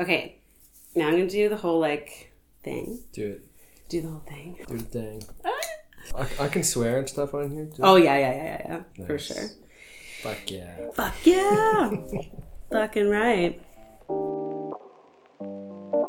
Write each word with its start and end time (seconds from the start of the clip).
Okay, 0.00 0.38
now 0.94 1.08
I'm 1.08 1.12
gonna 1.12 1.28
do 1.28 1.48
the 1.48 1.56
whole 1.56 1.80
like 1.80 2.32
thing. 2.62 3.00
Do 3.12 3.32
it. 3.32 3.46
Do 3.88 4.02
the 4.02 4.08
whole 4.08 4.20
thing. 4.20 4.58
Do 4.68 4.76
the 4.76 4.84
thing. 4.84 5.22
Ah. 5.44 5.50
I, 6.16 6.44
I 6.44 6.48
can 6.48 6.62
swear 6.62 6.98
and 6.98 7.08
stuff 7.08 7.34
on 7.34 7.50
here. 7.50 7.66
Too. 7.66 7.82
Oh 7.82 7.96
yeah, 7.96 8.16
yeah, 8.18 8.32
yeah, 8.32 8.62
yeah, 8.68 8.82
yeah. 8.96 9.06
For 9.06 9.18
sure. 9.18 9.48
Fuck 10.22 10.50
yeah. 10.50 10.90
Fuck 10.94 11.14
yeah! 11.24 11.90
Fucking 12.70 13.08
right. 13.08 13.62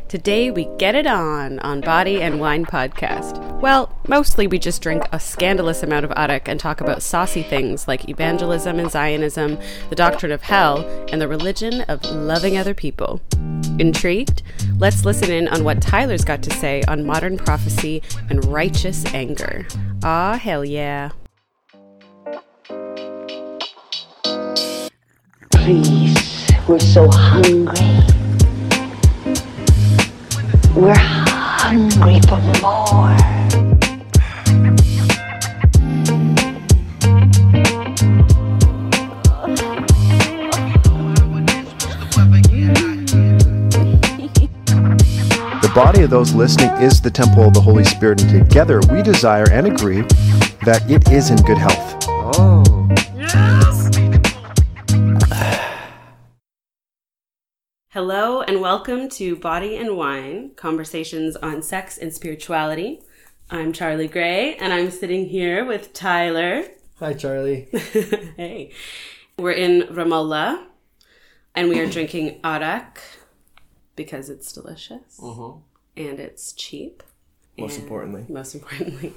Today 0.08 0.50
we 0.50 0.66
get 0.78 0.96
it 0.96 1.06
on 1.06 1.60
on 1.60 1.82
Body 1.82 2.22
and 2.22 2.40
Wine 2.40 2.66
podcast. 2.66 3.60
Well, 3.60 3.96
mostly 4.08 4.48
we 4.48 4.58
just 4.58 4.82
drink 4.82 5.04
a 5.12 5.20
scandalous 5.20 5.84
amount 5.84 6.06
of 6.06 6.14
arak 6.16 6.48
and 6.48 6.60
talk 6.60 6.82
about 6.82 7.02
saucy 7.02 7.44
things 7.44 7.88
like 7.88 8.10
evangelism 8.10 8.80
and 8.80 8.90
Zionism, 8.90 9.60
the 9.90 9.96
doctrine 9.96 10.32
of 10.32 10.42
hell, 10.42 10.80
and 11.12 11.22
the 11.22 11.28
religion 11.28 11.82
of 11.84 12.04
loving 12.06 12.58
other 12.58 12.74
people. 12.74 13.22
Intrigued? 13.80 14.42
Let's 14.78 15.06
listen 15.06 15.32
in 15.32 15.48
on 15.48 15.64
what 15.64 15.82
Tyler's 15.82 16.24
got 16.24 16.42
to 16.44 16.52
say 16.52 16.82
on 16.88 17.06
modern 17.06 17.38
prophecy 17.38 18.02
and 18.30 18.44
righteous 18.46 19.06
anger. 19.14 19.68
Ah, 20.04 20.38
hell 20.38 20.66
yeah. 20.66 21.12
Please, 25.52 26.50
we're 26.68 26.80
so 26.80 27.10
hungry. 27.12 28.19
We're 30.76 30.94
hungry 30.96 32.22
for 32.22 32.38
more. 32.62 33.18
The 45.62 45.72
body 45.76 46.04
of 46.04 46.10
those 46.10 46.34
listening 46.34 46.70
is 46.82 47.02
the 47.02 47.10
temple 47.12 47.44
of 47.44 47.54
the 47.54 47.62
Holy 47.62 47.84
Spirit, 47.84 48.22
and 48.22 48.30
together 48.30 48.80
we 48.92 49.02
desire 49.02 49.50
and 49.52 49.68
agree 49.68 50.02
that 50.66 50.84
it 50.88 51.12
is 51.12 51.32
in 51.32 51.38
good 51.38 51.58
health. 51.58 52.09
Hello 57.94 58.42
and 58.42 58.62
welcome 58.62 59.10
to 59.10 59.36
Body 59.36 59.76
and 59.76 59.98
Wine 59.98 60.52
Conversations 60.56 61.36
on 61.38 61.64
Sex 61.64 61.98
and 61.98 62.14
Spirituality. 62.14 63.02
I'm 63.50 63.74
Charlie 63.74 64.08
Gray 64.08 64.54
and 64.58 64.72
I'm 64.72 64.92
sitting 64.92 65.28
here 65.28 65.66
with 65.66 65.92
Tyler. 65.92 66.66
Hi, 67.00 67.14
Charlie. 67.14 67.68
hey. 68.38 68.72
We're 69.40 69.54
in 69.54 69.88
Ramallah 69.88 70.66
and 71.56 71.68
we 71.68 71.80
are 71.80 71.88
drinking 71.88 72.40
arak 72.44 73.02
because 73.96 74.30
it's 74.30 74.54
delicious 74.54 75.20
uh-huh. 75.20 75.54
and 75.98 76.20
it's 76.20 76.54
cheap. 76.54 77.02
Most 77.58 77.80
importantly. 77.80 78.24
Most 78.30 78.54
importantly. 78.54 79.14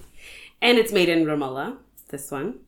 And 0.63 0.79
it's 0.79 0.93
made 0.93 1.11
in 1.11 1.27
Ramallah, 1.27 1.77
this 2.09 2.31
one. 2.31 2.61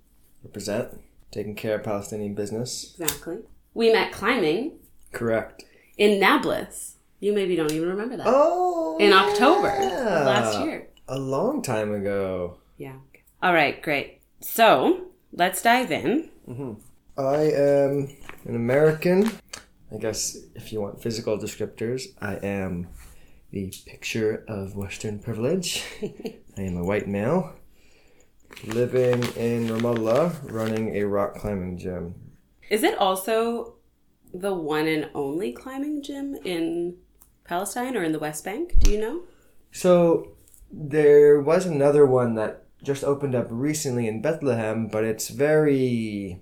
Represent. 0.43 1.01
Taking 1.31 1.55
care 1.55 1.77
of 1.77 1.83
Palestinian 1.83 2.35
business. 2.35 2.95
Exactly. 3.01 3.39
We 3.73 3.91
met 3.91 4.13
climbing 4.13 4.73
Correct. 5.13 5.65
In 5.97 6.21
Nablus. 6.21 6.97
You 7.21 7.33
maybe 7.33 7.57
don't 7.57 7.73
even 7.73 7.89
remember 7.89 8.17
that. 8.17 8.27
Oh. 8.27 8.99
in 9.01 9.13
October 9.13 9.69
yeah. 9.69 10.25
last 10.25 10.61
year. 10.65 10.89
A 11.09 11.19
long 11.19 11.63
time 11.63 11.95
ago. 11.95 12.59
Yeah. 12.77 12.97
All 13.43 13.55
right, 13.55 13.81
great. 13.83 14.21
So 14.41 15.07
let's 15.33 15.63
dive 15.63 15.91
in. 15.91 16.31
Mm-hmm. 16.49 16.73
I 17.19 17.37
am 17.37 18.17
an 18.45 18.57
American. 18.57 19.31
I 19.93 19.99
guess 19.99 20.37
if 20.55 20.73
you 20.73 20.81
want 20.81 21.03
physical 21.03 21.39
descriptors, 21.39 22.07
I 22.21 22.35
am 22.37 22.89
the 23.51 23.73
picture 23.87 24.45
of 24.49 24.75
Western 24.75 25.19
privilege. 25.19 25.85
I 26.03 26.61
am 26.63 26.77
a 26.77 26.85
white 26.85 27.07
male 27.07 27.55
living 28.67 29.23
in 29.37 29.69
Ramallah, 29.69 30.51
running 30.51 30.97
a 30.97 31.05
rock 31.05 31.37
climbing 31.37 31.79
gym. 31.79 32.15
Is 32.71 32.83
it 32.83 32.97
also 32.99 33.74
the 34.35 34.53
one 34.53 34.87
and 34.89 35.09
only 35.15 35.53
climbing 35.53 36.03
gym 36.03 36.37
in 36.45 36.97
Palestine 37.45 37.97
or 37.97 38.03
in 38.03 38.13
the 38.13 38.19
West 38.19 38.45
Bank? 38.45 38.75
Do 38.81 38.91
you 38.91 39.01
know? 39.01 39.23
So 39.73 40.33
there 40.71 41.41
was 41.41 41.67
another 41.67 42.05
one 42.05 42.35
that 42.35 42.65
just 42.83 43.05
opened 43.05 43.35
up 43.35 43.47
recently 43.49 44.07
in 44.09 44.21
Bethlehem, 44.21 44.89
but 44.89 45.05
it's 45.05 45.29
very 45.29 46.41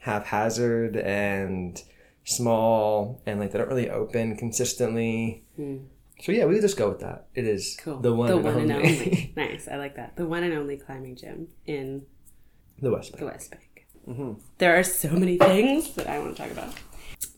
haphazard 0.00 0.96
and 0.96 1.82
small, 2.24 3.20
and 3.26 3.40
like 3.40 3.50
they 3.52 3.58
don't 3.58 3.68
really 3.68 3.90
open 3.90 4.36
consistently. 4.36 5.44
Hmm. 5.56 5.78
So 6.20 6.30
yeah, 6.30 6.44
we 6.44 6.60
just 6.60 6.76
go 6.76 6.88
with 6.88 7.00
that. 7.00 7.26
It 7.34 7.46
is 7.46 7.76
Cool. 7.82 7.98
the 7.98 8.14
one, 8.14 8.28
the 8.28 8.36
and, 8.36 8.44
one 8.44 8.54
only. 8.54 8.62
and 8.62 8.72
only. 8.72 9.32
nice. 9.36 9.66
I 9.68 9.76
like 9.76 9.96
that. 9.96 10.14
The 10.16 10.26
one 10.26 10.44
and 10.44 10.54
only 10.54 10.76
climbing 10.76 11.16
gym 11.16 11.48
in 11.66 12.02
the 12.80 12.92
West 12.92 13.12
Bank. 13.12 13.20
the. 13.20 13.26
West 13.26 13.50
Bank. 13.50 13.86
Mm-hmm. 14.08 14.32
There 14.58 14.78
are 14.78 14.82
so 14.84 15.10
many 15.10 15.36
things 15.38 15.94
that 15.94 16.06
I 16.08 16.18
want 16.20 16.36
to 16.36 16.42
talk 16.42 16.52
about. 16.52 16.72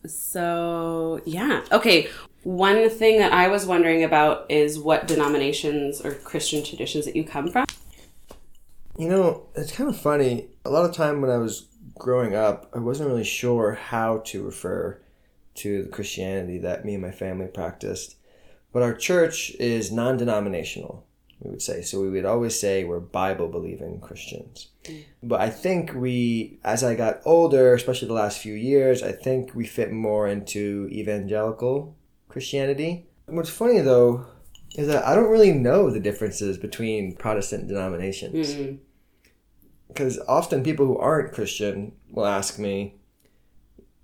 So, 0.07 1.21
yeah. 1.25 1.63
Okay. 1.73 2.09
One 2.43 2.91
thing 2.91 3.19
that 3.19 3.33
I 3.33 3.49
was 3.49 3.65
wondering 3.65 4.05
about 4.05 4.51
is 4.51 4.79
what 4.79 5.07
denominations 5.07 6.05
or 6.05 6.13
Christian 6.13 6.63
traditions 6.63 7.07
that 7.07 7.17
you 7.17 7.25
come 7.25 7.49
from. 7.49 7.65
You 8.99 9.09
know, 9.09 9.47
it's 9.55 9.73
kind 9.73 9.89
of 9.89 9.97
funny. 9.97 10.49
A 10.65 10.71
lot 10.71 10.89
of 10.89 10.95
time 10.95 11.21
when 11.21 11.31
I 11.31 11.39
was 11.39 11.67
growing 11.99 12.35
up, 12.35 12.71
I 12.75 12.79
wasn't 12.79 13.09
really 13.09 13.25
sure 13.25 13.73
how 13.73 14.19
to 14.27 14.43
refer 14.43 15.01
to 15.57 15.85
the 15.85 15.89
Christianity 15.89 16.59
that 16.59 16.85
me 16.85 16.95
and 16.95 17.03
my 17.03 17.11
family 17.11 17.47
practiced. 17.47 18.17
But 18.73 18.83
our 18.83 18.95
church 18.95 19.53
is 19.53 19.93
non 19.93 20.17
denominational, 20.17 21.07
we 21.41 21.51
would 21.51 21.63
say. 21.63 21.83
So 21.83 22.01
we 22.01 22.11
would 22.11 22.25
always 22.25 22.59
say 22.59 22.85
we're 22.85 23.01
Bible 23.01 23.49
believing 23.49 24.01
Christians. 24.01 24.69
But 25.23 25.41
I 25.41 25.51
think 25.51 25.93
we, 25.95 26.59
as 26.65 26.83
I 26.85 26.95
got 26.95 27.21
older, 27.25 27.75
especially 27.75 28.09
the 28.09 28.15
last 28.15 28.39
few 28.39 28.55
years, 28.55 29.03
I 29.03 29.13
think 29.13 29.55
we 29.55 29.67
fit 29.67 29.93
more 29.93 30.29
into 30.29 30.89
evangelical 30.93 31.97
Christianity. 32.29 33.07
What's 33.27 33.51
funny 33.51 33.81
though 33.81 34.27
is 34.77 34.89
that 34.89 35.07
I 35.07 35.15
don't 35.15 35.31
really 35.31 35.53
know 35.53 35.91
the 35.91 36.01
differences 36.01 36.59
between 36.59 37.15
Protestant 37.17 37.69
denominations 37.69 38.55
Mm. 38.55 38.79
because 39.89 40.19
often 40.27 40.65
people 40.65 40.87
who 40.87 40.99
aren't 40.99 41.33
Christian 41.33 41.93
will 42.11 42.27
ask 42.27 42.59
me, 42.59 42.97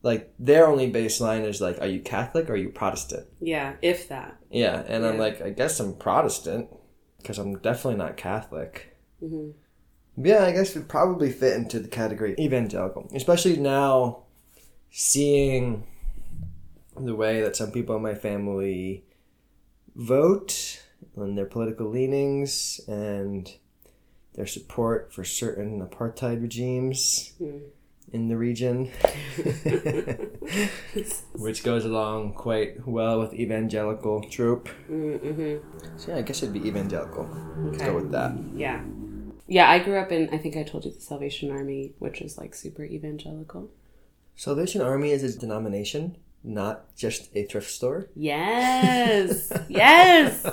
like, 0.02 0.32
their 0.38 0.66
only 0.66 0.90
baseline 0.90 1.44
is 1.44 1.60
like, 1.60 1.78
are 1.80 1.86
you 1.86 2.00
Catholic 2.00 2.48
or 2.48 2.54
are 2.54 2.56
you 2.56 2.70
Protestant? 2.70 3.26
Yeah, 3.40 3.74
if 3.82 4.08
that. 4.08 4.38
Yeah, 4.50 4.82
and 4.86 5.04
I'm 5.04 5.18
like, 5.18 5.42
I 5.42 5.50
guess 5.50 5.78
I'm 5.80 5.94
Protestant 5.96 6.68
because 7.20 7.38
I'm 7.38 7.58
definitely 7.58 7.98
not 7.98 8.16
Catholic. 8.16 8.96
Mhm. 9.22 9.54
Yeah, 10.16 10.44
I 10.44 10.52
guess 10.52 10.74
we 10.74 10.82
probably 10.82 11.30
fit 11.30 11.56
into 11.56 11.78
the 11.78 11.88
category 11.88 12.34
evangelical, 12.38 13.08
especially 13.14 13.56
now 13.56 14.24
seeing 14.90 15.84
the 16.96 17.14
way 17.14 17.40
that 17.40 17.56
some 17.56 17.70
people 17.70 17.96
in 17.96 18.02
my 18.02 18.14
family 18.14 19.04
vote 19.94 20.82
and 21.16 21.38
their 21.38 21.46
political 21.46 21.86
leanings 21.88 22.80
and 22.88 23.54
their 24.34 24.46
support 24.46 25.12
for 25.12 25.24
certain 25.24 25.80
apartheid 25.84 26.40
regimes 26.42 27.32
in 28.12 28.28
the 28.28 28.36
region, 28.36 28.86
which 31.34 31.62
goes 31.62 31.84
along 31.84 32.32
quite 32.34 32.86
well 32.86 33.20
with 33.20 33.32
evangelical 33.34 34.20
trope. 34.22 34.68
Mm-hmm. 34.90 35.58
So 35.96 36.12
yeah, 36.12 36.18
I 36.18 36.22
guess 36.22 36.42
it'd 36.42 36.52
be 36.52 36.66
evangelical. 36.66 37.28
Let's 37.56 37.82
go 37.82 37.94
with 37.94 38.10
that. 38.12 38.32
Yeah. 38.54 38.82
Yeah, 39.46 39.68
I 39.68 39.80
grew 39.80 39.98
up 39.98 40.12
in, 40.12 40.28
I 40.32 40.38
think 40.38 40.56
I 40.56 40.62
told 40.62 40.84
you 40.84 40.92
the 40.92 41.00
Salvation 41.00 41.50
Army, 41.50 41.92
which 41.98 42.20
is 42.20 42.38
like 42.38 42.54
super 42.54 42.84
evangelical. 42.84 43.68
Salvation 44.36 44.80
Army 44.80 45.10
is 45.10 45.22
a 45.22 45.38
denomination, 45.38 46.16
not 46.44 46.94
just 46.96 47.30
a 47.34 47.44
thrift 47.44 47.68
store. 47.70 48.08
Yes. 48.14 49.52
yes. 49.68 50.46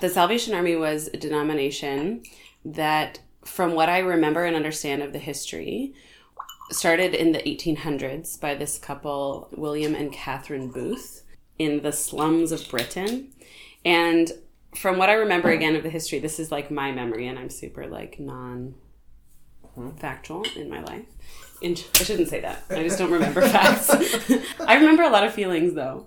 The 0.00 0.08
Salvation 0.08 0.54
Army 0.54 0.74
was 0.74 1.08
a 1.12 1.16
denomination 1.16 2.22
that, 2.64 3.20
from 3.44 3.74
what 3.74 3.88
I 3.88 3.98
remember 3.98 4.44
and 4.44 4.56
understand 4.56 5.02
of 5.02 5.12
the 5.12 5.18
history, 5.18 5.94
started 6.70 7.14
in 7.14 7.32
the 7.32 7.40
1800s 7.40 8.40
by 8.40 8.54
this 8.54 8.78
couple, 8.78 9.48
William 9.52 9.94
and 9.94 10.12
Catherine 10.12 10.70
Booth, 10.70 11.24
in 11.58 11.82
the 11.82 11.92
slums 11.92 12.52
of 12.52 12.68
Britain. 12.68 13.32
And 13.84 14.32
from 14.74 14.98
what 14.98 15.10
I 15.10 15.14
remember 15.14 15.50
again 15.50 15.76
of 15.76 15.82
the 15.82 15.90
history, 15.90 16.18
this 16.18 16.38
is 16.38 16.50
like 16.50 16.70
my 16.70 16.92
memory, 16.92 17.26
and 17.26 17.38
I'm 17.38 17.50
super 17.50 17.86
like 17.86 18.18
non 18.18 18.74
factual 19.96 20.44
in 20.56 20.68
my 20.68 20.82
life. 20.82 21.04
In, 21.60 21.76
I 21.94 22.02
shouldn't 22.02 22.28
say 22.28 22.40
that. 22.40 22.64
I 22.70 22.82
just 22.82 22.98
don't 22.98 23.10
remember 23.10 23.42
facts. 23.48 23.90
I 24.60 24.74
remember 24.76 25.02
a 25.02 25.10
lot 25.10 25.24
of 25.24 25.32
feelings 25.32 25.74
though. 25.74 26.06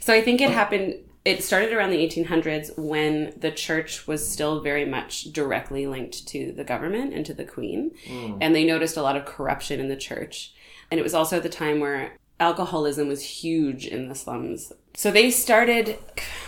So 0.00 0.12
I 0.12 0.20
think 0.20 0.40
it 0.40 0.50
happened. 0.50 0.96
It 1.24 1.44
started 1.44 1.72
around 1.72 1.90
the 1.90 2.04
1800s 2.04 2.76
when 2.76 3.32
the 3.36 3.52
church 3.52 4.08
was 4.08 4.28
still 4.28 4.60
very 4.60 4.84
much 4.84 5.32
directly 5.32 5.86
linked 5.86 6.26
to 6.28 6.52
the 6.52 6.64
government 6.64 7.14
and 7.14 7.24
to 7.26 7.34
the 7.34 7.44
queen, 7.44 7.92
and 8.40 8.54
they 8.54 8.64
noticed 8.64 8.96
a 8.96 9.02
lot 9.02 9.16
of 9.16 9.24
corruption 9.24 9.78
in 9.78 9.88
the 9.88 9.96
church. 9.96 10.52
And 10.90 10.98
it 10.98 11.04
was 11.04 11.14
also 11.14 11.38
the 11.38 11.48
time 11.48 11.78
where 11.80 12.16
alcoholism 12.40 13.06
was 13.06 13.22
huge 13.22 13.86
in 13.86 14.08
the 14.08 14.14
slums. 14.16 14.72
So 14.94 15.10
they 15.10 15.30
started 15.30 15.96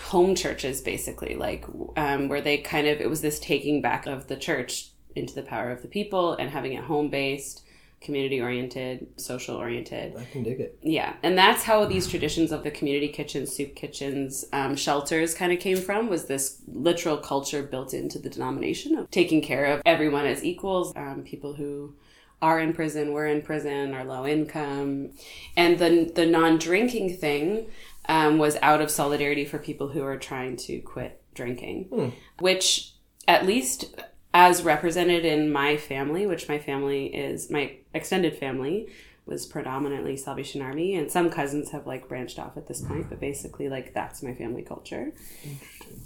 home 0.06 0.34
churches 0.34 0.80
basically, 0.80 1.36
like 1.36 1.64
um, 1.96 2.28
where 2.28 2.40
they 2.40 2.58
kind 2.58 2.88
of, 2.88 3.00
it 3.00 3.08
was 3.08 3.20
this 3.20 3.38
taking 3.38 3.80
back 3.80 4.06
of 4.06 4.26
the 4.26 4.36
church 4.36 4.88
into 5.14 5.34
the 5.34 5.42
power 5.42 5.70
of 5.70 5.82
the 5.82 5.88
people 5.88 6.34
and 6.34 6.50
having 6.50 6.72
it 6.72 6.84
home 6.84 7.08
based, 7.08 7.64
community 8.04 8.40
oriented, 8.40 9.08
social 9.16 9.56
oriented. 9.56 10.16
I 10.16 10.24
can 10.24 10.42
dig 10.42 10.60
it. 10.60 10.78
Yeah, 10.82 11.14
and 11.22 11.36
that's 11.36 11.64
how 11.64 11.84
these 11.86 12.06
traditions 12.06 12.52
of 12.52 12.62
the 12.62 12.70
community 12.70 13.08
kitchens, 13.08 13.54
soup 13.54 13.74
kitchens, 13.74 14.44
um, 14.52 14.76
shelters 14.76 15.34
kind 15.34 15.52
of 15.52 15.58
came 15.58 15.78
from. 15.78 16.08
Was 16.08 16.26
this 16.26 16.62
literal 16.68 17.16
culture 17.16 17.62
built 17.62 17.94
into 17.94 18.18
the 18.18 18.30
denomination 18.30 18.96
of 18.96 19.10
taking 19.10 19.42
care 19.42 19.64
of 19.64 19.82
everyone 19.84 20.26
as 20.26 20.44
equals, 20.44 20.92
um, 20.94 21.22
people 21.22 21.54
who 21.54 21.94
are 22.42 22.60
in 22.60 22.74
prison, 22.74 23.12
were 23.12 23.26
in 23.26 23.40
prison, 23.42 23.94
are 23.94 24.04
low 24.04 24.26
income, 24.26 25.10
and 25.56 25.78
the 25.78 26.12
the 26.14 26.26
non 26.26 26.58
drinking 26.58 27.16
thing 27.16 27.66
um, 28.08 28.38
was 28.38 28.56
out 28.62 28.80
of 28.80 28.90
solidarity 28.90 29.44
for 29.44 29.58
people 29.58 29.88
who 29.88 30.04
are 30.04 30.18
trying 30.18 30.56
to 30.56 30.80
quit 30.80 31.22
drinking, 31.34 32.12
which 32.38 32.92
at 33.26 33.46
least 33.46 33.96
as 34.34 34.64
represented 34.64 35.24
in 35.24 35.50
my 35.52 35.76
family, 35.76 36.26
which 36.26 36.48
my 36.48 36.58
family 36.58 37.06
is 37.06 37.50
my 37.50 37.76
extended 37.94 38.36
family 38.36 38.88
was 39.26 39.46
predominantly 39.46 40.16
Salvation 40.18 40.60
Army, 40.60 40.96
and 40.96 41.10
some 41.10 41.30
cousins 41.30 41.70
have 41.70 41.86
like 41.86 42.08
branched 42.08 42.38
off 42.38 42.58
at 42.58 42.66
this 42.66 42.82
point, 42.82 43.08
but 43.08 43.20
basically 43.20 43.70
like 43.70 43.94
that's 43.94 44.22
my 44.22 44.34
family 44.34 44.62
culture, 44.62 45.12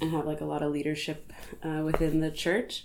and 0.00 0.12
have 0.12 0.26
like 0.26 0.40
a 0.40 0.44
lot 0.44 0.62
of 0.62 0.70
leadership 0.70 1.32
uh, 1.64 1.82
within 1.84 2.20
the 2.20 2.30
church. 2.30 2.84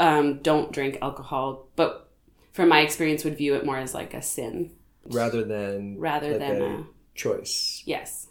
Um, 0.00 0.40
don't 0.42 0.70
drink 0.72 0.98
alcohol, 1.00 1.68
but 1.76 2.10
from 2.52 2.68
my 2.68 2.80
experience, 2.80 3.24
would 3.24 3.38
view 3.38 3.54
it 3.54 3.64
more 3.64 3.78
as 3.78 3.94
like 3.94 4.12
a 4.12 4.20
sin 4.22 4.72
Rather 5.06 5.42
than 5.44 5.98
rather 5.98 6.32
like 6.32 6.40
than 6.40 6.62
a 6.62 6.66
a 6.80 6.86
choice. 7.14 7.82
yes 7.86 8.26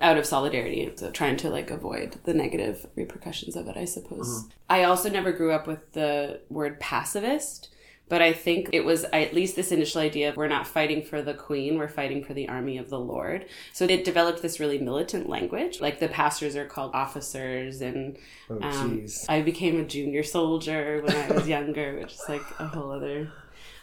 out 0.00 0.16
of 0.16 0.24
solidarity 0.26 0.90
so 0.96 1.10
trying 1.10 1.36
to 1.36 1.50
like 1.50 1.70
avoid 1.70 2.16
the 2.24 2.34
negative 2.34 2.86
repercussions 2.94 3.56
of 3.56 3.66
it 3.68 3.76
i 3.76 3.84
suppose. 3.84 4.46
I 4.68 4.84
also 4.84 5.08
never 5.10 5.32
grew 5.32 5.52
up 5.52 5.66
with 5.66 5.92
the 5.92 6.40
word 6.48 6.78
pacifist 6.80 7.70
but 8.08 8.22
i 8.22 8.32
think 8.32 8.70
it 8.72 8.84
was 8.84 9.04
at 9.12 9.34
least 9.34 9.54
this 9.56 9.70
initial 9.72 10.00
idea 10.00 10.28
of 10.30 10.36
we're 10.36 10.48
not 10.48 10.66
fighting 10.66 11.02
for 11.04 11.20
the 11.20 11.34
queen 11.34 11.76
we're 11.78 11.88
fighting 11.88 12.22
for 12.24 12.32
the 12.32 12.48
army 12.48 12.78
of 12.78 12.88
the 12.90 12.98
lord. 12.98 13.44
So 13.72 13.84
it 13.84 14.04
developed 14.04 14.40
this 14.40 14.60
really 14.60 14.78
militant 14.78 15.28
language 15.28 15.80
like 15.80 15.98
the 16.00 16.08
pastors 16.08 16.54
are 16.56 16.64
called 16.66 16.92
officers 16.94 17.80
and 17.80 18.16
Oh, 18.50 18.58
um. 18.62 19.04
I 19.28 19.42
became 19.42 19.78
a 19.78 19.84
junior 19.84 20.22
soldier 20.22 21.02
when 21.04 21.14
I 21.14 21.32
was 21.32 21.46
younger, 21.48 21.98
which 22.00 22.14
is 22.14 22.24
like 22.28 22.40
a 22.58 22.66
whole 22.66 22.90
other 22.92 23.30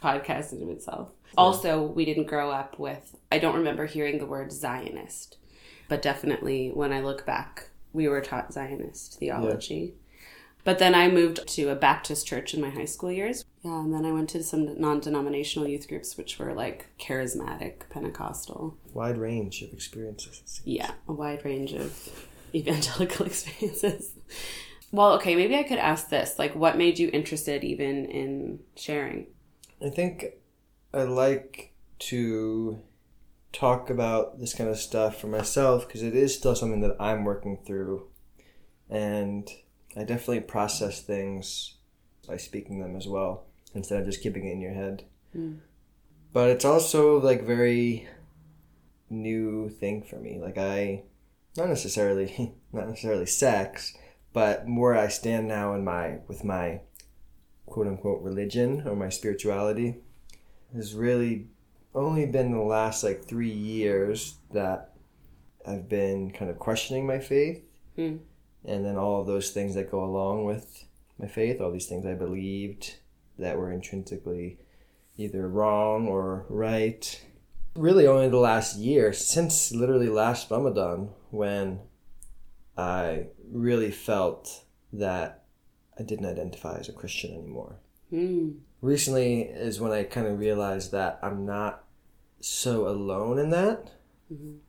podcast 0.02 0.54
in 0.54 0.70
itself. 0.70 1.10
Also, 1.38 1.84
we 1.84 2.04
didn't 2.06 2.26
grow 2.28 2.50
up 2.50 2.80
with, 2.80 3.16
I 3.32 3.38
don't 3.40 3.56
remember 3.56 3.86
hearing 3.86 4.18
the 4.18 4.26
word 4.26 4.52
Zionist, 4.52 5.38
but 5.88 6.02
definitely 6.02 6.72
when 6.74 6.92
I 6.92 7.02
look 7.02 7.26
back, 7.26 7.70
we 7.94 8.08
were 8.08 8.22
taught 8.22 8.54
Zionist 8.54 9.20
theology. 9.20 9.96
But 10.66 10.80
then 10.80 10.96
I 10.96 11.10
moved 11.10 11.48
to 11.48 11.70
a 11.70 11.76
Baptist 11.76 12.26
church 12.26 12.56
in 12.56 12.60
my 12.60 12.72
high 12.72 12.86
school 12.86 13.12
years. 13.12 13.46
Yeah, 13.62 13.80
and 13.82 13.94
then 13.94 14.04
I 14.04 14.12
went 14.12 14.30
to 14.30 14.44
some 14.44 14.80
non 14.82 15.00
denominational 15.00 15.68
youth 15.68 15.88
groups, 15.88 16.18
which 16.18 16.40
were 16.40 16.54
like 16.54 16.88
charismatic, 17.00 17.88
Pentecostal. 17.92 18.76
Wide 18.94 19.20
range 19.20 19.62
of 19.62 19.72
experiences. 19.72 20.62
Yeah, 20.66 20.92
a 21.08 21.14
wide 21.14 21.46
range 21.46 21.74
of 21.74 22.28
evangelical 22.56 23.26
experiences. 23.28 24.14
Well, 24.92 25.14
okay, 25.14 25.36
maybe 25.36 25.56
I 25.56 25.64
could 25.64 25.78
ask 25.78 26.10
this. 26.10 26.40
Like, 26.40 26.56
what 26.56 26.78
made 26.78 26.98
you 26.98 27.12
interested 27.14 27.64
even 27.64 28.06
in 28.06 28.60
sharing? 28.76 29.28
I 29.84 29.90
think 29.90 30.26
I 30.94 31.04
like 31.04 31.74
to 32.00 32.82
talk 33.56 33.90
about 33.90 34.40
this 34.40 34.54
kind 34.54 34.70
of 34.70 34.78
stuff 34.78 35.20
for 35.20 35.28
myself 35.28 35.88
because 35.88 36.04
it 36.04 36.16
is 36.16 36.36
still 36.36 36.56
something 36.56 36.82
that 36.82 36.98
I'm 37.00 37.24
working 37.24 37.58
through. 37.66 38.08
And 38.90 39.50
I 39.96 40.02
definitely 40.02 40.42
process 40.42 41.02
things 41.02 41.76
by 42.28 42.38
speaking 42.38 42.80
them 42.80 42.96
as 42.96 43.08
well 43.08 43.46
instead 43.74 44.00
of 44.00 44.06
just 44.06 44.22
keeping 44.22 44.46
it 44.46 44.52
in 44.52 44.62
your 44.62 44.74
head. 44.74 45.06
Hmm. 45.32 45.56
But 46.34 46.50
it's 46.50 46.66
also 46.66 47.20
like 47.20 47.44
very 47.44 48.08
new 49.10 49.70
thing 49.70 50.04
for 50.04 50.18
me. 50.18 50.38
Like 50.40 50.58
I 50.58 51.04
not 51.56 51.70
necessarily 51.70 52.54
not 52.74 52.90
necessarily 52.90 53.26
sex, 53.26 53.98
but 54.34 54.66
where 54.68 54.96
I 54.96 55.08
stand 55.08 55.48
now 55.48 55.74
in 55.76 55.86
my 55.86 56.20
with 56.28 56.44
my 56.44 56.82
quote 57.66 57.88
unquote 57.88 58.22
religion 58.22 58.84
or 58.86 58.96
my 58.96 59.10
spirituality 59.10 59.96
has 60.74 60.94
really 60.94 61.48
only 61.96 62.26
been 62.26 62.52
the 62.52 62.60
last 62.62 63.04
like 63.04 63.24
three 63.26 63.52
years 63.52 64.36
that 64.52 64.94
I've 65.66 65.90
been 65.90 66.32
kind 66.32 66.52
of 66.52 66.60
questioning 66.60 67.08
my 67.08 67.20
faith 67.20 67.64
Hmm. 67.96 68.18
and 68.66 68.86
then 68.86 68.98
all 68.98 69.22
of 69.22 69.28
those 69.28 69.52
things 69.52 69.76
that 69.76 69.90
go 69.90 70.04
along 70.04 70.46
with 70.46 70.86
my 71.18 71.28
faith, 71.28 71.62
all 71.62 71.72
these 71.72 71.88
things 71.88 72.06
I 72.06 72.14
believed 72.14 72.96
that 73.40 73.58
were 73.58 73.72
intrinsically 73.72 74.60
either 75.18 75.48
wrong 75.48 76.08
or 76.08 76.46
right. 76.50 77.24
Really, 77.76 78.06
only 78.06 78.28
the 78.30 78.38
last 78.38 78.78
year, 78.78 79.14
since 79.14 79.72
literally 79.72 80.10
last 80.10 80.52
Ramadan, 80.52 81.10
when 81.30 81.80
I 82.78 83.28
really 83.50 83.92
felt 83.92 84.66
that 84.92 85.46
I 85.98 86.04
didn't 86.04 86.26
identify 86.26 86.78
as 86.78 86.90
a 86.90 86.94
Christian 86.94 87.34
anymore. 87.34 87.78
Hmm. 88.10 88.52
Recently 88.82 89.42
is 89.44 89.80
when 89.80 89.92
I 89.94 90.04
kind 90.04 90.28
of 90.28 90.38
realized 90.40 90.92
that 90.92 91.20
I'm 91.24 91.46
not 91.46 91.85
so 92.46 92.88
alone 92.88 93.40
in 93.40 93.50
that. 93.50 93.90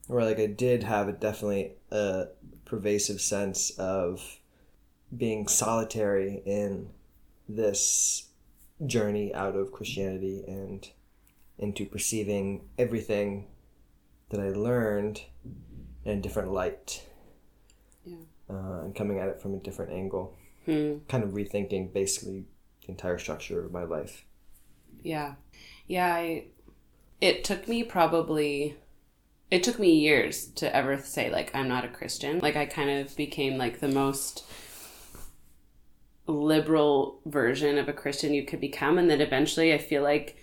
Or 0.09 0.25
like 0.25 0.39
I 0.39 0.47
did 0.47 0.83
have 0.83 1.09
a 1.09 1.13
definitely 1.13 1.73
a 1.91 2.29
pervasive 2.65 3.21
sense 3.21 3.71
of 3.79 4.41
being 5.15 5.47
solitary 5.47 6.43
in 6.47 6.89
this 7.47 8.29
journey 8.87 9.35
out 9.35 9.57
of 9.57 9.73
Christianity 9.73 10.43
and 10.49 10.89
into 11.59 11.85
perceiving 11.85 12.67
everything 12.79 13.47
that 14.31 14.41
I 14.41 14.49
learned 14.49 15.21
in 16.05 16.19
a 16.19 16.21
different 16.21 16.53
light. 16.53 17.07
Yeah. 18.05 18.17
Uh, 18.49 18.85
and 18.85 18.95
coming 18.95 19.19
at 19.19 19.29
it 19.29 19.41
from 19.41 19.55
a 19.55 19.59
different 19.59 19.93
angle. 19.93 20.35
Hmm. 20.65 20.99
Kind 21.09 21.25
of 21.25 21.31
rethinking 21.31 21.93
basically 21.93 22.47
the 22.83 22.89
entire 22.89 23.19
structure 23.19 23.65
of 23.65 23.71
my 23.71 23.85
life. 23.85 24.25
Yeah. 25.03 25.35
Yeah, 25.87 26.15
I 26.15 26.47
it 27.21 27.45
took 27.45 27.67
me 27.69 27.83
probably 27.83 28.77
it 29.51 29.63
took 29.63 29.79
me 29.79 29.93
years 29.95 30.47
to 30.47 30.75
ever 30.75 30.99
say 30.99 31.31
like 31.31 31.55
I'm 31.55 31.69
not 31.69 31.85
a 31.85 31.89
Christian. 31.89 32.41
Like 32.41 32.57
I 32.57 32.67
kind 32.67 32.91
of 32.91 33.17
became 33.17 33.57
like 33.57 33.81
the 33.81 33.89
most 33.89 34.45
liberal 36.27 37.21
version 37.25 37.79
of 37.79 37.89
a 37.89 37.93
Christian 37.93 38.35
you 38.35 38.45
could 38.45 38.61
become 38.61 38.99
and 38.99 39.09
then 39.09 39.21
eventually 39.21 39.73
I 39.73 39.79
feel 39.79 40.03
like 40.03 40.37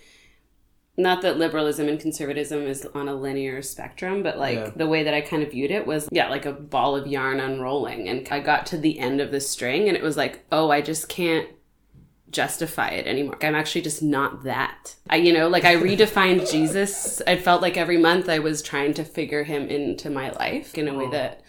not 0.96 1.22
that 1.22 1.36
liberalism 1.36 1.88
and 1.88 1.98
conservatism 1.98 2.62
is 2.62 2.86
on 2.94 3.08
a 3.08 3.14
linear 3.14 3.60
spectrum, 3.62 4.22
but 4.22 4.38
like 4.38 4.56
Yeah. 4.56 4.70
the 4.76 4.86
way 4.86 5.02
that 5.02 5.12
I 5.12 5.20
kind 5.22 5.42
of 5.42 5.50
viewed 5.50 5.72
it 5.72 5.86
was, 5.88 6.08
yeah, 6.12 6.28
like 6.30 6.46
a 6.46 6.52
ball 6.52 6.94
of 6.94 7.08
yarn 7.08 7.40
unrolling. 7.40 8.08
And 8.08 8.26
I 8.30 8.38
got 8.38 8.64
to 8.66 8.78
the 8.78 9.00
end 9.00 9.20
of 9.20 9.32
the 9.32 9.40
string 9.40 9.88
and 9.88 9.96
it 9.96 10.04
was 10.04 10.16
like, 10.16 10.44
oh, 10.52 10.70
I 10.70 10.80
just 10.80 11.08
can't 11.08 11.48
justify 12.34 12.88
it 12.88 13.06
anymore. 13.06 13.38
I'm 13.40 13.54
actually 13.54 13.82
just 13.82 14.02
not 14.02 14.44
that. 14.44 14.96
I, 15.08 15.16
you 15.16 15.32
know, 15.32 15.48
like 15.48 15.64
I 15.64 15.76
redefined 15.76 16.50
Jesus. 16.50 17.22
I 17.26 17.36
felt 17.36 17.62
like 17.62 17.76
every 17.76 17.98
month 17.98 18.28
I 18.28 18.40
was 18.40 18.60
trying 18.60 18.94
to 18.94 19.04
figure 19.04 19.44
him 19.44 19.68
into 19.68 20.10
my 20.10 20.30
life 20.30 20.76
in 20.76 20.88
a 20.88 20.94
way 20.94 21.08
that 21.10 21.42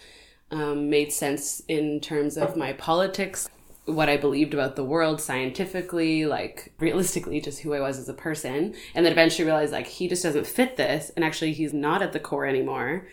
um, 0.51 0.89
made 0.89 1.11
sense 1.11 1.61
in 1.67 1.99
terms 1.99 2.37
of 2.37 2.55
my 2.55 2.73
politics, 2.73 3.49
what 3.85 4.09
I 4.09 4.17
believed 4.17 4.53
about 4.53 4.75
the 4.75 4.83
world 4.83 5.19
scientifically, 5.19 6.25
like 6.25 6.73
realistically, 6.79 7.41
just 7.41 7.61
who 7.61 7.73
I 7.73 7.81
was 7.81 7.97
as 7.99 8.09
a 8.09 8.13
person. 8.13 8.75
And 8.93 9.05
then 9.05 9.11
eventually 9.11 9.45
realized 9.45 9.73
like 9.73 9.87
he 9.87 10.07
just 10.07 10.23
doesn't 10.23 10.47
fit 10.47 10.77
this. 10.77 11.11
And 11.15 11.25
actually, 11.25 11.53
he's 11.53 11.73
not 11.73 12.01
at 12.01 12.13
the 12.13 12.19
core 12.19 12.45
anymore. 12.45 13.07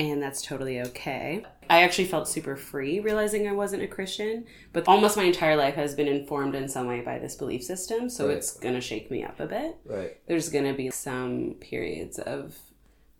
And 0.00 0.22
that's 0.22 0.40
totally 0.40 0.80
okay. 0.80 1.44
I 1.68 1.82
actually 1.82 2.06
felt 2.06 2.26
super 2.26 2.56
free 2.56 3.00
realizing 3.00 3.46
I 3.46 3.52
wasn't 3.52 3.82
a 3.82 3.86
Christian, 3.86 4.46
but 4.72 4.88
almost 4.88 5.16
my 5.16 5.24
entire 5.24 5.56
life 5.56 5.74
has 5.74 5.94
been 5.94 6.08
informed 6.08 6.54
in 6.54 6.68
some 6.68 6.86
way 6.86 7.02
by 7.02 7.18
this 7.18 7.34
belief 7.36 7.62
system. 7.62 8.08
So 8.08 8.26
Right. 8.28 8.38
it's 8.38 8.58
going 8.58 8.74
to 8.74 8.80
shake 8.80 9.10
me 9.10 9.22
up 9.22 9.38
a 9.38 9.46
bit 9.46 9.76
Right. 9.84 10.16
there's 10.26 10.48
going 10.48 10.64
to 10.64 10.72
be 10.72 10.90
some 10.90 11.56
periods 11.60 12.18
of 12.18 12.56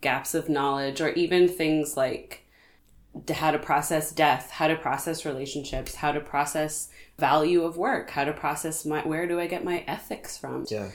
gaps 0.00 0.34
of 0.34 0.48
knowledge 0.48 1.02
or 1.02 1.10
even 1.10 1.46
things 1.48 1.96
like 1.98 2.46
how 3.34 3.50
to 3.50 3.58
process 3.58 4.10
death 4.12 4.50
how 4.52 4.68
to 4.68 4.76
process 4.76 5.26
relationships 5.26 5.96
how 5.96 6.12
to 6.12 6.20
process 6.20 6.88
value 7.18 7.62
of 7.64 7.76
work 7.76 8.08
how 8.10 8.24
to 8.24 8.32
process 8.32 8.86
my 8.86 9.00
where 9.06 9.26
do 9.26 9.38
i 9.38 9.46
get 9.46 9.64
my 9.64 9.84
ethics 9.86 10.38
from 10.38 10.64
Yeah. 10.70 10.88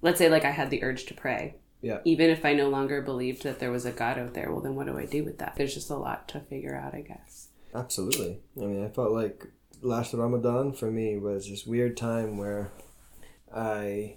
let's 0.00 0.16
say 0.18 0.30
like 0.30 0.44
i 0.46 0.50
had 0.52 0.70
the 0.70 0.82
urge 0.84 1.04
to 1.06 1.14
pray 1.14 1.56
Yeah. 1.82 1.98
even 2.04 2.30
if 2.30 2.44
i 2.44 2.52
no 2.54 2.68
longer 2.68 3.02
believed 3.02 3.42
that 3.44 3.58
there 3.58 3.70
was 3.70 3.84
a 3.84 3.92
god 3.92 4.18
out 4.18 4.34
there 4.34 4.50
well 4.50 4.60
then 4.62 4.74
what 4.74 4.86
do 4.86 4.98
i 4.98 5.04
do 5.06 5.24
with 5.24 5.38
that 5.38 5.54
there's 5.56 5.74
just 5.74 5.90
a 5.90 5.96
lot 5.96 6.26
to 6.28 6.40
figure 6.40 6.74
out 6.74 6.94
i 6.94 7.00
guess 7.00 7.48
Absolutely. 7.76 8.38
I 8.56 8.64
mean, 8.64 8.84
I 8.84 8.88
felt 8.88 9.12
like 9.12 9.46
last 9.82 10.14
Ramadan 10.14 10.72
for 10.72 10.90
me 10.90 11.18
was 11.18 11.48
this 11.48 11.66
weird 11.66 11.96
time 11.96 12.38
where 12.38 12.72
I 13.54 14.16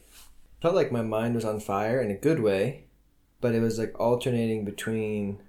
felt 0.61 0.75
like 0.75 0.91
my 0.93 1.01
mind 1.01 1.35
was 1.35 1.43
on 1.43 1.59
fire 1.59 2.01
in 2.01 2.09
a 2.09 2.15
good 2.15 2.39
way, 2.39 2.85
but 3.41 3.53
it 3.53 3.59
was 3.59 3.77
like 3.77 3.99
alternating 3.99 4.63
between 4.63 5.41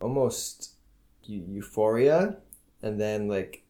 almost 0.00 0.74
euphoria 1.24 2.36
and 2.80 3.00
then 3.00 3.26
like 3.26 3.64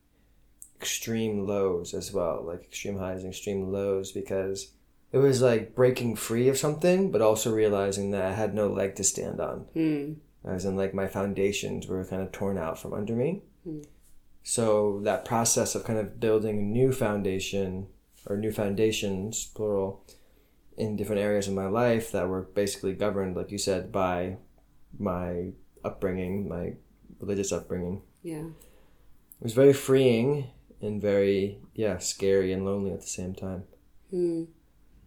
extreme 0.76 1.46
lows 1.46 1.94
as 1.94 2.12
well, 2.12 2.44
like 2.44 2.64
extreme 2.64 2.98
highs 2.98 3.22
and 3.22 3.32
extreme 3.32 3.72
lows 3.72 4.12
because 4.12 4.72
it 5.12 5.18
was 5.18 5.40
like 5.42 5.74
breaking 5.74 6.16
free 6.16 6.48
of 6.48 6.58
something, 6.58 7.10
but 7.10 7.22
also 7.22 7.52
realizing 7.52 8.10
that 8.10 8.24
I 8.24 8.32
had 8.34 8.54
no 8.54 8.68
leg 8.68 8.94
to 8.96 9.04
stand 9.04 9.40
on. 9.40 9.60
Hmm. 9.74 10.12
As 10.44 10.64
in, 10.64 10.76
like, 10.76 10.94
my 10.94 11.08
foundations 11.08 11.86
were 11.88 12.04
kind 12.04 12.22
of 12.22 12.30
torn 12.32 12.56
out 12.58 12.78
from 12.78 12.94
under 12.94 13.14
me. 13.14 13.42
So, 14.42 15.00
that 15.02 15.24
process 15.24 15.74
of 15.74 15.84
kind 15.84 15.98
of 15.98 16.20
building 16.20 16.58
a 16.58 16.62
new 16.62 16.92
foundation, 16.92 17.88
or 18.26 18.36
new 18.36 18.52
foundations, 18.52 19.44
plural, 19.46 20.04
in 20.76 20.96
different 20.96 21.20
areas 21.20 21.48
of 21.48 21.54
my 21.54 21.66
life 21.66 22.12
that 22.12 22.28
were 22.28 22.42
basically 22.42 22.94
governed, 22.94 23.36
like 23.36 23.50
you 23.50 23.58
said, 23.58 23.90
by 23.92 24.36
my 24.98 25.50
upbringing, 25.84 26.48
my 26.48 26.74
religious 27.20 27.52
upbringing, 27.52 28.00
Yeah. 28.22 28.46
it 28.46 29.42
was 29.42 29.52
very 29.54 29.72
freeing 29.72 30.46
and 30.80 31.02
very, 31.02 31.58
yeah, 31.74 31.98
scary 31.98 32.52
and 32.52 32.64
lonely 32.64 32.92
at 32.92 33.00
the 33.00 33.06
same 33.06 33.34
time. 33.34 33.64
Hmm. 34.10 34.44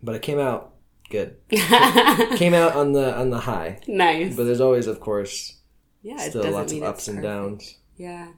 But 0.03 0.15
it 0.15 0.22
came 0.22 0.39
out 0.39 0.74
good. 1.12 1.38
came 1.50 2.53
out 2.53 2.75
on 2.75 2.93
the 2.93 3.15
on 3.15 3.29
the 3.29 3.39
high. 3.39 3.79
Nice. 3.88 4.36
But 4.36 4.46
there's 4.46 4.62
always, 4.62 4.88
of 4.88 5.00
course, 5.00 5.60
yeah, 6.01 6.17
still 6.17 6.50
lots 6.50 6.74
of 6.74 6.81
ups 6.81 7.08
and 7.08 7.22
downs. 7.22 7.77
Yeah. 7.98 8.29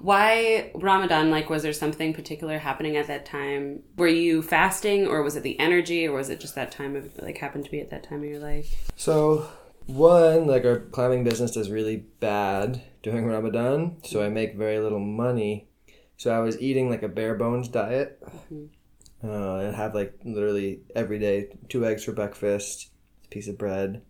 Why 0.00 0.72
Ramadan? 0.74 1.30
Like, 1.30 1.48
was 1.48 1.62
there 1.62 1.72
something 1.72 2.12
particular 2.12 2.58
happening 2.58 2.96
at 2.96 3.06
that 3.06 3.24
time? 3.24 3.82
Were 3.96 4.08
you 4.08 4.42
fasting, 4.42 5.06
or 5.06 5.22
was 5.22 5.36
it 5.36 5.44
the 5.44 5.60
energy, 5.60 6.08
or 6.08 6.16
was 6.16 6.28
it 6.28 6.40
just 6.40 6.56
that 6.56 6.72
time 6.72 6.96
of 6.96 7.16
like 7.18 7.38
happened 7.38 7.64
to 7.66 7.70
be 7.70 7.80
at 7.80 7.90
that 7.90 8.02
time 8.02 8.18
of 8.18 8.28
your 8.28 8.40
life? 8.40 8.90
So 8.96 9.48
one, 9.86 10.46
like 10.46 10.64
our 10.64 10.80
climbing 10.80 11.22
business 11.22 11.52
does 11.52 11.70
really 11.70 11.96
bad 11.96 12.82
during 13.02 13.26
Ramadan, 13.26 13.98
so 14.02 14.24
I 14.24 14.28
make 14.28 14.56
very 14.56 14.80
little 14.80 15.00
money. 15.00 15.68
So 16.16 16.32
I 16.32 16.40
was 16.40 16.60
eating 16.60 16.88
like 16.88 17.02
a 17.02 17.08
bare 17.08 17.34
bones 17.34 17.68
diet. 17.68 18.20
Mm-hmm. 18.24 18.66
Uh, 19.24 19.54
I'd 19.68 19.74
have 19.74 19.94
like 19.94 20.18
literally 20.24 20.80
every 20.96 21.18
day 21.18 21.48
two 21.68 21.86
eggs 21.86 22.04
for 22.04 22.12
breakfast, 22.12 22.90
a 23.24 23.28
piece 23.28 23.46
of 23.48 23.56
bread, 23.58 24.02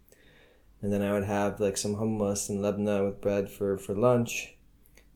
and 0.81 0.93
then 0.93 1.03
I 1.03 1.13
would 1.13 1.25
have 1.25 1.61
like 1.61 1.77
some 1.77 1.97
hummus 1.97 2.49
and 2.49 2.61
labna 2.61 3.05
with 3.05 3.21
bread 3.21 3.51
for 3.51 3.77
for 3.79 3.95
lunch, 3.95 4.55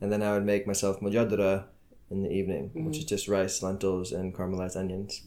and 0.00 0.12
then 0.12 0.22
I 0.22 0.32
would 0.32 0.44
make 0.44 0.66
myself 0.66 1.00
mujadra 1.00 1.64
in 2.10 2.22
the 2.22 2.30
evening, 2.30 2.70
which 2.74 2.98
is 2.98 3.04
just 3.04 3.26
rice, 3.26 3.62
lentils, 3.62 4.12
and 4.12 4.34
caramelized 4.34 4.76
onions. 4.76 5.22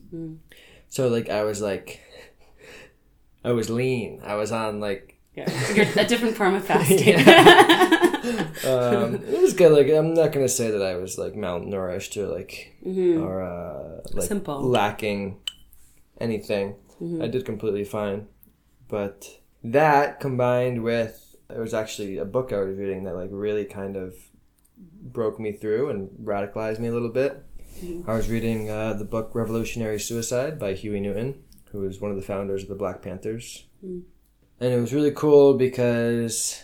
So 0.88 1.08
like 1.08 1.30
I 1.30 1.44
was 1.44 1.62
like, 1.62 2.00
I 3.44 3.52
was 3.52 3.70
lean. 3.70 4.22
I 4.24 4.36
was 4.36 4.52
on 4.52 4.80
like 4.80 5.18
Yeah, 5.36 5.50
a 5.98 6.06
different 6.06 6.38
form 6.38 6.54
of 6.56 6.64
fasting. 6.70 7.18
Um, 8.30 9.16
it 9.16 9.42
was 9.42 9.54
good. 9.54 9.72
Like 9.72 9.88
I'm 9.90 10.14
not 10.14 10.32
gonna 10.32 10.50
say 10.50 10.72
that 10.72 10.82
I 10.82 10.96
was 10.96 11.18
like 11.18 11.34
malnourished 11.34 12.18
or 12.18 12.28
like 12.28 12.76
or 12.86 13.42
uh, 13.42 14.02
like 14.14 14.28
Simple. 14.28 14.62
lacking 14.62 15.40
anything. 16.20 16.76
I 17.22 17.28
did 17.28 17.46
completely 17.46 17.86
fine, 17.86 18.28
but 18.90 19.26
that 19.64 20.20
combined 20.20 20.84
with 20.84 21.36
it 21.50 21.58
was 21.58 21.74
actually 21.74 22.18
a 22.18 22.26
book 22.26 22.52
I 22.54 22.60
was 22.60 22.78
reading 22.78 23.06
that 23.06 23.16
like 23.16 23.30
really 23.32 23.66
kind 23.66 23.96
of 23.96 24.16
broke 24.78 25.40
me 25.40 25.52
through 25.54 25.90
and 25.90 26.10
radicalized 26.24 26.80
me 26.80 26.90
a 26.90 26.92
little 26.92 27.10
bit. 27.10 27.44
I 28.06 28.14
was 28.14 28.30
reading 28.30 28.70
uh, 28.70 28.94
the 28.94 29.06
book 29.06 29.32
Revolutionary 29.34 30.00
Suicide 30.00 30.60
by 30.60 30.74
Huey 30.74 31.00
Newton, 31.00 31.42
who 31.72 31.80
was 31.80 32.02
one 32.02 32.12
of 32.12 32.18
the 32.18 32.24
founders 32.24 32.64
of 32.64 32.70
the 32.70 32.76
Black 32.76 33.02
Panthers. 33.02 33.66
And 33.82 34.74
it 34.74 34.80
was 34.80 34.94
really 34.94 35.12
cool 35.12 35.54
because 35.54 36.62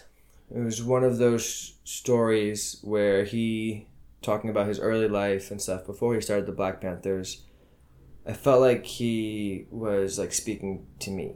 it 0.56 0.64
was 0.64 0.82
one 0.82 1.04
of 1.04 1.18
those 1.18 1.74
stories 1.84 2.80
where 2.82 3.26
he, 3.26 3.88
talking 4.22 4.50
about 4.50 4.68
his 4.68 4.80
early 4.80 5.10
life 5.10 5.52
and 5.52 5.62
stuff 5.62 5.86
before 5.86 6.16
he 6.16 6.22
started 6.22 6.46
the 6.46 6.54
Black 6.54 6.80
Panthers, 6.80 7.44
I 8.26 8.32
felt 8.32 8.62
like 8.62 8.86
he 8.86 9.68
was 9.70 10.18
like 10.18 10.32
speaking 10.32 10.88
to 11.00 11.12
me 11.12 11.34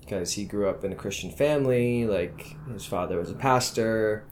because 0.00 0.32
he 0.32 0.46
grew 0.46 0.70
up 0.70 0.84
in 0.84 0.92
a 0.92 0.96
Christian 0.96 1.30
family. 1.30 2.06
Like 2.06 2.56
his 2.72 2.86
father 2.86 3.18
was 3.18 3.30
a 3.30 3.34
pastor. 3.34 4.26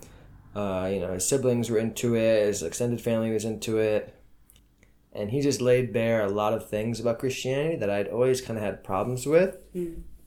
Uh, 0.56 0.88
you 0.90 1.00
know, 1.00 1.12
his 1.12 1.28
siblings 1.28 1.68
were 1.68 1.78
into 1.78 2.16
it. 2.16 2.47
His 2.47 2.62
extended 2.62 3.00
family 3.02 3.30
was 3.32 3.44
into 3.44 3.76
it. 3.76 4.16
And 5.12 5.30
he 5.30 5.42
just 5.42 5.61
laid 5.61 5.92
bare 5.92 6.25
a 6.25 6.30
lot 6.30 6.54
of 6.54 6.68
things 6.68 6.99
about 6.99 7.18
Christianity 7.18 7.76
that 7.76 7.90
I'd 7.90 8.09
always 8.09 8.40
kind 8.40 8.59
of 8.59 8.64
had 8.64 8.85
problems 8.85 9.26
with, 9.26 9.59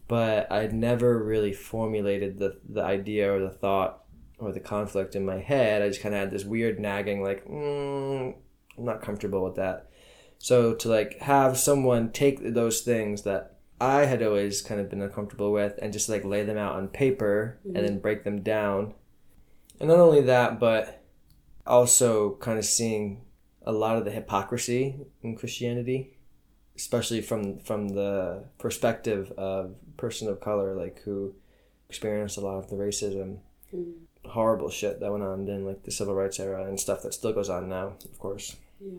but 0.07 0.51
I'd 0.51 0.73
never 0.73 1.23
really 1.23 1.53
formulated 1.53 2.37
the, 2.37 2.57
the 2.69 2.83
idea 2.83 3.33
or 3.33 3.39
the 3.39 3.49
thought 3.49 4.02
or 4.45 4.51
the 4.51 4.59
conflict 4.59 5.15
in 5.15 5.25
my 5.25 5.39
head. 5.39 5.81
I 5.81 5.87
just 5.89 6.01
kind 6.01 6.13
of 6.13 6.19
had 6.19 6.31
this 6.31 6.45
weird 6.45 6.79
nagging, 6.79 7.23
like, 7.23 7.45
mm, 7.47 8.33
I'm 8.77 8.85
not 8.85 9.01
comfortable 9.01 9.43
with 9.43 9.55
that. 9.55 9.89
So 10.43 10.73
to 10.75 10.89
like 10.89 11.19
have 11.21 11.57
someone 11.57 12.11
take 12.11 12.53
those 12.53 12.81
things 12.81 13.21
that 13.23 13.57
I 13.79 14.05
had 14.05 14.21
always 14.21 14.61
kind 14.61 14.81
of 14.81 14.89
been 14.89 15.01
uncomfortable 15.01 15.51
with 15.51 15.79
and 15.81 15.93
just 15.93 16.09
like 16.09 16.25
lay 16.25 16.43
them 16.43 16.57
out 16.57 16.75
on 16.75 16.89
paper 16.89 17.59
and 17.65 17.77
then 17.77 17.99
break 17.99 18.23
them 18.23 18.41
down. 18.41 18.93
And 19.79 19.89
not 19.89 19.99
only 19.99 20.21
that, 20.21 20.59
but 20.59 21.03
also 21.65 22.35
kind 22.35 22.59
of 22.59 22.65
seeing 22.65 23.21
a 23.65 23.71
lot 23.71 23.97
of 23.97 24.05
the 24.05 24.11
hypocrisy 24.11 24.97
in 25.21 25.37
Christianity, 25.37 26.17
especially 26.75 27.21
from 27.21 27.59
from 27.59 27.89
the 27.89 28.45
perspective 28.57 29.31
of 29.37 29.75
person 29.97 30.27
of 30.27 30.41
color, 30.41 30.75
like 30.75 31.01
who 31.03 31.33
experienced 31.89 32.37
a 32.37 32.41
lot 32.41 32.57
of 32.57 32.69
the 32.69 32.75
racism, 32.75 33.37
horrible 34.25 34.69
shit 34.69 34.99
that 34.99 35.11
went 35.11 35.23
on 35.23 35.47
in 35.47 35.65
like 35.65 35.83
the 35.83 35.91
civil 35.91 36.15
rights 36.15 36.39
era 36.39 36.65
and 36.65 36.79
stuff 36.79 37.01
that 37.03 37.13
still 37.13 37.33
goes 37.33 37.49
on 37.49 37.69
now, 37.69 37.93
of 38.05 38.19
course. 38.19 38.55
Yeah. 38.79 38.91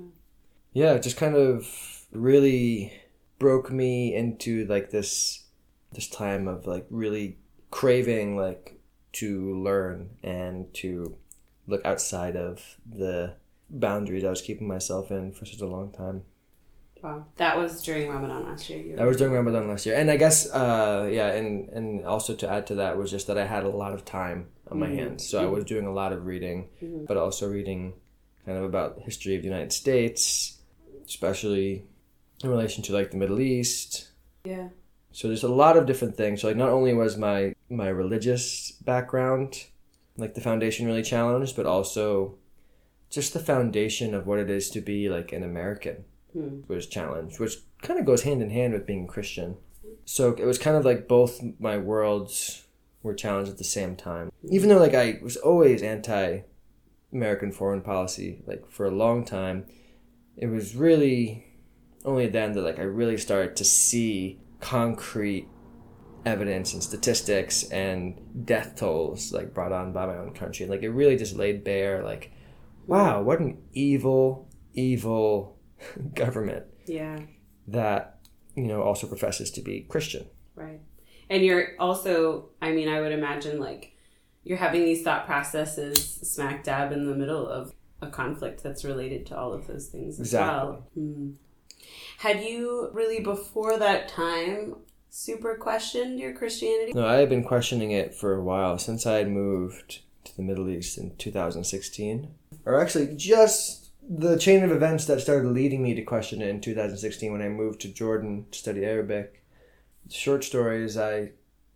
Yeah, 0.72 0.92
it 0.94 1.02
just 1.02 1.16
kind 1.16 1.36
of 1.36 2.06
really 2.12 2.92
broke 3.38 3.70
me 3.70 4.14
into 4.14 4.64
like 4.66 4.90
this 4.90 5.44
this 5.92 6.08
time 6.08 6.48
of 6.48 6.66
like 6.66 6.86
really 6.90 7.38
craving 7.70 8.36
like 8.36 8.80
to 9.12 9.54
learn 9.62 10.10
and 10.22 10.72
to 10.74 11.16
look 11.66 11.84
outside 11.84 12.36
of 12.36 12.78
the 12.84 13.34
boundaries 13.70 14.24
I 14.24 14.30
was 14.30 14.42
keeping 14.42 14.68
myself 14.68 15.10
in 15.10 15.32
for 15.32 15.44
such 15.44 15.60
a 15.60 15.66
long 15.66 15.92
time. 15.92 16.22
Wow. 17.02 17.26
That 17.36 17.58
was 17.58 17.82
during 17.82 18.08
Ramadan 18.08 18.44
last 18.44 18.70
year. 18.70 18.80
You 18.80 18.96
That 18.96 19.06
was 19.06 19.18
during 19.18 19.34
Ramadan 19.34 19.68
last 19.68 19.84
year, 19.84 19.94
and 19.94 20.10
I 20.10 20.16
guess 20.16 20.50
uh, 20.50 21.08
yeah, 21.12 21.28
and 21.32 21.68
and 21.68 22.04
also 22.06 22.34
to 22.34 22.50
add 22.50 22.66
to 22.68 22.76
that 22.76 22.96
was 22.96 23.10
just 23.10 23.26
that 23.26 23.36
I 23.36 23.46
had 23.46 23.64
a 23.64 23.68
lot 23.68 23.92
of 23.92 24.04
time 24.06 24.46
on 24.74 24.80
my 24.80 24.94
hands, 24.94 25.26
so 25.26 25.38
I 25.38 25.44
mm-hmm. 25.44 25.54
was 25.54 25.64
doing 25.64 25.86
a 25.86 25.92
lot 25.92 26.12
of 26.12 26.26
reading, 26.26 26.68
mm-hmm. 26.82 27.04
but 27.06 27.16
also 27.16 27.48
reading 27.48 27.94
kind 28.44 28.58
of 28.58 28.64
about 28.64 28.96
the 28.96 29.02
history 29.02 29.36
of 29.36 29.42
the 29.42 29.48
United 29.48 29.72
States, 29.72 30.58
especially 31.06 31.84
in 32.42 32.50
relation 32.50 32.82
to 32.84 32.92
like 32.92 33.10
the 33.10 33.16
Middle 33.16 33.40
East. 33.40 34.10
Yeah. 34.44 34.68
So 35.12 35.28
there's 35.28 35.44
a 35.44 35.48
lot 35.48 35.76
of 35.76 35.86
different 35.86 36.16
things. 36.16 36.42
So 36.42 36.48
like 36.48 36.56
not 36.56 36.70
only 36.70 36.92
was 36.92 37.16
my 37.16 37.54
my 37.70 37.88
religious 37.88 38.72
background 38.72 39.66
like 40.16 40.34
the 40.34 40.40
foundation 40.40 40.86
really 40.86 41.02
challenged, 41.02 41.56
but 41.56 41.66
also 41.66 42.36
just 43.10 43.32
the 43.32 43.40
foundation 43.40 44.14
of 44.14 44.26
what 44.26 44.38
it 44.38 44.50
is 44.50 44.70
to 44.70 44.80
be 44.80 45.08
like 45.08 45.32
an 45.32 45.42
American 45.42 46.04
hmm. 46.32 46.60
was 46.68 46.86
challenged, 46.86 47.40
which 47.40 47.58
kind 47.82 47.98
of 47.98 48.06
goes 48.06 48.22
hand 48.22 48.42
in 48.42 48.50
hand 48.50 48.72
with 48.72 48.86
being 48.86 49.06
Christian. 49.06 49.56
So 50.04 50.32
it 50.32 50.44
was 50.44 50.58
kind 50.58 50.76
of 50.76 50.84
like 50.84 51.08
both 51.08 51.40
my 51.58 51.78
worlds 51.78 52.63
were 53.04 53.14
challenged 53.14 53.52
at 53.52 53.58
the 53.58 53.64
same 53.64 53.94
time. 53.94 54.32
Even 54.50 54.68
though 54.68 54.78
like 54.78 54.94
I 54.94 55.20
was 55.22 55.36
always 55.36 55.82
anti 55.82 56.40
American 57.12 57.52
foreign 57.52 57.82
policy, 57.82 58.42
like 58.46 58.68
for 58.70 58.86
a 58.86 58.90
long 58.90 59.24
time, 59.24 59.66
it 60.36 60.46
was 60.48 60.74
really 60.74 61.46
only 62.04 62.26
then 62.26 62.52
that 62.52 62.62
like 62.62 62.80
I 62.80 62.82
really 62.82 63.16
started 63.18 63.54
to 63.56 63.64
see 63.64 64.40
concrete 64.60 65.46
evidence 66.26 66.72
and 66.72 66.82
statistics 66.82 67.64
and 67.64 68.18
death 68.46 68.76
tolls 68.76 69.32
like 69.32 69.52
brought 69.52 69.72
on 69.72 69.92
by 69.92 70.06
my 70.06 70.16
own 70.16 70.32
country. 70.32 70.66
Like 70.66 70.82
it 70.82 70.88
really 70.90 71.16
just 71.16 71.36
laid 71.36 71.62
bare 71.62 72.02
like 72.02 72.32
wow, 72.86 73.22
what 73.22 73.40
an 73.40 73.58
evil, 73.72 74.48
evil 74.74 75.58
government 76.14 76.64
Yeah. 76.86 77.20
that, 77.68 78.18
you 78.54 78.64
know, 78.66 78.82
also 78.82 79.06
professes 79.06 79.50
to 79.52 79.62
be 79.62 79.80
Christian. 79.88 80.26
Right. 80.54 80.80
And 81.30 81.44
you're 81.44 81.68
also, 81.78 82.50
I 82.60 82.72
mean, 82.72 82.88
I 82.88 83.00
would 83.00 83.12
imagine 83.12 83.58
like 83.60 83.92
you're 84.42 84.58
having 84.58 84.84
these 84.84 85.02
thought 85.02 85.26
processes 85.26 85.98
smack 86.22 86.64
dab 86.64 86.92
in 86.92 87.06
the 87.06 87.14
middle 87.14 87.46
of 87.48 87.72
a 88.02 88.08
conflict 88.08 88.62
that's 88.62 88.84
related 88.84 89.26
to 89.26 89.36
all 89.38 89.52
of 89.52 89.66
those 89.66 89.86
things 89.86 90.20
as 90.20 90.28
Exactly. 90.28 90.56
well. 90.56 90.86
Hmm. 90.94 91.30
Had 92.18 92.42
you 92.42 92.90
really 92.92 93.20
before 93.20 93.78
that 93.78 94.08
time 94.08 94.76
super 95.10 95.56
questioned 95.56 96.18
your 96.18 96.32
Christianity? 96.32 96.92
No, 96.92 97.06
I 97.06 97.14
had 97.14 97.28
been 97.28 97.44
questioning 97.44 97.90
it 97.90 98.14
for 98.14 98.34
a 98.34 98.42
while 98.42 98.78
since 98.78 99.06
I 99.06 99.14
had 99.18 99.30
moved 99.30 100.00
to 100.24 100.36
the 100.36 100.42
Middle 100.42 100.68
East 100.68 100.98
in 100.98 101.14
2016. 101.16 102.28
Or 102.64 102.80
actually, 102.80 103.14
just 103.16 103.90
the 104.08 104.36
chain 104.36 104.62
of 104.62 104.70
events 104.70 105.06
that 105.06 105.20
started 105.20 105.48
leading 105.48 105.82
me 105.82 105.94
to 105.94 106.02
question 106.02 106.42
it 106.42 106.48
in 106.48 106.60
2016 106.60 107.32
when 107.32 107.42
I 107.42 107.48
moved 107.48 107.80
to 107.82 107.88
Jordan 107.88 108.46
to 108.50 108.58
study 108.58 108.84
Arabic. 108.84 109.42
Short 110.10 110.44
stories, 110.44 110.96
I 110.96 111.32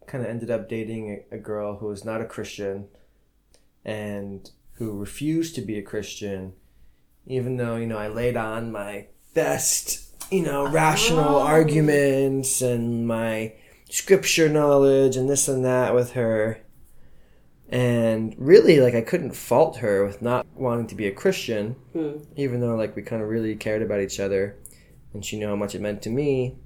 kind 0.06 0.25
of 0.25 0.30
ended 0.30 0.50
up 0.50 0.68
dating 0.68 1.25
a, 1.30 1.37
a 1.37 1.38
girl 1.38 1.78
who 1.78 1.87
was 1.87 2.04
not 2.04 2.20
a 2.20 2.26
Christian 2.26 2.88
and 3.85 4.50
who 4.75 4.92
refused 4.92 5.54
to 5.56 5.61
be 5.61 5.78
a 5.78 5.82
Christian, 5.82 6.52
even 7.26 7.56
though, 7.56 7.76
you 7.76 7.87
know, 7.87 7.99
I 7.99 8.08
laid 8.08 8.37
on 8.37 8.70
my 8.73 9.06
best, 9.35 10.14
you 10.32 10.42
know, 10.42 10.68
rational 10.68 11.37
oh. 11.37 11.42
arguments 11.42 12.62
and 12.62 13.06
my 13.06 13.54
scripture 13.90 14.49
knowledge 14.49 15.16
and 15.16 15.28
this 15.28 15.49
and 15.49 15.64
that 15.64 15.94
with 15.94 16.12
her. 16.12 16.61
And 17.70 18.35
really, 18.38 18.80
like, 18.80 18.94
I 18.94 19.02
couldn't 19.02 19.37
fault 19.37 19.78
her 19.78 20.06
with 20.06 20.23
not 20.23 20.47
wanting 20.54 20.87
to 20.87 20.94
be 20.94 21.06
a 21.06 21.12
Christian, 21.12 21.76
hmm. 21.92 22.18
even 22.37 22.61
though, 22.61 22.76
like, 22.76 22.97
we 22.97 23.02
kind 23.02 23.20
of 23.20 23.28
really 23.28 23.56
cared 23.56 23.82
about 23.82 24.00
each 24.00 24.20
other 24.20 24.56
and 25.12 25.25
she 25.25 25.38
knew 25.38 25.49
how 25.49 25.56
much 25.56 25.75
it 25.75 25.80
meant 25.80 26.02
to 26.02 26.11
me. 26.11 26.56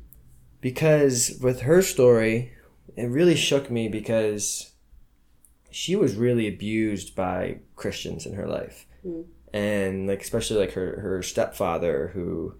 Because 0.63 1.39
with 1.43 1.63
her 1.63 1.83
story, 1.83 2.53
it 2.97 3.07
really 3.07 3.35
shook 3.35 3.71
me 3.71 3.89
because 3.89 4.73
she 5.71 5.97
was 5.97 6.15
really 6.15 6.47
abused 6.47 7.15
by 7.15 7.59
Christians 7.77 8.25
in 8.25 8.35
her 8.35 8.47
life. 8.47 8.87
Mm. 9.05 9.25
And 9.53 10.09
like 10.09 10.23
especially 10.23 10.59
like 10.59 10.73
her 10.73 11.01
her 11.01 11.23
stepfather 11.23 12.13
who 12.15 12.55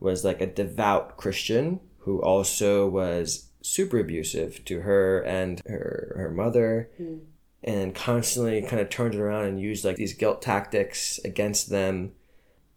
was 0.00 0.24
like 0.24 0.40
a 0.40 0.46
devout 0.46 1.16
Christian 1.16 1.80
who 1.98 2.20
also 2.20 2.88
was 2.88 3.50
super 3.62 3.98
abusive 3.98 4.64
to 4.64 4.80
her 4.80 5.20
and 5.20 5.60
her 5.66 6.14
her 6.16 6.30
mother 6.30 6.90
mm. 7.00 7.20
and 7.62 7.94
constantly 7.94 8.62
kind 8.62 8.80
of 8.80 8.88
turned 8.88 9.14
it 9.14 9.20
around 9.20 9.44
and 9.44 9.60
used 9.60 9.84
like 9.84 9.96
these 9.96 10.14
guilt 10.14 10.40
tactics 10.40 11.20
against 11.24 11.68
them 11.68 12.12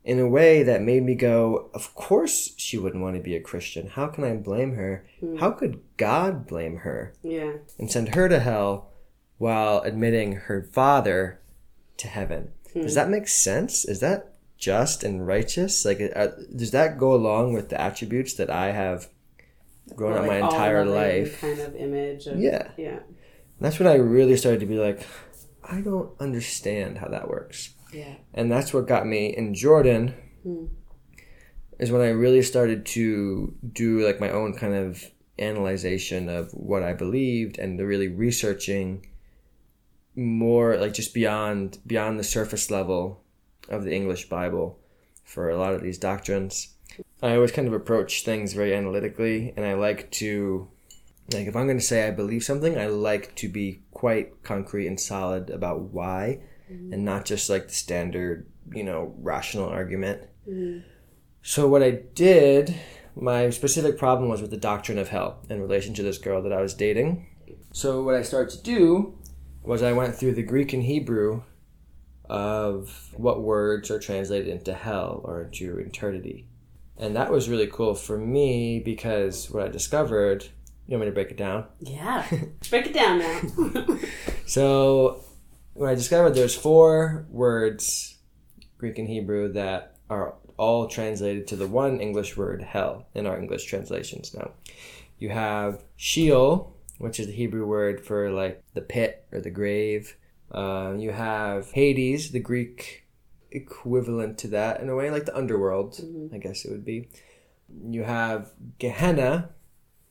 in 0.06 0.20
a 0.20 0.28
way 0.28 0.64
that 0.64 0.82
made 0.82 1.04
me 1.04 1.16
go, 1.16 1.70
Of 1.74 1.96
course 1.96 2.54
she 2.58 2.78
wouldn't 2.78 3.02
want 3.04 3.16
to 3.16 3.22
be 3.22 3.36
a 3.36 3.42
Christian. 3.42 3.88
How 3.88 4.08
can 4.08 4.24
I 4.24 4.36
blame 4.36 4.76
her? 4.76 5.06
How 5.40 5.52
could 5.52 5.80
God 5.98 6.46
blame 6.48 6.78
her 6.78 7.14
Yeah. 7.24 7.54
and 7.80 7.90
send 7.92 8.16
her 8.16 8.28
to 8.28 8.40
hell 8.40 8.92
while 9.38 9.80
admitting 9.82 10.34
her 10.34 10.62
father 10.72 11.40
to 11.98 12.08
heaven? 12.08 12.52
Does 12.74 12.96
that 12.96 13.10
make 13.10 13.28
sense? 13.28 13.86
Is 13.86 14.00
that 14.00 14.34
just 14.58 15.04
and 15.04 15.26
righteous? 15.28 15.86
Like, 15.86 16.02
uh, 16.16 16.28
does 16.56 16.72
that 16.72 16.98
go 16.98 17.14
along 17.14 17.54
with 17.54 17.70
the 17.70 17.80
attributes 17.80 18.34
that 18.36 18.50
I 18.50 18.72
have 18.72 19.10
grown 19.96 20.14
up 20.14 20.20
Like 20.26 20.28
my 20.28 20.38
entire 20.48 20.86
life? 20.86 21.40
Kind 21.40 21.60
of 21.60 21.76
image. 21.76 22.26
Of, 22.28 22.40
Yeah. 22.40 22.70
Yeah. 22.78 23.00
That's 23.62 23.80
when 23.80 23.88
I 23.88 23.96
really 23.96 24.36
started 24.36 24.60
to 24.62 24.66
be 24.66 24.78
like, 24.80 25.06
I 25.64 25.82
don't 25.82 26.12
understand 26.20 26.98
how 26.98 27.08
that 27.10 27.30
works. 27.30 27.74
Yeah. 27.94 28.16
and 28.34 28.52
that's 28.52 28.74
what 28.74 28.88
got 28.88 29.06
me 29.06 29.28
in 29.28 29.54
Jordan. 29.54 30.16
Hmm. 30.44 30.66
Is 31.80 31.92
when 31.92 32.02
I 32.02 32.10
really 32.10 32.42
started 32.42 32.86
to 32.88 33.56
do 33.74 34.06
like 34.06 34.20
my 34.20 34.30
own 34.30 34.54
kind 34.54 34.74
of 34.74 35.12
analyzation 35.40 36.30
of 36.30 36.52
what 36.52 36.84
I 36.84 36.94
believed 36.94 37.58
and 37.58 37.80
the 37.80 37.86
really 37.86 38.08
researching 38.08 39.06
more 40.16 40.78
like 40.78 40.94
just 40.94 41.14
beyond 41.14 41.80
beyond 41.86 42.20
the 42.20 42.24
surface 42.24 42.70
level 42.70 43.24
of 43.70 43.84
the 43.84 43.94
English 43.94 44.30
Bible 44.30 44.80
for 45.24 45.50
a 45.50 45.58
lot 45.58 45.74
of 45.74 45.82
these 45.82 45.98
doctrines. 45.98 46.76
I 47.22 47.36
always 47.36 47.52
kind 47.52 47.68
of 47.68 47.74
approach 47.74 48.24
things 48.24 48.54
very 48.54 48.76
analytically 48.76 49.54
and 49.58 49.66
I 49.66 49.74
like 49.74 50.12
to 50.12 50.68
like 51.32 51.48
if 51.48 51.56
I'm 51.56 51.66
going 51.66 51.80
to 51.80 51.84
say 51.84 52.08
I 52.08 52.12
believe 52.12 52.44
something, 52.44 52.78
I 52.78 52.88
like 52.88 53.36
to 53.36 53.50
be 53.50 53.82
quite 53.92 54.44
concrete 54.44 54.88
and 54.88 55.00
solid 55.00 55.50
about 55.50 55.82
why 55.82 56.42
Mm-hmm. 56.74 56.94
and 56.94 57.06
not 57.06 57.26
just 57.26 57.50
like 57.50 57.68
the 57.68 57.74
standard, 57.74 58.48
you 58.74 58.84
know, 58.84 59.14
rational 59.20 59.70
argument. 59.70 60.22
Mm-hmm. 60.48 60.80
So 61.42 61.68
what 61.68 61.84
I 61.84 61.92
did, 61.92 62.76
my 63.16 63.50
specific 63.50 63.98
problem 63.98 64.30
was 64.30 64.42
with 64.42 64.52
the 64.52 64.58
doctrine 64.58 64.98
of 64.98 65.10
hell 65.10 65.40
in 65.50 65.62
relation 65.62 65.94
to 65.96 66.04
this 66.04 66.18
girl 66.18 66.42
that 66.42 66.54
I 66.54 66.62
was 66.62 66.74
dating. 66.74 67.28
So 67.74 68.02
what 68.04 68.16
I 68.16 68.22
started 68.22 68.58
to 68.58 68.64
do 68.64 69.18
was 69.62 69.84
I 69.84 69.94
went 69.94 70.16
through 70.16 70.34
the 70.34 70.44
Greek 70.44 70.74
and 70.74 70.84
Hebrew 70.84 71.44
of 72.30 73.14
what 73.16 73.42
words 73.42 73.92
are 73.92 74.00
translated 74.00 74.48
into 74.48 74.74
hell 74.74 75.22
or 75.24 75.44
into 75.44 75.78
eternity. 75.78 76.48
And 76.98 77.16
that 77.16 77.32
was 77.32 77.50
really 77.50 77.68
cool 77.68 77.96
for 77.96 78.18
me 78.18 78.80
because 78.80 79.50
what 79.50 79.64
I 79.64 79.68
discovered, 79.68 80.46
you 80.88 80.98
want 80.98 81.02
me 81.02 81.06
to 81.08 81.12
break 81.12 81.32
it 81.32 81.38
down? 81.38 81.66
Yeah. 81.80 82.26
Break 82.70 82.88
it 82.88 82.94
down 82.94 83.20
now. 83.20 83.98
So 84.46 85.24
when 85.74 85.90
I 85.90 85.96
discovered 85.96 86.32
there's 86.32 86.56
four 86.56 87.26
words, 87.30 88.18
Greek 88.78 88.98
and 88.98 89.08
Hebrew, 89.08 89.52
that 89.54 89.98
are 90.10 90.36
all 90.58 90.88
translated 90.88 91.48
to 91.48 91.56
the 91.56 91.68
one 91.68 92.00
English 92.00 92.38
word 92.38 92.62
hell 92.62 93.08
in 93.14 93.26
our 93.26 93.38
English 93.38 93.66
translations 93.66 94.34
now. 94.34 94.52
You 95.18 95.30
have 95.30 95.84
Sheol, 95.96 96.76
which 96.98 97.20
is 97.20 97.28
the 97.28 97.34
Hebrew 97.34 97.66
word 97.66 98.06
for 98.06 98.32
like 98.32 98.64
the 98.74 98.82
pit 98.82 99.26
or 99.32 99.42
the 99.42 99.50
grave. 99.50 100.16
Uh, 100.52 100.94
you 100.98 101.12
have 101.12 101.72
Hades, 101.72 102.32
the 102.32 102.40
Greek 102.40 103.08
equivalent 103.52 104.38
to 104.40 104.48
that 104.50 104.82
in 104.82 104.90
a 104.90 104.96
way, 104.96 105.10
like 105.10 105.26
the 105.26 105.36
underworld, 105.36 106.00
I 106.34 106.38
guess 106.38 106.66
it 106.66 106.72
would 106.72 106.86
be. 106.86 107.10
You 107.88 108.04
have 108.04 108.52
Gehenna, 108.78 109.50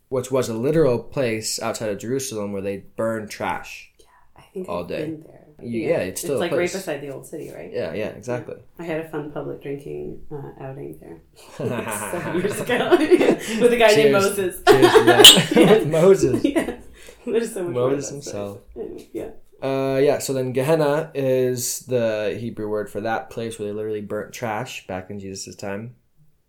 which 0.09 0.31
was 0.31 0.49
a 0.49 0.55
literal 0.55 0.99
place 0.99 1.61
outside 1.61 1.91
of 1.91 1.99
Jerusalem 1.99 2.53
where 2.53 2.63
they 2.63 2.85
burn 2.97 3.29
trash. 3.29 3.93
Yeah, 3.99 4.07
I 4.37 4.43
think 4.53 4.69
All 4.69 4.85
day. 4.85 5.19
You- 5.63 5.89
yeah, 5.89 5.99
it's 5.99 6.21
still 6.21 6.37
a 6.37 6.39
like 6.39 6.51
place. 6.51 6.75
right 6.75 6.81
beside 6.81 7.01
the 7.01 7.11
old 7.11 7.27
city, 7.27 7.51
right? 7.53 7.71
Yeah, 7.73 7.95
yeah, 7.95 8.09
exactly. 8.09 8.57
I 8.79 8.85
had 8.85 9.01
a 9.05 9.09
fun 9.09 9.31
public 9.33 9.63
drinking 9.63 10.23
uh, 10.31 10.51
outing 10.63 10.99
there 11.01 11.21
seven 11.57 12.41
years 12.41 12.61
ago 12.61 12.91
with 12.99 13.73
a 13.73 13.77
guy 13.77 13.95
named 13.95 14.13
Moses. 14.13 14.63
Cheers 14.69 14.93
to 14.93 15.05
that. 15.05 15.51
Yes. 15.57 15.87
Moses. 15.87 16.45
Yeah. 16.45 16.77
There's 17.25 17.53
so 17.55 17.65
much 17.65 17.75
Moses 17.75 18.11
himself. 18.11 18.59
Anyway, 18.77 19.09
Yeah. 19.13 19.31
Uh, 19.63 19.99
yeah, 20.03 20.19
so 20.19 20.33
then 20.33 20.53
Gehenna 20.53 21.13
is 21.15 21.81
the 21.87 22.37
Hebrew 22.41 22.69
word 22.69 22.91
for 22.91 23.01
that 23.01 23.31
place 23.31 23.59
where 23.59 23.69
they 23.69 23.73
literally 23.75 24.01
burnt 24.01 24.33
trash 24.35 24.85
back 24.89 25.09
in 25.09 25.21
Jesus' 25.21 25.55
time. 25.55 25.95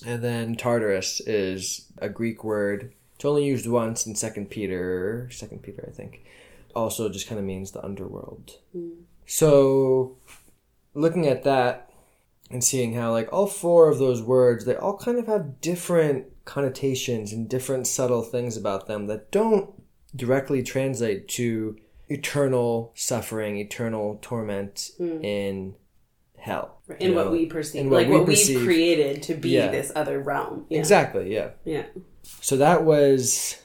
And 0.03 0.23
then 0.23 0.55
Tartarus 0.55 1.21
is 1.27 1.91
a 1.99 2.09
Greek 2.09 2.43
word. 2.43 2.91
It's 3.15 3.23
only 3.23 3.45
used 3.45 3.67
once 3.67 4.07
in 4.07 4.15
Second 4.15 4.49
Peter, 4.49 5.29
Second 5.31 5.61
Peter, 5.61 5.87
I 5.87 5.95
think. 5.95 6.25
Also, 6.75 7.09
just 7.09 7.27
kind 7.27 7.39
of 7.39 7.45
means 7.45 7.71
the 7.71 7.83
underworld. 7.83 8.59
Hmm. 8.71 8.89
So, 9.25 10.17
looking 10.93 11.27
at 11.27 11.43
that 11.43 11.89
and 12.49 12.63
seeing 12.63 12.93
how, 12.93 13.11
like, 13.11 13.31
all 13.31 13.47
four 13.47 13.89
of 13.89 13.99
those 13.99 14.21
words, 14.21 14.65
they 14.65 14.75
all 14.75 14.97
kind 14.97 15.17
of 15.17 15.27
have 15.27 15.61
different 15.61 16.27
connotations 16.45 17.31
and 17.31 17.49
different 17.49 17.87
subtle 17.87 18.21
things 18.21 18.57
about 18.57 18.87
them 18.87 19.07
that 19.07 19.31
don't 19.31 19.71
directly 20.15 20.61
translate 20.61 21.27
to 21.27 21.77
eternal 22.09 22.91
suffering, 22.95 23.57
eternal 23.57 24.19
torment 24.21 24.91
hmm. 24.97 25.23
in 25.23 25.75
hell. 26.37 26.81
In 26.99 27.11
You 27.11 27.15
what 27.15 27.31
we 27.31 27.45
perceive, 27.45 27.85
what 27.85 28.01
like 28.01 28.07
we 28.07 28.17
what 28.17 28.25
perceive. 28.25 28.57
we've 28.57 28.65
created 28.65 29.23
to 29.23 29.33
be 29.33 29.51
Yeah. 29.51 29.71
this 29.71 29.91
other 29.95 30.19
realm. 30.19 30.65
Yeah. 30.69 30.79
Exactly, 30.79 31.33
yeah. 31.33 31.51
Yeah. 31.63 31.85
So 32.41 32.57
that 32.57 32.83
was 32.83 33.57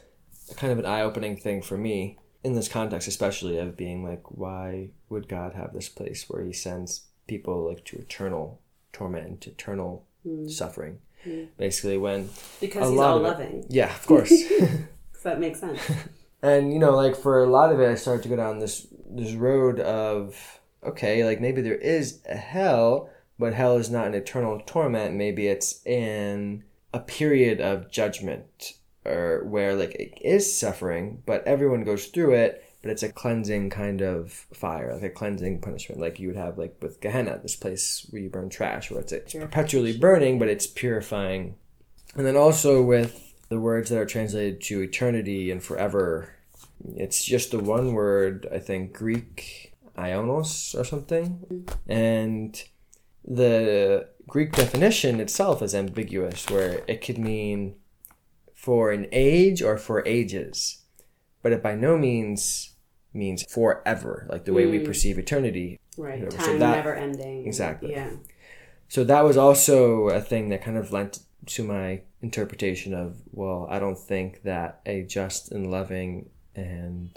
kind 0.57 0.73
of 0.73 0.79
an 0.79 0.87
eye 0.87 1.03
opening 1.03 1.37
thing 1.37 1.61
for 1.61 1.77
me 1.77 2.19
in 2.49 2.55
this 2.55 2.69
context, 2.69 3.07
especially 3.09 3.59
of 3.59 3.77
being 3.77 4.05
like, 4.05 4.31
why 4.31 4.91
would 5.09 5.29
God 5.29 5.55
have 5.55 5.73
this 5.73 5.89
place 5.89 6.29
where 6.29 6.45
He 6.45 6.53
sends 6.53 7.07
people 7.27 7.69
like 7.69 7.85
to 7.87 7.99
eternal 7.99 8.61
torment, 8.93 9.43
to 9.43 9.51
eternal 9.51 10.05
mm. 10.27 10.51
suffering? 10.51 10.99
Mm. 11.27 11.49
Basically, 11.57 11.99
when 11.99 12.31
Because 12.61 12.91
he's 12.91 12.99
all 12.99 13.19
of 13.19 13.23
it. 13.25 13.29
loving. 13.29 13.67
yeah, 13.69 13.95
of 13.95 14.07
course. 14.07 14.33
That 15.25 15.41
makes 15.41 15.59
sense? 15.59 15.81
and 16.43 16.73
you 16.73 16.79
know 16.79 16.95
like 16.95 17.17
for 17.17 17.43
a 17.43 17.47
lot 17.51 17.73
of 17.73 17.81
it 17.81 17.89
i 17.89 17.95
started 17.95 18.23
to 18.23 18.29
go 18.29 18.37
down 18.37 18.59
this 18.61 18.87
this 19.11 19.33
road 19.33 19.81
of 19.81 20.61
okay 20.85 21.25
like 21.25 21.41
maybe 21.41 21.61
there 21.61 21.75
is 21.75 22.21
a 22.29 22.37
hell 22.37 23.11
but 23.39 23.55
hell 23.55 23.77
is 23.77 23.91
not 23.91 24.07
an 24.07 24.15
eternal 24.15 24.61
torment 24.65 25.15
maybe 25.15 25.49
it's 25.49 25.85
in 25.85 26.63
a 26.95 27.01
period 27.01 27.61
of 27.61 27.91
judgment 27.91 28.75
or 29.09 29.45
where 29.45 29.75
like 29.75 29.95
it 29.95 30.19
is 30.23 30.57
suffering 30.57 31.23
but 31.27 31.45
everyone 31.47 31.85
goes 31.85 32.07
through 32.07 32.35
it 32.35 32.65
but 32.83 32.91
it's 32.91 33.03
a 33.03 33.13
cleansing 33.13 33.71
kind 33.71 34.01
of 34.01 34.33
fire 34.53 34.95
like 34.95 35.03
a 35.03 35.11
cleansing 35.11 35.61
punishment 35.61 36.01
like 36.01 36.21
you 36.21 36.29
would 36.29 36.37
have 36.37 36.59
like 36.59 36.77
with 36.81 37.01
gehenna 37.01 37.39
this 37.43 37.57
place 37.57 38.07
where 38.11 38.23
you 38.23 38.29
burn 38.29 38.49
trash 38.49 38.91
where 38.91 39.01
it's, 39.01 39.13
it's 39.13 39.35
perpetually 39.35 39.97
burning 39.97 40.39
but 40.39 40.49
it's 40.49 40.67
purifying. 40.67 41.55
And 42.15 42.27
then 42.27 42.37
also 42.37 42.83
with 42.83 43.35
the 43.49 43.61
words 43.61 43.91
that 43.91 43.99
are 43.99 44.07
translated 44.07 44.61
to 44.63 44.81
eternity 44.83 45.51
and 45.51 45.63
forever, 45.63 46.35
it's 46.97 47.25
just 47.25 47.51
the 47.51 47.59
one 47.59 47.93
word, 47.93 48.47
I 48.53 48.59
think, 48.59 48.93
Greek 48.93 49.75
ionos 49.97 50.79
or 50.79 50.85
something. 50.85 51.45
Mm-hmm. 51.51 51.91
And 51.91 52.63
the 53.25 54.09
Greek 54.27 54.53
definition 54.53 55.21
itself 55.21 55.63
is 55.63 55.75
ambiguous, 55.75 56.49
where 56.49 56.83
it 56.87 57.03
could 57.03 57.19
mean 57.19 57.77
for 58.59 58.91
an 58.91 59.07
age 59.13 59.63
or 59.63 59.79
for 59.79 60.05
ages, 60.05 60.83
but 61.43 61.53
it 61.53 61.63
by 61.63 61.77
no 61.77 61.97
means 61.97 62.75
means 63.15 63.45
forever, 63.45 64.27
like 64.29 64.47
the 64.47 64.53
way 64.53 64.67
we 64.67 64.81
mm. 64.81 64.85
perceive 64.85 65.17
eternity. 65.17 65.79
Right. 65.97 66.25
Yeah, 66.25 66.31
so 66.31 66.39
Time 66.39 66.59
that- 66.59 66.77
never 66.77 66.95
ending. 66.95 67.47
Exactly. 67.47 67.93
Yeah. 67.93 68.11
So 68.89 69.05
that 69.05 69.23
was 69.25 69.37
also 69.37 70.09
a 70.09 70.21
thing 70.21 70.49
that 70.49 70.65
kind 70.65 70.77
of 70.77 70.93
lent 70.93 71.21
to 71.47 71.63
my 71.63 72.03
interpretation 72.21 72.95
of, 72.95 73.23
well, 73.31 73.69
I 73.71 73.79
don't 73.79 73.99
think 73.99 74.43
that 74.43 74.81
a 74.85 75.05
just 75.05 75.53
and 75.53 75.71
loving 75.71 76.31
and 76.57 77.17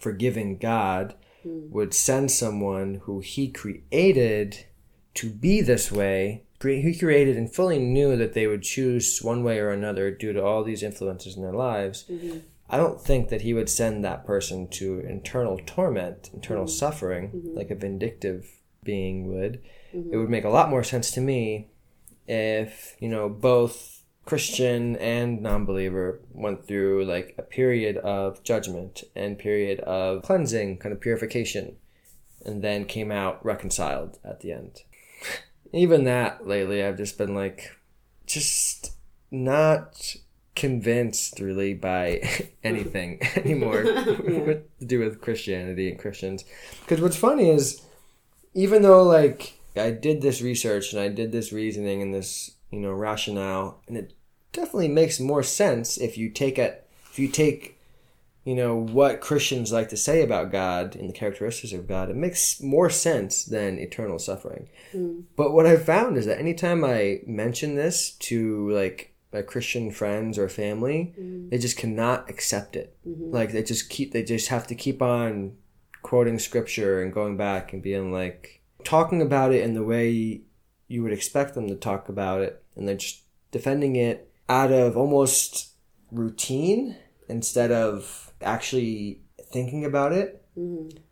forgiving 0.00 0.56
God 0.56 1.16
mm. 1.44 1.68
would 1.68 1.92
send 1.92 2.30
someone 2.30 3.00
who 3.02 3.20
he 3.20 3.50
created 3.50 4.64
to 5.14 5.28
be 5.28 5.60
this 5.60 5.92
way. 5.92 6.44
He 6.60 6.98
created 6.98 7.36
and 7.36 7.52
fully 7.52 7.78
knew 7.78 8.16
that 8.16 8.34
they 8.34 8.46
would 8.46 8.62
choose 8.62 9.20
one 9.22 9.44
way 9.44 9.58
or 9.58 9.70
another 9.70 10.10
due 10.10 10.32
to 10.32 10.44
all 10.44 10.64
these 10.64 10.82
influences 10.82 11.36
in 11.36 11.42
their 11.42 11.52
lives. 11.52 12.04
Mm-hmm. 12.10 12.38
I 12.70 12.76
don't 12.76 13.00
think 13.00 13.28
that 13.28 13.42
he 13.42 13.54
would 13.54 13.70
send 13.70 14.04
that 14.04 14.26
person 14.26 14.68
to 14.68 15.00
internal 15.00 15.60
torment, 15.64 16.30
internal 16.34 16.64
mm-hmm. 16.64 16.72
suffering, 16.72 17.28
mm-hmm. 17.28 17.56
like 17.56 17.70
a 17.70 17.74
vindictive 17.76 18.46
being 18.82 19.26
would. 19.28 19.62
It 19.92 20.16
would 20.16 20.28
make 20.28 20.44
a 20.44 20.50
lot 20.50 20.68
more 20.68 20.84
sense 20.84 21.10
to 21.12 21.20
me 21.20 21.68
if, 22.26 22.96
you 23.00 23.08
know, 23.08 23.28
both 23.28 24.02
Christian 24.26 24.96
and 24.96 25.40
non-believer 25.40 26.20
went 26.32 26.66
through 26.66 27.06
like 27.06 27.34
a 27.38 27.42
period 27.42 27.96
of 27.96 28.42
judgment 28.42 29.02
and 29.16 29.38
period 29.38 29.80
of 29.80 30.22
cleansing, 30.22 30.76
kind 30.78 30.92
of 30.92 31.00
purification, 31.00 31.76
and 32.44 32.62
then 32.62 32.84
came 32.84 33.10
out 33.10 33.42
reconciled 33.44 34.18
at 34.22 34.40
the 34.40 34.52
end. 34.52 34.82
Even 35.72 36.04
that 36.04 36.46
lately 36.46 36.82
I've 36.82 36.96
just 36.96 37.18
been 37.18 37.34
like 37.34 37.76
just 38.26 38.92
not 39.30 40.16
convinced 40.54 41.38
really 41.38 41.72
by 41.72 42.20
anything 42.64 43.20
anymore 43.36 43.82
with, 43.84 44.78
to 44.78 44.84
do 44.84 44.98
with 44.98 45.20
Christianity 45.20 45.88
and 45.90 45.98
Christians. 45.98 46.44
Because 46.80 47.00
what's 47.00 47.16
funny 47.16 47.48
is, 47.48 47.82
even 48.54 48.82
though 48.82 49.02
like 49.02 49.58
I 49.76 49.90
did 49.90 50.20
this 50.20 50.42
research 50.42 50.92
and 50.92 51.00
I 51.00 51.08
did 51.08 51.32
this 51.32 51.52
reasoning 51.52 52.02
and 52.02 52.12
this 52.12 52.52
you 52.70 52.80
know 52.80 52.92
rationale, 52.92 53.80
and 53.86 53.96
it 53.96 54.14
definitely 54.52 54.88
makes 54.88 55.20
more 55.20 55.42
sense 55.42 55.96
if 55.98 56.18
you 56.18 56.28
take 56.30 56.58
it 56.58 56.86
if 57.10 57.18
you 57.18 57.28
take 57.28 57.77
you 58.48 58.54
know 58.54 58.76
what 58.76 59.20
Christians 59.20 59.72
like 59.72 59.90
to 59.90 59.96
say 59.98 60.22
about 60.22 60.50
God 60.50 60.96
and 60.96 61.06
the 61.06 61.12
characteristics 61.12 61.74
of 61.74 61.86
God. 61.86 62.08
It 62.08 62.16
makes 62.16 62.62
more 62.62 62.88
sense 62.88 63.44
than 63.44 63.78
eternal 63.78 64.18
suffering. 64.18 64.70
Hmm. 64.90 65.20
But 65.36 65.52
what 65.52 65.66
I've 65.66 65.84
found 65.84 66.16
is 66.16 66.24
that 66.24 66.38
anytime 66.38 66.82
I 66.82 67.20
mention 67.26 67.74
this 67.74 68.12
to 68.12 68.70
like 68.70 69.14
my 69.34 69.42
Christian 69.42 69.90
friends 69.90 70.38
or 70.38 70.48
family, 70.48 71.12
hmm. 71.14 71.50
they 71.50 71.58
just 71.58 71.76
cannot 71.76 72.30
accept 72.30 72.74
it. 72.74 72.96
Mm-hmm. 73.06 73.34
Like 73.34 73.52
they 73.52 73.62
just 73.62 73.90
keep 73.90 74.12
they 74.12 74.22
just 74.22 74.48
have 74.48 74.66
to 74.68 74.74
keep 74.74 75.02
on 75.02 75.58
quoting 76.00 76.38
scripture 76.38 77.02
and 77.02 77.12
going 77.12 77.36
back 77.36 77.74
and 77.74 77.82
being 77.82 78.14
like 78.14 78.62
talking 78.82 79.20
about 79.20 79.52
it 79.52 79.62
in 79.62 79.74
the 79.74 79.84
way 79.84 80.40
you 80.86 81.02
would 81.02 81.12
expect 81.12 81.52
them 81.52 81.68
to 81.68 81.74
talk 81.74 82.08
about 82.08 82.40
it 82.40 82.62
and 82.76 82.88
they're 82.88 82.96
just 82.96 83.24
defending 83.50 83.94
it 83.96 84.32
out 84.48 84.72
of 84.72 84.96
almost 84.96 85.72
routine 86.10 86.96
instead 87.28 87.70
of 87.70 88.27
actually 88.42 89.20
thinking 89.52 89.84
about 89.84 90.12
it. 90.12 90.42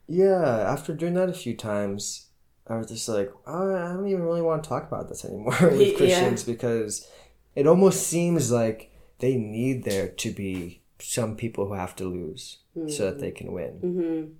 Yeah, 0.09 0.43
after 0.45 0.93
doing 0.95 1.15
that 1.15 1.29
a 1.29 1.33
few 1.35 1.55
times, 1.57 2.27
I 2.67 2.77
was 2.77 2.89
just 2.89 3.09
like, 3.09 3.33
oh, 3.47 3.75
I 3.77 3.93
don't 3.93 4.09
even 4.09 4.23
really 4.25 4.43
want 4.43 4.63
to 4.65 4.69
talk 4.69 4.87
about 4.87 5.09
this 5.09 5.25
anymore 5.25 5.57
with 5.61 5.97
Christians 5.97 6.43
because 6.45 7.09
it 7.55 7.67
almost 7.67 8.07
seems 8.07 8.51
like 8.51 8.93
they 9.21 9.37
need 9.37 9.85
there 9.85 10.09
to 10.09 10.31
be 10.33 10.83
some 10.99 11.37
people 11.37 11.67
who 11.69 11.75
have 11.75 11.95
to 11.97 12.05
lose 12.05 12.59
so 12.89 13.07
that 13.07 13.21
they 13.21 13.31
can 13.31 13.53
win. 13.53 13.81
Mm-hmm. 13.83 14.33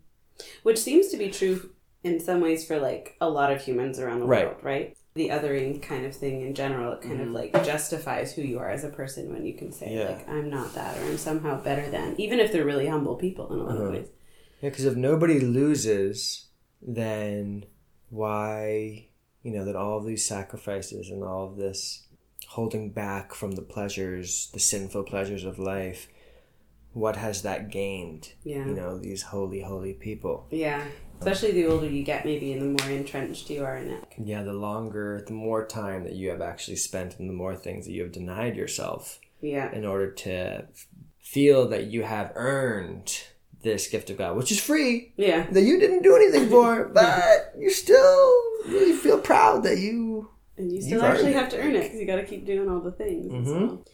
Which 0.63 0.79
seems 0.79 1.09
to 1.09 1.17
be 1.17 1.31
true 1.31 1.71
in 2.05 2.21
some 2.21 2.41
ways 2.41 2.67
for 2.67 2.79
like 2.79 3.17
a 3.21 3.29
lot 3.31 3.53
of 3.53 3.63
humans 3.63 3.99
around 3.99 4.21
the 4.21 4.27
Right. 4.27 4.47
world, 4.47 4.59
right? 4.63 4.96
The 5.17 5.31
othering 5.31 5.83
kind 5.83 6.07
of 6.07 6.15
thing 6.15 6.43
in 6.43 6.55
general, 6.55 6.93
it 6.93 7.03
kind 7.03 7.21
of 7.21 7.29
mm-hmm. 7.29 7.35
like 7.35 7.65
justifies 7.65 8.33
who 8.33 8.43
you 8.43 8.59
are 8.59 8.71
as 8.71 8.85
a 8.85 8.91
person 8.91 9.33
when 9.33 9.45
you 9.45 9.55
can 9.55 9.73
say 9.73 9.97
Yeah. 9.97 10.11
like 10.11 10.29
I'm 10.29 10.49
not 10.49 10.75
that 10.75 10.97
or 10.99 11.05
I'm 11.07 11.19
somehow 11.19 11.61
better 11.61 11.91
than, 11.91 12.15
even 12.19 12.39
if 12.39 12.53
they're 12.53 12.65
really 12.65 12.87
humble 12.87 13.17
people 13.17 13.53
in 13.53 13.59
a 13.59 13.63
lot 13.65 13.75
of 13.75 13.81
uh-huh. 13.81 13.91
ways. 13.91 14.09
Yeah, 14.61 14.71
because 14.71 14.85
if 14.85 14.97
nobody 14.97 15.41
loses, 15.41 16.47
then 16.81 17.67
why, 18.11 19.09
you 19.43 19.53
know, 19.53 19.65
that 19.65 19.77
all 19.77 19.99
of 19.99 20.07
these 20.07 20.27
sacrifices 20.27 21.11
and 21.11 21.25
all 21.25 21.47
of 21.47 21.57
this 21.57 22.07
holding 22.49 22.91
back 22.91 23.35
from 23.35 23.53
the 23.53 23.63
pleasures, 23.63 24.51
the 24.53 24.61
sinful 24.61 25.05
pleasures 25.05 25.45
of 25.45 25.59
life, 25.59 26.09
what 26.93 27.17
has 27.17 27.43
that 27.43 27.71
gained? 27.71 28.33
Yeah. 28.45 28.67
You 28.67 28.75
know, 28.75 28.99
these 28.99 29.23
holy, 29.23 29.61
holy 29.61 29.93
people. 29.93 30.47
Yeah. 30.51 30.83
Especially 31.21 31.53
the 31.53 31.67
older 31.67 31.89
you 31.89 32.03
get, 32.03 32.25
maybe, 32.25 32.53
and 32.53 32.63
the 32.79 32.85
more 32.85 32.93
entrenched 32.93 33.49
you 33.51 33.65
are 33.65 33.77
in 33.77 33.91
it. 33.91 34.05
Yeah, 34.19 34.43
the 34.43 34.53
longer, 34.53 35.23
the 35.27 35.33
more 35.33 35.67
time 35.67 36.05
that 36.05 36.15
you 36.15 36.31
have 36.31 36.41
actually 36.41 36.77
spent 36.77 37.19
and 37.19 37.29
the 37.29 37.33
more 37.35 37.57
things 37.57 37.87
that 37.87 37.93
you 37.93 38.03
have 38.03 38.13
denied 38.13 38.57
yourself 38.57 39.19
Yeah. 39.41 39.73
in 39.73 39.85
order 39.85 40.11
to 40.11 40.67
feel 41.21 41.69
that 41.69 41.85
you 41.87 42.03
have 42.03 42.33
earned 42.35 43.13
this 43.63 43.89
gift 43.89 44.11
of 44.11 44.19
God, 44.19 44.37
which 44.37 44.53
is 44.53 44.61
free. 44.61 45.13
Yeah. 45.17 45.47
that 45.51 45.63
you 45.63 45.81
didn't 45.81 46.03
do 46.03 46.15
anything 46.15 46.49
for, 46.51 46.85
but 46.89 47.55
you 47.59 47.71
still 47.71 48.33
really 48.67 48.93
feel 48.93 49.19
proud 49.19 49.63
that 49.65 49.79
you. 49.79 50.31
And 50.59 50.73
you 50.73 50.81
still 50.81 51.03
actually 51.03 51.33
have 51.35 51.49
to 51.51 51.59
earn 51.59 51.75
it 51.75 51.83
because 51.83 51.99
you 52.01 52.07
got 52.07 52.17
to 52.17 52.25
keep 52.25 52.47
doing 52.47 52.69
all 52.69 52.81
the 52.81 52.93
things. 52.93 53.27
Mhm. 53.33 53.61
well. 53.69 53.85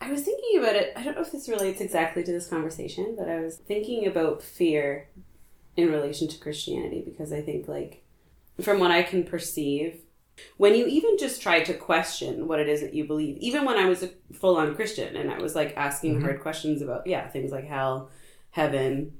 I 0.00 0.10
was 0.12 0.22
thinking 0.22 0.58
about 0.58 0.76
it. 0.76 0.92
I 0.94 1.02
don't 1.02 1.14
know 1.14 1.22
if 1.22 1.32
this 1.32 1.48
relates 1.48 1.80
exactly 1.80 2.22
to 2.22 2.30
this 2.32 2.48
conversation, 2.48 3.14
but 3.18 3.28
I 3.28 3.40
was 3.40 3.56
thinking 3.56 4.06
about 4.06 4.42
fear 4.42 5.08
in 5.76 5.90
relation 5.90 6.28
to 6.28 6.38
Christianity 6.38 7.02
because 7.04 7.32
I 7.32 7.40
think, 7.40 7.68
like, 7.68 8.02
from 8.60 8.80
what 8.80 8.90
I 8.90 9.02
can 9.02 9.24
perceive, 9.24 10.00
when 10.56 10.74
you 10.74 10.86
even 10.86 11.18
just 11.18 11.40
try 11.42 11.62
to 11.62 11.74
question 11.74 12.46
what 12.46 12.60
it 12.60 12.68
is 12.68 12.80
that 12.80 12.94
you 12.94 13.04
believe, 13.04 13.36
even 13.38 13.64
when 13.64 13.76
I 13.76 13.86
was 13.86 14.02
a 14.02 14.10
full 14.32 14.56
on 14.56 14.74
Christian 14.74 15.16
and 15.16 15.30
I 15.30 15.38
was 15.38 15.54
like 15.54 15.74
asking 15.76 16.16
mm-hmm. 16.16 16.24
hard 16.24 16.40
questions 16.40 16.82
about, 16.82 17.06
yeah, 17.06 17.28
things 17.28 17.52
like 17.52 17.66
hell, 17.66 18.10
heaven, 18.50 19.12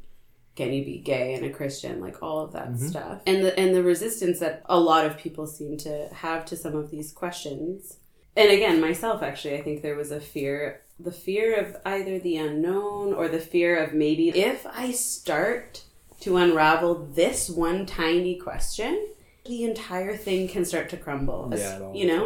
can 0.57 0.73
you 0.73 0.85
be 0.85 0.99
gay 0.99 1.35
and 1.35 1.45
a 1.45 1.51
Christian, 1.51 2.01
like 2.01 2.23
all 2.23 2.40
of 2.40 2.53
that 2.53 2.69
mm-hmm. 2.69 2.87
stuff, 2.87 3.21
and 3.27 3.45
the 3.45 3.59
and 3.59 3.75
the 3.75 3.83
resistance 3.83 4.40
that 4.40 4.62
a 4.66 4.81
lot 4.81 5.05
of 5.05 5.19
people 5.19 5.47
seem 5.47 5.77
to 5.77 6.09
have 6.12 6.47
to 6.47 6.57
some 6.57 6.75
of 6.75 6.90
these 6.90 7.12
questions. 7.12 7.99
And 8.35 8.51
again, 8.51 8.81
myself 8.81 9.23
actually, 9.23 9.57
I 9.57 9.62
think 9.62 9.83
there 9.83 9.97
was 9.97 10.11
a 10.11 10.21
fear, 10.21 10.83
the 10.99 11.12
fear 11.12 11.59
of 11.59 11.77
either 11.87 12.19
the 12.19 12.37
unknown 12.37 13.14
or 13.14 13.29
the 13.29 13.38
fear 13.38 13.83
of 13.83 13.95
maybe 13.95 14.31
if 14.31 14.66
I 14.66 14.92
start 14.92 15.85
to 16.27 16.37
unravel 16.39 17.07
this 17.15 17.49
one 17.49 17.87
tiny 17.87 18.35
question, 18.37 19.07
the 19.45 19.62
entire 19.62 20.17
thing 20.17 20.49
can 20.49 20.65
start 20.65 20.89
to 20.89 20.97
crumble. 20.97 21.51
Es- 21.55 21.61
you 21.95 22.05
know, 22.09 22.25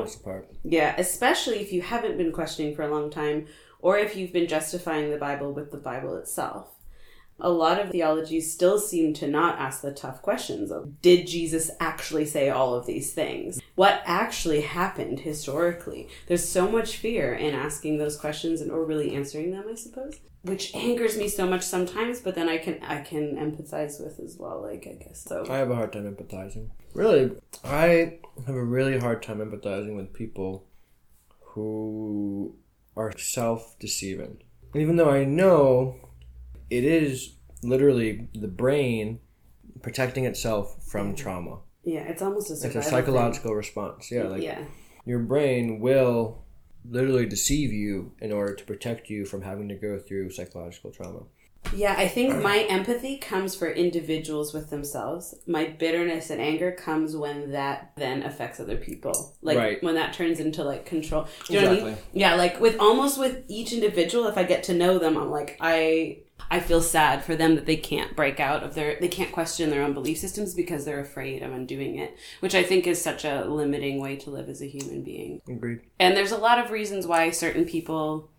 yeah, 0.65 0.95
especially 0.97 1.59
if 1.61 1.71
you 1.71 1.83
haven't 1.83 2.17
been 2.17 2.33
questioning 2.33 2.75
for 2.75 2.81
a 2.83 2.89
long 2.91 3.11
time 3.11 3.47
or 3.81 3.99
if 3.99 4.17
you've 4.17 4.33
been 4.33 4.49
justifying 4.49 5.11
the 5.11 5.19
Bible 5.19 5.53
with 5.53 5.71
the 5.71 5.77
Bible 5.77 6.17
itself. 6.17 6.69
A 7.41 7.51
lot 7.51 7.81
of 7.81 7.91
theologies 7.91 8.53
still 8.53 8.79
seem 8.79 9.15
to 9.15 9.27
not 9.27 9.59
ask 9.59 9.83
the 9.83 9.93
tough 9.93 10.23
questions 10.23 10.71
of 10.71 11.01
did 11.01 11.27
Jesus 11.27 11.71
actually 11.81 12.27
say 12.27 12.51
all 12.51 12.75
of 12.75 12.87
these 12.87 13.13
things? 13.13 13.61
What 13.75 14.03
actually 14.05 14.63
happened 14.63 15.21
historically? 15.21 16.09
There's 16.27 16.47
so 16.47 16.71
much 16.71 16.97
fear 16.97 17.35
in 17.35 17.55
asking 17.55 17.99
those 17.99 18.17
questions 18.17 18.61
and 18.61 18.71
or 18.71 18.85
really 18.85 19.15
answering 19.15 19.53
them, 19.53 19.65
I 19.71 19.75
suppose. 19.75 20.21
Which 20.43 20.75
angers 20.75 21.19
me 21.19 21.29
so 21.29 21.47
much 21.47 21.63
sometimes, 21.63 22.21
but 22.21 22.35
then 22.35 22.49
I 22.49 22.57
can 22.59 22.83
I 22.83 23.03
can 23.03 23.37
empathize 23.37 24.03
with 24.03 24.19
as 24.21 24.39
well, 24.39 24.63
like 24.63 24.87
I 24.87 24.95
guess. 24.95 25.23
So 25.23 25.45
I 25.49 25.59
have 25.59 25.71
a 25.71 25.75
hard 25.75 25.93
time 25.93 26.15
empathizing. 26.15 26.71
Really, 26.95 27.33
I 27.63 28.19
have 28.47 28.55
a 28.55 28.65
really 28.65 28.99
hard 28.99 29.23
time 29.23 29.39
empathizing 29.39 29.97
with 29.97 30.15
people 30.15 30.67
who 31.41 32.57
are 32.97 33.17
self 33.19 33.79
deceiving. 33.79 34.43
Even 34.75 34.97
though 34.97 35.11
I 35.11 35.25
know 35.25 35.97
it 36.71 36.85
is 36.85 37.35
literally 37.63 38.29
the 38.35 38.49
brain 38.49 39.21
protecting 39.83 40.25
itself 40.25 40.77
from 40.85 41.15
trauma. 41.15 41.59
yeah, 41.85 42.01
it's 42.01 42.23
almost 42.23 42.51
a 42.51 42.55
It's 42.55 42.65
a 42.65 42.69
thing. 42.71 42.83
psychological 42.83 43.55
response. 43.55 44.11
Yeah, 44.11 44.25
like 44.25 44.43
yeah. 44.43 44.63
your 45.05 45.21
brain 45.21 45.81
will 45.81 46.45
literally 46.89 47.27
deceive 47.27 47.73
you 47.73 48.13
in 48.21 48.33
order 48.33 48.55
to 48.55 48.65
protect 48.65 49.11
you 49.11 49.25
from 49.27 49.43
having 49.43 49.69
to 49.69 49.75
go 49.75 49.99
through 49.99 50.31
psychological 50.31 50.91
trauma. 50.91 51.21
Yeah, 51.75 51.95
I 51.97 52.09
think 52.09 52.43
my 52.43 52.61
empathy 52.71 53.19
comes 53.19 53.55
for 53.55 53.71
individuals 53.71 54.55
with 54.55 54.71
themselves. 54.71 55.35
My 55.47 55.67
bitterness 55.67 56.31
and 56.31 56.41
anger 56.41 56.73
comes 56.73 57.15
when 57.15 57.53
that 57.53 57.93
then 57.97 58.23
affects 58.23 58.59
other 58.61 58.79
people. 58.79 59.37
Like 59.43 59.59
Right. 59.59 59.83
when 59.83 59.95
that 59.97 60.15
turns 60.15 60.41
into 60.41 60.65
like 60.65 60.87
control. 60.87 61.27
Do 61.47 61.53
you 61.55 61.61
know 61.61 61.69
what 61.69 61.73
I 61.73 61.83
mean? 61.83 61.89
Exactly. 61.93 62.21
Yeah, 62.21 62.35
like 62.37 62.61
with 62.61 62.77
almost 62.81 63.19
with 63.19 63.45
each 63.49 63.75
individual, 63.75 64.27
if 64.27 64.39
I 64.39 64.45
get 64.45 64.63
to 64.65 64.75
know 64.75 64.99
them, 64.99 65.19
I'm 65.19 65.31
like 65.31 65.59
I 65.61 66.21
I 66.51 66.61
feel 66.61 66.83
sad 66.83 67.25
for 67.25 67.37
them 67.37 67.55
that 67.55 67.67
they 67.67 67.77
can't 67.77 68.17
break 68.17 68.41
out 68.41 68.65
of 68.65 68.75
their 68.75 68.99
they 69.01 69.09
can't 69.09 69.33
question 69.33 69.71
their 69.71 69.83
own 69.83 69.95
belief 69.95 70.19
systems 70.19 70.53
because 70.55 70.85
they're 70.85 71.01
afraid 71.01 71.43
of 71.43 71.53
undoing 71.53 71.97
it, 71.97 72.17
which 72.41 72.55
I 72.55 72.63
think 72.63 72.87
is 72.87 73.01
such 73.01 73.25
a 73.25 73.45
limiting 73.45 74.01
way 74.01 74.17
to 74.17 74.31
live 74.31 74.49
as 74.49 74.61
a 74.61 74.67
human 74.67 75.03
being. 75.03 75.41
Agreed. 75.49 75.81
And 75.99 76.17
there's 76.17 76.33
a 76.33 76.39
lot 76.39 76.59
of 76.59 76.71
reasons 76.71 77.07
why 77.07 77.31
certain 77.31 77.65
people 77.65 78.31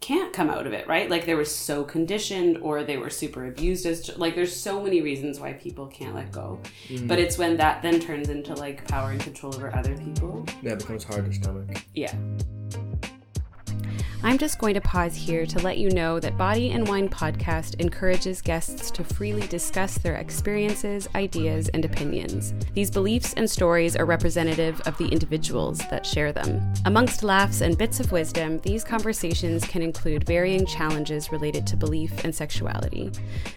can't 0.00 0.32
come 0.32 0.48
out 0.48 0.66
of 0.66 0.72
it, 0.72 0.86
right? 0.86 1.10
Like 1.10 1.26
they 1.26 1.34
were 1.34 1.44
so 1.44 1.82
conditioned 1.82 2.58
or 2.58 2.84
they 2.84 2.96
were 2.96 3.10
super 3.10 3.46
abused 3.46 3.84
as 3.84 4.16
like 4.16 4.34
there's 4.34 4.54
so 4.54 4.82
many 4.82 5.02
reasons 5.02 5.40
why 5.40 5.54
people 5.54 5.88
can't 5.88 6.14
let 6.14 6.30
go. 6.30 6.60
Mm. 6.88 7.08
But 7.08 7.18
it's 7.18 7.36
when 7.36 7.56
that 7.56 7.82
then 7.82 8.00
turns 8.00 8.28
into 8.28 8.54
like 8.54 8.86
power 8.88 9.10
and 9.10 9.20
control 9.20 9.54
over 9.54 9.74
other 9.74 9.96
people. 9.96 10.46
Yeah, 10.62 10.72
it 10.72 10.78
becomes 10.78 11.04
hard 11.04 11.26
to 11.26 11.32
stomach. 11.32 11.82
Yeah. 11.94 12.14
I'm 14.24 14.36
just 14.36 14.58
going 14.58 14.74
to 14.74 14.80
pause 14.80 15.14
here 15.14 15.46
to 15.46 15.58
let 15.60 15.78
you 15.78 15.90
know 15.90 16.18
that 16.18 16.36
Body 16.36 16.72
and 16.72 16.86
Wine 16.88 17.08
Podcast 17.08 17.76
encourages 17.80 18.42
guests 18.42 18.90
to 18.90 19.04
freely 19.04 19.46
discuss 19.46 19.96
their 19.96 20.16
experiences, 20.16 21.08
ideas, 21.14 21.68
and 21.68 21.84
opinions. 21.84 22.52
These 22.74 22.90
beliefs 22.90 23.34
and 23.36 23.48
stories 23.48 23.94
are 23.94 24.04
representative 24.04 24.80
of 24.82 24.98
the 24.98 25.06
individuals 25.06 25.78
that 25.90 26.04
share 26.04 26.32
them. 26.32 26.60
Amongst 26.84 27.22
laughs 27.22 27.60
and 27.60 27.78
bits 27.78 28.00
of 28.00 28.10
wisdom, 28.10 28.58
these 28.58 28.82
conversations 28.82 29.64
can 29.64 29.82
include 29.82 30.26
varying 30.26 30.66
challenges 30.66 31.30
related 31.30 31.64
to 31.68 31.76
belief 31.76 32.24
and 32.24 32.34
sexuality. 32.34 33.12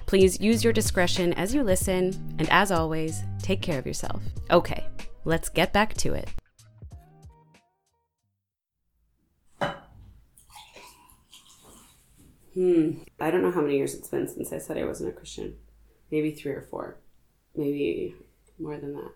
Please 0.06 0.40
use 0.40 0.64
your 0.64 0.74
discretion 0.74 1.34
as 1.34 1.56
you 1.56 1.64
listen, 1.64 2.14
and 2.38 2.48
as 2.52 2.72
always, 2.72 3.24
take 3.42 3.64
care 3.64 3.80
of 3.80 3.88
yourself. 3.88 4.22
Okay, 4.52 4.86
let's 5.26 5.50
get 5.50 5.74
back 5.74 5.96
to 5.96 6.14
it. 6.14 6.30
Hmm. 12.54 13.04
I 13.20 13.32
don't 13.32 13.42
know 13.42 13.52
how 13.52 13.62
many 13.62 13.78
years 13.78 13.94
it's 13.94 14.10
been 14.10 14.28
since 14.28 14.52
I 14.52 14.58
said 14.58 14.78
I 14.78 14.86
wasn't 14.86 15.10
a 15.10 15.14
Christian. 15.14 15.56
Maybe 16.12 16.32
three 16.32 16.52
or 16.52 16.62
four. 16.62 16.98
Maybe 17.56 18.16
more 18.60 18.78
than 18.78 18.94
that. 18.94 19.12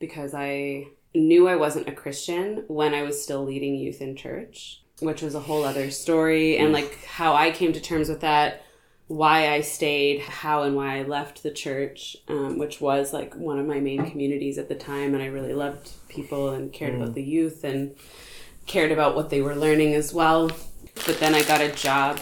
Because 0.00 0.34
I 0.34 0.88
knew 1.14 1.48
I 1.48 1.56
wasn't 1.56 1.88
a 1.88 1.92
Christian 1.92 2.64
when 2.66 2.94
I 2.94 3.02
was 3.02 3.22
still 3.22 3.44
leading 3.44 3.76
youth 3.76 4.00
in 4.00 4.16
church, 4.16 4.82
which 5.00 5.22
was 5.22 5.34
a 5.34 5.40
whole 5.40 5.64
other 5.64 5.90
story. 5.90 6.56
And 6.58 6.72
like 6.72 7.04
how 7.04 7.34
I 7.34 7.52
came 7.52 7.72
to 7.72 7.80
terms 7.80 8.08
with 8.08 8.20
that, 8.22 8.62
why 9.06 9.50
I 9.50 9.60
stayed, 9.60 10.20
how 10.20 10.62
and 10.62 10.74
why 10.74 10.98
I 10.98 11.02
left 11.02 11.42
the 11.42 11.52
church, 11.52 12.16
um, 12.26 12.58
which 12.58 12.80
was 12.80 13.12
like 13.12 13.36
one 13.36 13.60
of 13.60 13.66
my 13.66 13.78
main 13.78 14.10
communities 14.10 14.58
at 14.58 14.68
the 14.68 14.74
time. 14.74 15.14
And 15.14 15.22
I 15.22 15.26
really 15.26 15.54
loved 15.54 15.92
people 16.08 16.50
and 16.50 16.72
cared 16.72 16.96
about 16.96 17.14
the 17.14 17.22
youth 17.22 17.62
and 17.62 17.94
cared 18.66 18.90
about 18.90 19.14
what 19.14 19.30
they 19.30 19.42
were 19.42 19.54
learning 19.54 19.94
as 19.94 20.12
well. 20.12 20.50
But 21.06 21.18
then 21.20 21.34
I 21.34 21.42
got 21.42 21.60
a 21.60 21.72
job 21.72 22.20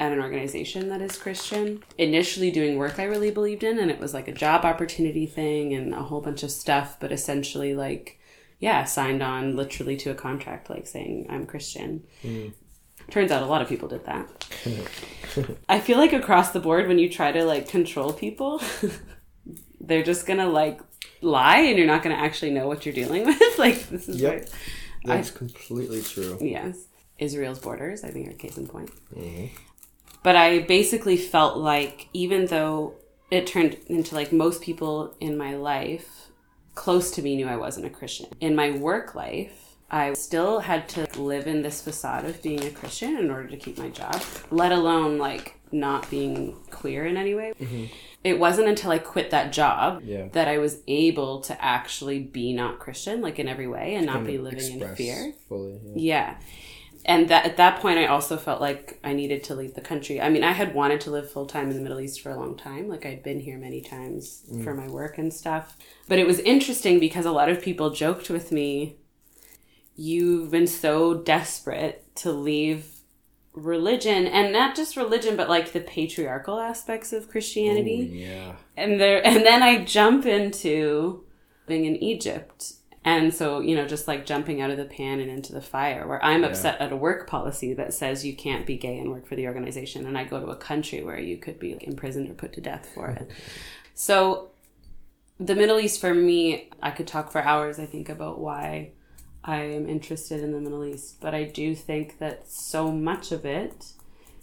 at 0.00 0.12
an 0.12 0.20
organization 0.20 0.88
that 0.88 1.00
is 1.00 1.16
Christian. 1.16 1.82
Initially 1.98 2.50
doing 2.50 2.76
work 2.76 2.98
I 2.98 3.04
really 3.04 3.30
believed 3.30 3.62
in, 3.62 3.78
and 3.78 3.90
it 3.90 4.00
was 4.00 4.14
like 4.14 4.28
a 4.28 4.32
job 4.32 4.64
opportunity 4.64 5.26
thing 5.26 5.72
and 5.74 5.94
a 5.94 6.02
whole 6.02 6.20
bunch 6.20 6.42
of 6.42 6.50
stuff, 6.50 6.96
but 7.00 7.12
essentially, 7.12 7.74
like, 7.74 8.18
yeah, 8.58 8.84
signed 8.84 9.22
on 9.22 9.56
literally 9.56 9.96
to 9.98 10.10
a 10.10 10.14
contract, 10.14 10.70
like 10.70 10.86
saying 10.86 11.26
I'm 11.28 11.46
Christian. 11.46 12.04
Hmm. 12.22 12.48
Turns 13.10 13.30
out 13.30 13.42
a 13.42 13.46
lot 13.46 13.60
of 13.60 13.68
people 13.68 13.88
did 13.88 14.04
that. 14.06 14.46
I 15.68 15.80
feel 15.80 15.98
like 15.98 16.12
across 16.12 16.52
the 16.52 16.60
board, 16.60 16.88
when 16.88 16.98
you 16.98 17.08
try 17.10 17.32
to 17.32 17.44
like 17.44 17.68
control 17.68 18.12
people, 18.12 18.62
they're 19.80 20.02
just 20.02 20.26
gonna 20.26 20.48
like 20.48 20.80
lie 21.20 21.58
and 21.58 21.76
you're 21.76 21.86
not 21.86 22.02
gonna 22.02 22.14
actually 22.14 22.50
know 22.50 22.66
what 22.66 22.86
you're 22.86 22.94
dealing 22.94 23.26
with. 23.26 23.58
like, 23.58 23.88
this 23.88 24.08
is 24.08 24.20
Yep. 24.20 24.48
That's 25.04 25.30
completely 25.30 26.00
true. 26.00 26.38
Yes. 26.40 26.86
Israel's 27.18 27.58
borders, 27.58 28.04
I 28.04 28.10
think, 28.10 28.28
are 28.28 28.32
case 28.32 28.56
in 28.56 28.66
point. 28.66 28.90
Mm-hmm. 29.14 29.54
But 30.22 30.36
I 30.36 30.60
basically 30.60 31.16
felt 31.16 31.58
like, 31.58 32.08
even 32.12 32.46
though 32.46 32.94
it 33.30 33.46
turned 33.46 33.76
into 33.88 34.14
like 34.14 34.32
most 34.32 34.62
people 34.62 35.14
in 35.20 35.36
my 35.36 35.54
life 35.54 36.28
close 36.74 37.10
to 37.12 37.22
me 37.22 37.36
knew 37.36 37.46
I 37.46 37.56
wasn't 37.56 37.86
a 37.86 37.90
Christian, 37.90 38.26
in 38.40 38.54
my 38.56 38.70
work 38.70 39.14
life, 39.14 39.76
I 39.90 40.14
still 40.14 40.60
had 40.60 40.88
to 40.90 41.06
live 41.20 41.46
in 41.46 41.62
this 41.62 41.82
facade 41.82 42.24
of 42.24 42.42
being 42.42 42.64
a 42.64 42.70
Christian 42.70 43.16
in 43.16 43.30
order 43.30 43.48
to 43.48 43.56
keep 43.56 43.78
my 43.78 43.90
job, 43.90 44.20
let 44.50 44.72
alone 44.72 45.18
like 45.18 45.54
not 45.70 46.10
being 46.10 46.56
queer 46.70 47.06
in 47.06 47.16
any 47.16 47.34
way. 47.34 47.52
Mm-hmm. 47.60 47.84
It 48.24 48.38
wasn't 48.38 48.68
until 48.68 48.90
I 48.90 48.98
quit 48.98 49.30
that 49.30 49.52
job 49.52 50.02
Yeah. 50.02 50.28
that 50.32 50.48
I 50.48 50.58
was 50.58 50.78
able 50.88 51.42
to 51.42 51.62
actually 51.62 52.20
be 52.20 52.54
not 52.54 52.78
Christian, 52.78 53.20
like 53.20 53.38
in 53.38 53.46
every 53.46 53.68
way, 53.68 53.94
and 53.94 54.06
not 54.06 54.24
be 54.24 54.38
living 54.38 54.80
in 54.80 54.96
fear. 54.96 55.34
Fully. 55.48 55.78
Yeah. 55.84 55.92
Yeah. 55.94 56.36
And 57.06 57.28
that 57.28 57.44
at 57.44 57.56
that 57.58 57.80
point 57.80 57.98
I 57.98 58.06
also 58.06 58.36
felt 58.36 58.60
like 58.60 58.98
I 59.04 59.12
needed 59.12 59.44
to 59.44 59.54
leave 59.54 59.74
the 59.74 59.80
country. 59.80 60.20
I 60.20 60.30
mean, 60.30 60.42
I 60.42 60.52
had 60.52 60.74
wanted 60.74 61.00
to 61.02 61.10
live 61.10 61.30
full 61.30 61.46
time 61.46 61.70
in 61.70 61.76
the 61.76 61.82
Middle 61.82 62.00
East 62.00 62.20
for 62.20 62.30
a 62.30 62.36
long 62.36 62.56
time. 62.56 62.88
Like 62.88 63.04
I'd 63.04 63.22
been 63.22 63.40
here 63.40 63.58
many 63.58 63.80
times 63.80 64.44
mm. 64.50 64.64
for 64.64 64.74
my 64.74 64.88
work 64.88 65.18
and 65.18 65.32
stuff. 65.32 65.76
But 66.08 66.18
it 66.18 66.26
was 66.26 66.38
interesting 66.40 66.98
because 66.98 67.26
a 67.26 67.32
lot 67.32 67.48
of 67.50 67.60
people 67.60 67.90
joked 67.90 68.30
with 68.30 68.50
me, 68.50 68.96
you've 69.94 70.50
been 70.50 70.66
so 70.66 71.14
desperate 71.14 72.04
to 72.16 72.32
leave 72.32 72.94
religion 73.52 74.26
and 74.26 74.52
not 74.52 74.74
just 74.74 74.96
religion 74.96 75.36
but 75.36 75.48
like 75.48 75.72
the 75.72 75.80
patriarchal 75.80 76.58
aspects 76.58 77.12
of 77.12 77.28
Christianity 77.28 78.10
Yeah. 78.12 78.56
and 78.76 79.00
there 79.00 79.24
and 79.24 79.46
then 79.46 79.62
I 79.62 79.84
jump 79.84 80.26
into 80.26 81.24
being 81.66 81.84
in 81.84 81.96
Egypt. 81.96 82.74
And 83.06 83.34
so, 83.34 83.60
you 83.60 83.76
know, 83.76 83.86
just 83.86 84.08
like 84.08 84.24
jumping 84.24 84.62
out 84.62 84.70
of 84.70 84.78
the 84.78 84.86
pan 84.86 85.20
and 85.20 85.30
into 85.30 85.52
the 85.52 85.60
fire, 85.60 86.06
where 86.06 86.24
I'm 86.24 86.42
upset 86.42 86.80
at 86.80 86.90
a 86.90 86.96
work 86.96 87.26
policy 87.26 87.74
that 87.74 87.92
says 87.92 88.24
you 88.24 88.34
can't 88.34 88.64
be 88.64 88.78
gay 88.78 88.98
and 88.98 89.10
work 89.10 89.26
for 89.26 89.36
the 89.36 89.46
organization, 89.46 90.06
and 90.06 90.16
I 90.16 90.24
go 90.24 90.40
to 90.40 90.46
a 90.46 90.56
country 90.56 91.02
where 91.02 91.20
you 91.20 91.36
could 91.36 91.58
be 91.58 91.76
imprisoned 91.82 92.30
or 92.30 92.34
put 92.34 92.54
to 92.54 92.60
death 92.60 92.88
for 92.94 93.10
it. 93.10 93.30
So, 93.96 94.48
the 95.38 95.54
Middle 95.54 95.78
East 95.78 96.00
for 96.00 96.12
me, 96.12 96.68
I 96.82 96.90
could 96.90 97.06
talk 97.06 97.30
for 97.30 97.40
hours, 97.40 97.78
I 97.78 97.86
think, 97.86 98.08
about 98.08 98.40
why 98.40 98.90
I 99.44 99.58
am 99.58 99.88
interested 99.88 100.42
in 100.42 100.50
the 100.50 100.60
Middle 100.60 100.84
East, 100.84 101.20
but 101.20 101.32
I 101.32 101.44
do 101.44 101.76
think 101.76 102.18
that 102.18 102.48
so 102.48 102.90
much 102.90 103.30
of 103.30 103.44
it 103.44 103.92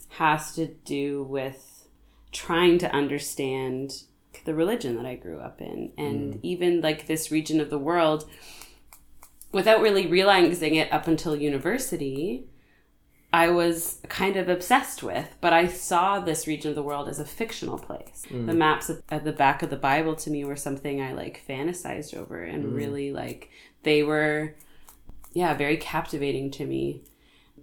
has 0.10 0.54
to 0.56 0.68
do 0.68 1.24
with 1.24 1.88
trying 2.32 2.78
to 2.78 2.92
understand 2.94 4.04
the 4.46 4.54
religion 4.54 4.96
that 4.98 5.06
I 5.06 5.16
grew 5.16 5.40
up 5.40 5.62
in. 5.62 5.92
And 5.98 6.36
mm. 6.36 6.40
even 6.44 6.82
like 6.82 7.08
this 7.08 7.32
region 7.32 7.60
of 7.60 7.70
the 7.70 7.78
world 7.78 8.30
without 9.52 9.82
really 9.82 10.08
realizing 10.08 10.76
it 10.76 10.92
up 10.92 11.08
until 11.08 11.36
university 11.36 12.48
I 13.34 13.50
was 13.50 14.00
kind 14.10 14.36
of 14.36 14.50
obsessed 14.50 15.04
with 15.04 15.36
but 15.40 15.54
I 15.54 15.68
saw 15.68 16.20
this 16.20 16.48
region 16.48 16.70
of 16.70 16.76
the 16.76 16.84
world 16.84 17.08
as 17.08 17.20
a 17.20 17.26
fictional 17.26 17.78
place. 17.78 18.26
Mm. 18.30 18.46
The 18.46 18.54
maps 18.54 18.90
at, 18.90 18.98
at 19.10 19.24
the 19.24 19.32
back 19.32 19.64
of 19.64 19.70
the 19.70 19.78
bible 19.78 20.16
to 20.18 20.30
me 20.30 20.44
were 20.44 20.56
something 20.56 21.02
I 21.02 21.14
like 21.14 21.44
fantasized 21.48 22.16
over 22.16 22.42
and 22.42 22.66
mm. 22.66 22.76
really 22.76 23.12
like 23.12 23.50
they 23.84 24.04
were 24.04 24.56
yeah 25.34 25.54
very 25.54 25.78
captivating 25.78 26.52
to 26.52 26.66
me 26.66 27.04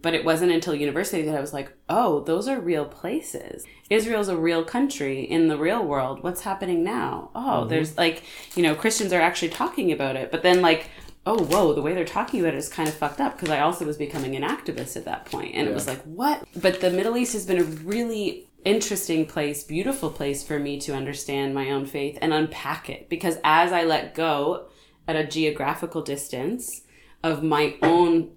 but 0.02 0.14
it 0.14 0.24
wasn't 0.24 0.52
until 0.52 0.74
university 0.74 1.22
that 1.22 1.36
I 1.36 1.40
was 1.40 1.52
like, 1.52 1.72
oh, 1.88 2.20
those 2.20 2.48
are 2.48 2.60
real 2.60 2.84
places. 2.84 3.64
Israel's 3.90 4.28
a 4.28 4.36
real 4.36 4.64
country 4.64 5.22
in 5.22 5.48
the 5.48 5.58
real 5.58 5.84
world. 5.84 6.22
What's 6.22 6.42
happening 6.42 6.84
now? 6.84 7.30
Oh, 7.34 7.40
mm-hmm. 7.40 7.68
there's 7.68 7.96
like, 7.96 8.22
you 8.54 8.62
know, 8.62 8.74
Christians 8.74 9.12
are 9.12 9.20
actually 9.20 9.50
talking 9.50 9.92
about 9.92 10.16
it. 10.16 10.30
But 10.30 10.42
then, 10.42 10.60
like, 10.60 10.90
oh, 11.26 11.42
whoa, 11.44 11.74
the 11.74 11.82
way 11.82 11.94
they're 11.94 12.04
talking 12.04 12.40
about 12.40 12.54
it 12.54 12.58
is 12.58 12.68
kind 12.68 12.88
of 12.88 12.94
fucked 12.94 13.20
up 13.20 13.36
because 13.36 13.50
I 13.50 13.60
also 13.60 13.84
was 13.84 13.96
becoming 13.96 14.36
an 14.36 14.42
activist 14.42 14.96
at 14.96 15.04
that 15.04 15.26
point. 15.26 15.54
And 15.54 15.68
it 15.68 15.74
was 15.74 15.86
like, 15.86 16.02
what? 16.02 16.44
But 16.56 16.80
the 16.80 16.90
Middle 16.90 17.16
East 17.16 17.34
has 17.34 17.46
been 17.46 17.58
a 17.58 17.64
really 17.64 18.48
interesting 18.64 19.26
place, 19.26 19.62
beautiful 19.64 20.10
place 20.10 20.42
for 20.42 20.58
me 20.58 20.80
to 20.80 20.94
understand 20.94 21.54
my 21.54 21.70
own 21.70 21.86
faith 21.86 22.18
and 22.20 22.32
unpack 22.32 22.88
it. 22.88 23.08
Because 23.08 23.38
as 23.44 23.72
I 23.72 23.84
let 23.84 24.14
go 24.14 24.68
at 25.06 25.16
a 25.16 25.26
geographical 25.26 26.02
distance 26.02 26.82
of 27.22 27.42
my 27.42 27.76
own 27.82 28.30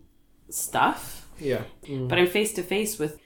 stuff, 0.49 1.20
Yeah. 1.41 1.63
Mm. 1.83 2.07
but 2.07 2.19
I'm 2.19 2.27
face 2.27 2.53
to 2.53 2.63
face 2.63 2.99
with 2.99 3.19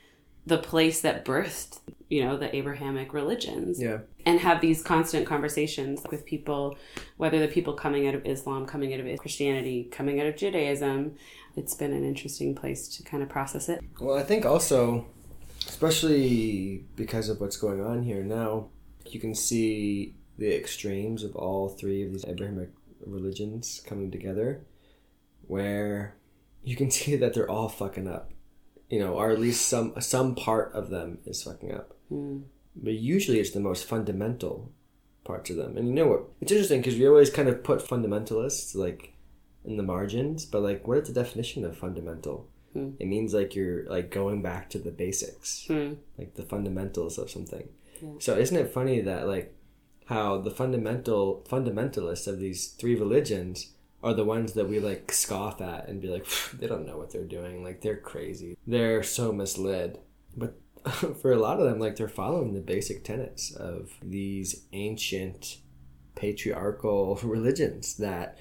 the 0.46 0.58
place 0.58 1.02
that 1.02 1.26
birthed, 1.26 1.80
you 2.08 2.24
know, 2.24 2.38
the 2.38 2.56
Abrahamic 2.56 3.14
religions. 3.14 3.82
Yeah. 3.82 4.00
And 4.26 4.40
have 4.40 4.62
these 4.62 4.82
constant 4.82 5.28
conversations 5.28 6.02
with 6.10 6.26
people, 6.26 6.78
whether 7.18 7.40
the 7.40 7.48
people 7.48 7.74
coming 7.74 8.08
out 8.08 8.16
of 8.16 8.26
Islam, 8.26 8.66
coming 8.66 8.94
out 8.94 9.00
of 9.00 9.20
Christianity, 9.20 9.88
coming 9.92 10.20
out 10.20 10.28
of 10.28 10.36
Judaism. 10.36 11.16
It's 11.56 11.76
been 11.76 11.94
an 11.94 12.04
interesting 12.04 12.56
place 12.56 12.88
to 12.98 13.04
kind 13.04 13.22
of 13.22 13.30
process 13.30 13.70
it. 13.70 13.82
Well, 14.00 14.18
I 14.18 14.24
think 14.24 14.46
also, 14.46 15.06
especially 15.68 16.86
because 16.96 17.30
of 17.30 17.40
what's 17.40 17.58
going 17.58 17.84
on 17.84 18.04
here 18.04 18.24
now, 18.24 18.70
you 19.06 19.20
can 19.20 19.36
see 19.36 20.16
the 20.38 20.54
extremes 20.56 21.24
of 21.24 21.36
all 21.36 21.70
three 21.70 22.04
of 22.04 22.12
these 22.12 22.26
Abrahamic 22.26 22.70
religions 23.06 23.82
coming 23.86 24.12
together, 24.12 24.66
where 25.48 26.16
you 26.66 26.76
can 26.76 26.92
see 26.98 27.16
that 27.16 27.34
they're 27.34 27.50
all 27.50 27.70
fucking 27.70 28.08
up, 28.08 28.32
you 28.90 29.00
know, 29.00 29.14
or 29.14 29.32
at 29.32 29.40
least 29.40 29.68
some 29.68 29.94
some 30.02 30.36
part 30.36 30.74
of 30.74 30.90
them 30.90 31.20
is 31.26 31.44
fucking 31.44 31.74
up. 31.74 31.96
Hmm. 32.10 32.40
But 32.76 32.94
usually, 32.94 33.40
it's 33.40 33.52
the 33.52 33.62
most 33.62 33.86
fundamental 33.86 34.72
parts 35.24 35.50
of 35.50 35.56
them. 35.56 35.78
And 35.78 35.88
you 35.88 35.94
know 35.94 36.08
what? 36.08 36.26
It's 36.42 36.52
interesting 36.52 36.82
because 36.82 37.00
we 37.00 37.08
always 37.08 37.30
kind 37.30 37.48
of 37.48 37.64
put 37.64 37.80
fundamentalists 37.80 38.76
like 38.76 39.14
in 39.64 39.78
the 39.78 39.84
margins, 39.84 40.46
but 40.46 40.62
like, 40.62 40.86
what 40.88 40.98
is 40.98 41.08
the 41.08 41.14
definition 41.14 41.64
of 41.64 41.78
fundamental? 41.78 42.50
Hmm. 42.74 42.92
It 43.00 43.08
means 43.08 43.34
like 43.34 43.56
you're 43.56 43.90
like 43.90 44.12
going 44.12 44.42
back 44.42 44.70
to 44.72 44.80
the 44.80 44.92
basics, 44.92 45.66
hmm. 45.68 45.94
like 46.18 46.36
the 46.36 46.44
fundamentals 46.44 47.18
of 47.18 47.30
something. 47.30 47.70
So 48.20 48.38
isn't 48.38 48.58
it 48.58 48.74
funny 48.74 49.02
that 49.02 49.28
like 49.28 49.56
how 50.06 50.40
the 50.40 50.52
fundamental 50.52 51.46
fundamentalists 51.50 52.28
of 52.28 52.40
these 52.40 52.68
three 52.68 52.96
religions 52.96 53.74
are 54.06 54.14
the 54.14 54.24
ones 54.24 54.54
that 54.54 54.70
we 54.70 54.80
like 54.80 55.12
scoff 55.12 55.60
at 55.62 55.90
and 55.90 56.00
be 56.00 56.08
like 56.08 56.28
they 56.54 56.68
don't 56.68 56.86
know 56.86 56.96
what 56.96 57.12
they're 57.12 57.26
doing, 57.26 57.64
like 57.64 57.82
they're 57.82 57.98
crazy, 57.98 58.56
they're 58.68 59.02
so 59.02 59.34
misled. 59.34 59.98
But 60.38 60.60
for 61.22 61.32
a 61.32 61.40
lot 61.40 61.60
of 61.60 61.66
them, 61.66 61.80
like 61.80 61.96
they're 61.96 62.08
following 62.08 62.54
the 62.54 62.62
basic 62.62 63.04
tenets 63.04 63.52
of 63.52 63.90
these 64.04 64.68
ancient 64.74 65.58
patriarchal 66.14 67.16
religions 67.24 67.96
that 67.98 68.38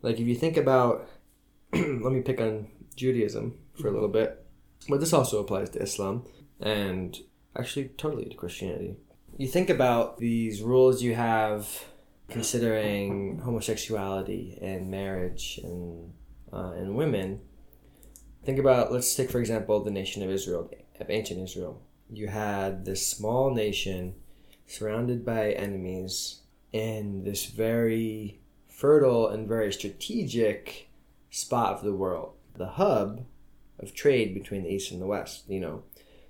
like 0.00 0.20
if 0.20 0.26
you 0.28 0.36
think 0.36 0.56
about 0.56 1.08
let 1.72 2.12
me 2.12 2.20
pick 2.20 2.40
on 2.40 2.68
Judaism 2.94 3.58
for 3.80 3.88
a 3.88 3.92
little 3.92 4.08
bit. 4.08 4.46
But 4.88 5.00
this 5.00 5.12
also 5.12 5.40
applies 5.40 5.70
to 5.70 5.82
Islam 5.82 6.24
and 6.60 7.18
actually 7.58 7.88
totally 7.98 8.26
to 8.26 8.36
Christianity. 8.36 8.96
You 9.36 9.48
think 9.48 9.70
about 9.70 10.18
these 10.18 10.62
rules 10.62 11.02
you 11.02 11.16
have 11.16 11.84
considering 12.30 13.38
homosexuality 13.40 14.58
and 14.62 14.90
marriage 14.90 15.60
and 15.62 16.12
uh, 16.52 16.72
and 16.72 16.96
women. 16.96 17.40
Think 18.44 18.58
about 18.58 18.92
let's 18.92 19.14
take 19.14 19.30
for 19.30 19.40
example 19.40 19.82
the 19.82 19.90
nation 19.90 20.22
of 20.22 20.30
Israel, 20.30 20.70
of 20.98 21.10
ancient 21.10 21.40
Israel. 21.40 21.82
You 22.12 22.28
had 22.28 22.84
this 22.84 23.06
small 23.06 23.54
nation 23.54 24.14
surrounded 24.66 25.24
by 25.24 25.52
enemies 25.52 26.40
in 26.72 27.24
this 27.24 27.46
very 27.46 28.40
fertile 28.68 29.28
and 29.28 29.46
very 29.46 29.72
strategic 29.72 30.88
spot 31.30 31.74
of 31.74 31.84
the 31.84 31.94
world, 31.94 32.32
the 32.56 32.66
hub 32.66 33.26
of 33.78 33.94
trade 33.94 34.34
between 34.34 34.62
the 34.62 34.70
east 34.70 34.90
and 34.90 35.02
the 35.02 35.06
west. 35.06 35.44
You 35.48 35.60
know, 35.60 35.82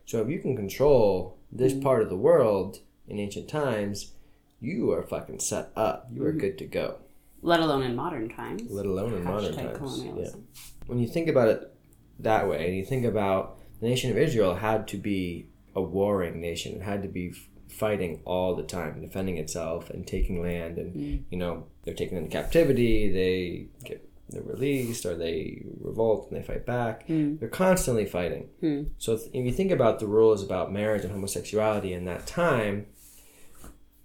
so 0.05 0.21
if 0.21 0.29
you 0.29 0.41
can 0.41 0.57
control 0.57 1.39
this 1.53 1.75
part 1.75 2.03
of 2.03 2.09
the 2.09 2.17
world 2.17 2.81
in 3.07 3.19
ancient 3.19 3.49
times, 3.49 4.13
you 4.61 4.93
are 4.93 5.03
fucking 5.03 5.41
set 5.41 5.71
up. 5.77 6.09
You 6.13 6.25
are 6.25 6.31
mm-hmm. 6.31 6.39
good 6.39 6.59
to 6.59 6.67
go. 6.67 6.99
Let 7.43 7.61
alone 7.61 7.83
in 7.83 7.97
modern 7.97 8.29
times. 8.29 8.71
Let 8.71 8.87
alone 8.87 9.15
in 9.15 9.25
modern 9.25 9.55
times. 9.55 9.79
colonialism. 9.79 10.47
Yeah. 10.53 10.61
When 10.87 10.99
you 10.99 11.09
think 11.09 11.29
about 11.29 11.49
it 11.49 11.75
that 12.19 12.49
way, 12.49 12.67
and 12.67 12.77
you 12.77 12.85
think 12.85 13.05
about 13.05 13.59
the 13.81 13.89
nation 13.89 14.11
of 14.11 14.19
Israel 14.19 14.57
had 14.57 14.87
to 14.89 14.99
be 14.99 15.49
a 15.75 15.81
warring 15.81 16.41
nation. 16.41 16.77
It 16.77 16.83
had 16.83 17.03
to 17.03 17.09
be 17.09 17.33
fighting 17.69 18.21
all 18.25 18.55
the 18.55 18.63
time, 18.63 19.01
defending 19.01 19.39
itself 19.39 19.89
and 19.91 20.07
taking 20.07 20.43
land. 20.43 20.79
And 20.79 20.95
mm. 20.95 21.23
you 21.31 21.39
know 21.39 21.67
they're 21.85 21.95
taken 21.95 22.19
into 22.19 22.31
captivity. 22.31 23.11
They 23.11 23.89
get 23.89 24.07
they're 24.29 24.43
released, 24.43 25.07
or 25.07 25.17
they 25.17 25.65
revolt 25.81 26.31
and 26.31 26.39
they 26.39 26.47
fight 26.47 26.67
back. 26.67 27.09
Mm. 27.09 27.41
They're 27.41 27.49
constantly 27.49 28.05
fighting. 28.05 28.49
Mm. 28.63 28.91
So 28.99 29.15
if 29.15 29.23
if 29.33 29.47
you 29.47 29.53
think 29.53 29.71
about 29.71 29.99
the 29.99 30.07
rules 30.07 30.43
about 30.43 30.73
marriage 30.73 31.05
and 31.05 31.13
homosexuality 31.13 31.95
in 31.95 32.05
that 32.05 32.27
time, 32.27 32.87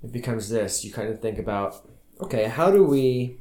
it 0.06 0.12
becomes 0.12 0.50
this. 0.50 0.86
You 0.86 0.94
kind 0.94 1.10
of 1.10 1.20
think 1.20 1.40
about, 1.40 1.88
okay, 2.22 2.46
how 2.46 2.70
do 2.70 2.84
we, 2.84 3.40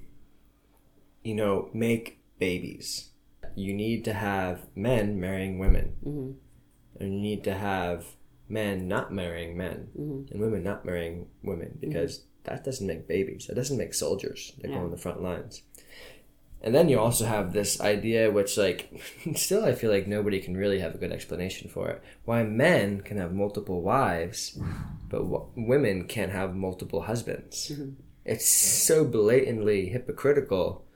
you 1.22 1.34
know, 1.34 1.68
make 1.74 2.20
babies? 2.38 3.10
You 3.54 3.74
need 3.74 4.04
to 4.06 4.14
have 4.14 4.66
men 4.74 5.20
marrying 5.20 5.58
women, 5.58 5.96
mm-hmm. 6.04 7.02
and 7.02 7.14
you 7.14 7.20
need 7.20 7.44
to 7.44 7.54
have 7.54 8.06
men 8.48 8.88
not 8.88 9.12
marrying 9.12 9.56
men, 9.56 9.88
mm-hmm. 9.98 10.32
and 10.32 10.40
women 10.40 10.64
not 10.64 10.84
marrying 10.84 11.26
women 11.42 11.78
because 11.80 12.18
mm-hmm. 12.18 12.54
that 12.54 12.64
doesn't 12.64 12.86
make 12.86 13.06
babies. 13.06 13.46
That 13.46 13.56
doesn't 13.56 13.78
make 13.78 13.94
soldiers 13.94 14.52
that 14.60 14.68
go 14.68 14.78
on 14.78 14.90
the 14.90 14.96
front 14.96 15.22
lines. 15.22 15.62
And 16.64 16.74
then 16.74 16.88
you 16.88 16.98
also 16.98 17.26
have 17.26 17.52
this 17.52 17.78
idea, 17.82 18.30
which, 18.30 18.56
like, 18.56 18.88
still 19.34 19.66
I 19.66 19.74
feel 19.74 19.90
like 19.90 20.06
nobody 20.08 20.40
can 20.40 20.56
really 20.56 20.80
have 20.80 20.94
a 20.94 20.98
good 20.98 21.12
explanation 21.12 21.68
for 21.68 21.90
it. 21.90 22.02
Why 22.24 22.42
men 22.42 23.02
can 23.02 23.18
have 23.18 23.34
multiple 23.34 23.82
wives, 23.82 24.58
but 25.10 25.18
w- 25.18 25.46
women 25.56 26.06
can't 26.06 26.32
have 26.32 26.56
multiple 26.56 27.02
husbands. 27.02 27.70
It's 28.24 28.48
so 28.48 29.04
blatantly 29.04 29.90
hypocritical. 29.90 30.86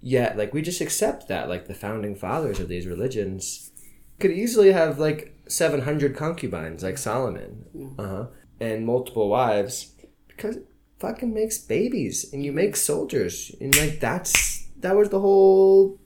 Yet, 0.00 0.38
like, 0.38 0.54
we 0.54 0.62
just 0.62 0.80
accept 0.80 1.26
that. 1.26 1.48
Like, 1.48 1.66
the 1.66 1.74
founding 1.74 2.14
fathers 2.14 2.60
of 2.60 2.68
these 2.68 2.86
religions 2.86 3.72
could 4.20 4.30
easily 4.30 4.70
have, 4.70 5.00
like, 5.00 5.36
700 5.48 6.14
concubines, 6.14 6.84
like 6.84 6.98
Solomon, 6.98 7.94
uh 7.98 8.06
huh, 8.06 8.26
and 8.60 8.86
multiple 8.86 9.28
wives 9.28 9.92
because 10.28 10.56
it 10.56 10.66
fucking 10.98 11.34
makes 11.34 11.58
babies 11.58 12.32
and 12.32 12.44
you 12.44 12.52
make 12.52 12.76
soldiers. 12.76 13.50
And, 13.60 13.76
like, 13.76 13.98
that's 13.98 14.55
that 14.80 14.96
was 14.96 15.08
the 15.10 15.20
whole 15.20 15.98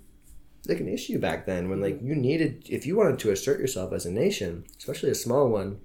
like 0.68 0.80
an 0.80 0.88
issue 0.88 1.18
back 1.18 1.46
then 1.46 1.68
when 1.70 1.80
like 1.80 1.98
you 2.02 2.14
needed 2.14 2.62
if 2.68 2.86
you 2.86 2.96
wanted 2.96 3.18
to 3.18 3.30
assert 3.30 3.58
yourself 3.60 3.92
as 3.92 4.04
a 4.06 4.10
nation 4.10 4.64
especially 4.78 5.10
a 5.10 5.14
small 5.14 5.48
one 5.48 5.78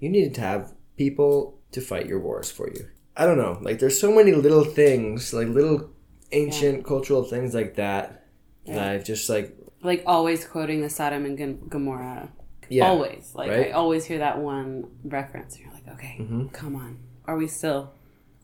you 0.00 0.08
needed 0.08 0.34
to 0.34 0.40
have 0.40 0.72
people 0.96 1.58
to 1.72 1.80
fight 1.80 2.06
your 2.06 2.20
wars 2.20 2.50
for 2.50 2.68
you 2.70 2.86
i 3.16 3.26
don't 3.26 3.36
know 3.38 3.58
like 3.62 3.78
there's 3.80 3.98
so 3.98 4.14
many 4.14 4.32
little 4.32 4.64
things 4.64 5.32
like 5.34 5.48
little 5.48 5.90
ancient 6.30 6.84
cultural 6.84 7.24
things 7.24 7.52
like 7.54 7.74
that 7.74 8.26
that 8.66 8.88
i've 8.90 9.04
just 9.04 9.28
like 9.28 9.54
Like 9.82 10.02
always 10.06 10.46
quoting 10.46 10.80
the 10.82 10.88
Sodom 10.90 11.24
and 11.26 11.68
Gomorrah. 11.68 12.28
yeah 12.68 12.86
always. 12.86 13.32
Like 13.34 13.50
I 13.50 13.54
right? 13.56 13.66
Mm-hmm. 13.66 13.76
always 13.76 14.04
hear 14.04 14.18
that 14.18 14.38
one 14.38 14.86
reference. 15.04 15.56
And 15.56 15.64
you're 15.64 15.74
like, 15.74 15.88
okay, 15.94 16.14
come 16.52 16.76
on. 16.76 16.98
Are 17.26 17.36
we 17.36 17.48
still 17.48 17.92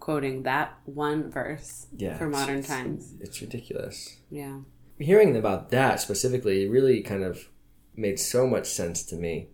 quoting 0.08 0.42
that 0.44 0.78
one 0.86 1.30
verse 1.30 1.86
yeah 1.94 2.16
for 2.16 2.28
modern 2.28 2.60
it's- 2.60 2.68
times? 2.74 3.14
it's 3.20 3.42
ridiculous 3.42 4.16
Yeah. 4.30 4.60
hearing 4.98 5.36
about 5.36 5.68
that 5.68 6.00
specifically 6.00 6.66
really 6.66 7.02
kind 7.02 7.22
of 7.22 7.48
made 7.94 8.18
so 8.18 8.46
much 8.46 8.66
sense 8.66 9.02
to 9.10 9.16
me 9.16 9.48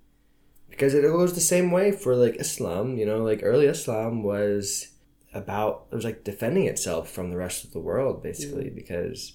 because 0.76 0.94
it 0.94 1.02
goes 1.02 1.32
the 1.32 1.40
same 1.40 1.70
way 1.70 1.92
for 1.92 2.16
like 2.16 2.36
Islam. 2.40 2.98
You 2.98 3.06
know, 3.06 3.22
like 3.22 3.40
early 3.42 3.66
Islam 3.66 4.22
was 4.22 4.88
about 5.32 5.86
it 5.90 5.94
was 5.94 6.04
like 6.04 6.24
defending 6.24 6.66
itself 6.66 7.10
from 7.10 7.30
the 7.30 7.36
rest 7.36 7.64
of 7.64 7.72
the 7.72 7.80
world 7.80 8.22
basically 8.22 8.66
mm. 8.70 8.74
because 8.74 9.32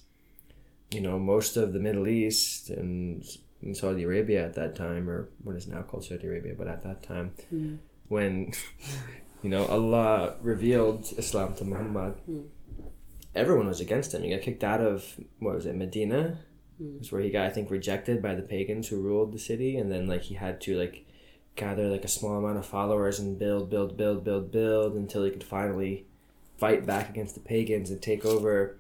you 0.92 1.02
know 1.02 1.20
most 1.20 1.58
of 1.58 1.74
the 1.74 1.80
Middle 1.80 2.08
East 2.08 2.70
and, 2.70 3.24
and 3.62 3.76
Saudi 3.76 4.04
Arabia 4.04 4.46
at 4.46 4.56
that 4.56 4.76
time 4.76 5.10
or 5.10 5.30
what 5.44 5.56
is 5.58 5.68
now 5.68 5.82
called 5.82 6.06
Saudi 6.06 6.28
Arabia, 6.28 6.56
but 6.58 6.68
at 6.68 6.84
that 6.84 7.04
time 7.04 7.34
mm. 7.54 7.78
when 8.08 8.54
you 9.44 9.50
know 9.50 9.66
Allah 9.66 10.36
revealed 10.42 11.14
Islam 11.18 11.56
to 11.56 11.66
Muhammad 11.66 12.16
hmm. 12.26 12.42
everyone 13.36 13.68
was 13.68 13.80
against 13.80 14.14
him. 14.14 14.24
He 14.24 14.32
got 14.32 14.42
kicked 14.42 14.64
out 14.64 14.82
of 14.82 15.20
what 15.40 15.56
was 15.56 15.66
it, 15.66 15.76
Medina? 15.76 16.40
Hmm. 16.78 16.98
It's 17.00 17.12
where 17.12 17.22
he 17.22 17.30
got 17.30 17.46
I 17.46 17.50
think 17.50 17.72
rejected 17.72 18.22
by 18.22 18.36
the 18.36 18.42
pagans 18.42 18.88
who 18.88 19.02
ruled 19.02 19.34
the 19.34 19.40
city, 19.40 19.78
and 19.78 19.92
then 19.92 20.08
like 20.08 20.24
he 20.24 20.36
had 20.36 20.62
to 20.62 20.78
like 20.78 21.06
gather 21.56 21.88
like 21.90 22.06
a 22.06 22.10
small 22.10 22.38
amount 22.38 22.58
of 22.58 22.66
followers 22.66 23.20
and 23.20 23.38
build, 23.38 23.70
build, 23.70 23.98
build, 23.98 24.24
build, 24.24 24.52
build 24.52 24.94
until 24.96 25.26
he 25.26 25.32
could 25.32 25.44
finally 25.44 26.06
fight 26.58 26.86
back 26.86 27.10
against 27.10 27.36
the 27.36 27.42
pagans 27.42 27.90
and 27.90 28.02
take 28.02 28.26
over. 28.26 28.78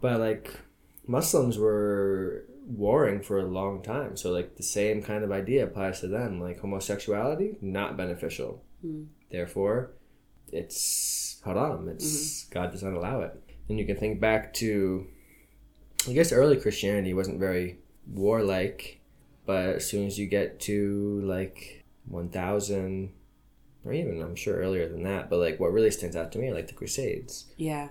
But 0.00 0.20
like 0.20 0.60
Muslims 1.06 1.58
were 1.58 2.44
warring 2.66 3.22
for 3.22 3.38
a 3.38 3.46
long 3.46 3.82
time, 3.82 4.16
so 4.16 4.30
like 4.30 4.56
the 4.56 4.62
same 4.62 5.02
kind 5.02 5.24
of 5.24 5.32
idea 5.32 5.64
applies 5.64 6.00
to 6.00 6.08
them. 6.08 6.40
Like 6.40 6.60
homosexuality, 6.60 7.56
not 7.60 7.96
beneficial. 7.96 8.62
Hmm. 8.82 9.04
Therefore, 9.30 9.90
it's 10.52 11.40
haram. 11.44 11.88
It's 11.88 12.44
mm-hmm. 12.44 12.54
God 12.54 12.72
does 12.72 12.82
not 12.82 12.94
allow 12.94 13.20
it. 13.20 13.42
And 13.68 13.78
you 13.78 13.84
can 13.84 13.96
think 13.96 14.20
back 14.20 14.54
to, 14.54 15.06
I 16.08 16.12
guess 16.12 16.32
early 16.32 16.56
Christianity 16.56 17.14
wasn't 17.14 17.38
very 17.38 17.78
warlike, 18.06 19.00
but 19.46 19.76
as 19.76 19.88
soon 19.88 20.06
as 20.06 20.18
you 20.18 20.26
get 20.26 20.60
to 20.60 21.20
like 21.24 21.84
1000, 22.06 23.12
or 23.84 23.92
even 23.92 24.22
I'm 24.22 24.36
sure 24.36 24.56
earlier 24.56 24.88
than 24.88 25.02
that, 25.04 25.28
but 25.28 25.38
like 25.38 25.60
what 25.60 25.72
really 25.72 25.90
stands 25.90 26.16
out 26.16 26.32
to 26.32 26.38
me 26.38 26.48
are 26.48 26.54
like 26.54 26.68
the 26.68 26.74
Crusades. 26.74 27.46
Yeah. 27.56 27.88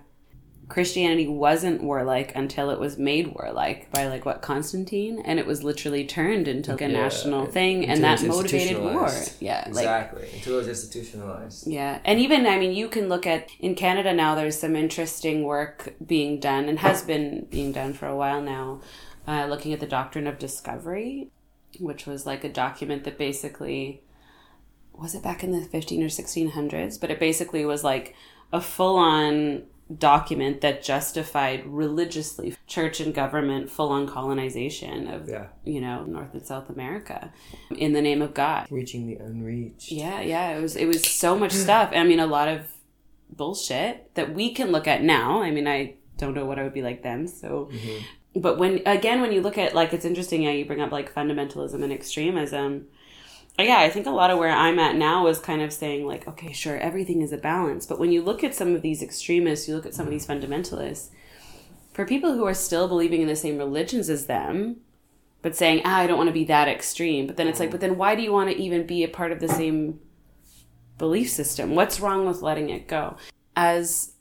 Christianity 0.70 1.28
wasn't 1.28 1.82
warlike 1.82 2.36
until 2.36 2.70
it 2.72 2.80
was 2.80 2.98
made 2.98 3.34
warlike 3.34 3.90
by 3.92 4.08
like 4.08 4.26
what 4.26 4.42
Constantine, 4.42 5.20
and 5.24 5.40
it 5.40 5.46
was 5.46 5.64
literally 5.64 6.06
turned 6.06 6.48
into 6.48 6.72
like 6.72 6.82
a 6.82 6.90
Yeah, 6.90 7.04
national 7.04 7.46
thing, 7.46 7.86
and 7.86 8.04
that 8.04 8.22
motivated 8.24 8.78
war. 8.84 9.10
Yeah, 9.40 9.64
like 9.68 9.86
exactly. 9.86 10.28
Until 10.34 10.56
it 10.56 10.58
was 10.58 10.68
institutionalized. 10.68 11.68
Yeah, 11.68 12.00
and 12.04 12.20
even 12.20 12.46
I 12.46 12.60
mean, 12.60 12.74
you 12.74 12.90
can 12.90 13.08
look 13.08 13.26
at 13.26 13.50
in 13.60 13.76
Canada 13.76 14.14
now. 14.14 14.36
There's 14.36 14.60
some 14.60 14.76
interesting 14.76 15.44
work 15.44 15.94
being 16.06 16.40
done, 16.40 16.68
and 16.68 16.80
has 16.80 17.02
been 17.02 17.48
being 17.50 17.72
done 17.72 17.94
for 17.94 18.08
a 18.08 18.16
while 18.16 18.42
now, 18.42 18.82
uh, 19.26 19.46
looking 19.46 19.72
at 19.72 19.80
the 19.80 19.88
doctrine 19.88 20.28
of 20.28 20.38
discovery, 20.38 21.30
which 21.80 22.06
was 22.06 22.26
like 22.26 22.44
a 22.44 22.50
document 22.50 23.06
that 23.06 23.18
basically 23.18 24.02
was 24.94 25.16
it 25.16 25.24
back 25.24 25.44
in 25.44 25.52
the 25.52 25.62
15 25.62 26.04
or 26.04 26.10
1600s, 26.10 27.00
but 27.00 27.12
it 27.12 27.20
basically 27.20 27.64
was 27.64 27.84
like 27.84 28.16
a 28.52 28.60
full 28.60 28.98
on 28.98 29.64
document 29.96 30.62
that 30.62 30.84
justified 30.84 31.66
religiously 31.66 32.56
church 32.68 33.00
and 33.00 33.14
government 33.14 33.70
full 33.70 33.90
on 33.90 34.06
colonization 34.08 35.08
of 35.08 35.30
Yeah. 35.30 35.48
you 35.64 35.80
know 35.80 36.04
North 36.04 36.34
and 36.34 36.46
South 36.46 36.70
America 36.70 37.32
in 37.76 37.94
the 37.94 38.02
name 38.02 38.22
of 38.22 38.34
God. 38.34 38.68
Reaching 38.70 39.08
the 39.08 39.16
unreached. 39.16 39.92
Yeah, 39.92 40.20
yeah, 40.22 40.58
it 40.58 40.62
was 40.62 40.76
it 40.76 40.86
was 40.88 41.06
so 41.06 41.38
much 41.38 41.52
stuff. 41.66 41.92
I 41.96 42.04
mean, 42.04 42.20
a 42.20 42.28
lot 42.28 42.48
of 42.48 42.68
bullshit 43.30 44.14
that 44.16 44.34
we 44.34 44.54
can 44.54 44.72
look 44.72 44.88
at 44.88 45.04
now. 45.04 45.42
I 45.42 45.52
mean, 45.52 45.68
I 45.68 45.96
don't 46.18 46.34
know 46.34 46.46
what 46.46 46.60
I 46.60 46.64
would 46.64 46.74
be 46.74 46.82
like 46.82 47.04
then. 47.04 47.28
So, 47.28 47.70
mm-hmm. 47.72 48.42
but 48.42 48.58
when 48.58 48.82
again, 48.86 49.22
when 49.22 49.32
you 49.32 49.42
look 49.42 49.58
at 49.58 49.74
like, 49.74 49.94
it's 49.94 50.06
interesting. 50.06 50.44
Yeah, 50.44 50.52
you 50.52 50.66
bring 50.66 50.82
up 50.82 50.92
like 50.92 51.14
fundamentalism 51.14 51.82
and 51.82 51.94
extremism. 51.94 52.88
Yeah, 53.60 53.80
I 53.80 53.90
think 53.90 54.06
a 54.06 54.12
lot 54.12 54.30
of 54.30 54.38
where 54.38 54.52
I'm 54.52 54.78
at 54.78 54.96
now 54.96 55.26
is 55.28 55.40
kind 55.40 55.62
of 55.62 55.74
saying 55.74 56.06
like, 56.06 56.28
okay, 56.28 56.54
sure, 56.54 56.78
everything 56.78 57.22
is 57.22 57.32
a 57.32 57.38
balance. 57.38 57.88
But 57.88 58.00
when 58.00 58.12
you 58.12 58.22
look 58.22 58.44
at 58.44 58.54
some 58.54 58.76
of 58.76 58.84
these 58.84 59.02
extremists, 59.02 59.68
you 59.68 59.76
look 59.76 59.88
at 59.88 59.96
some 59.96 60.06
of 60.06 60.12
these 60.12 60.28
fundamentalists. 60.28 61.10
For 61.94 62.06
people 62.06 62.34
who 62.34 62.46
are 62.46 62.54
still 62.54 62.88
believing 62.88 63.22
in 63.24 63.28
the 63.28 63.36
same 63.36 63.58
religions 63.58 64.10
as 64.10 64.28
them, 64.28 64.78
but 65.42 65.56
saying, 65.56 65.82
ah, 65.86 65.98
I 65.98 66.08
don't 66.08 66.18
want 66.18 66.28
to 66.28 66.34
be 66.34 66.46
that 66.46 66.68
extreme. 66.68 67.26
But 67.26 67.38
then 67.38 67.48
it's 67.48 67.60
like, 67.60 67.72
but 67.72 67.80
then 67.80 67.98
why 67.98 68.16
do 68.16 68.22
you 68.22 68.32
want 68.32 68.52
to 68.52 68.56
even 68.56 68.86
be 68.86 69.04
a 69.04 69.08
part 69.08 69.32
of 69.32 69.40
the 69.40 69.50
same 69.50 70.00
belief 71.00 71.30
system? 71.30 71.74
What's 71.74 72.00
wrong 72.00 72.28
with 72.28 72.44
letting 72.44 72.70
it 72.70 72.88
go? 72.88 73.18
As 73.56 74.14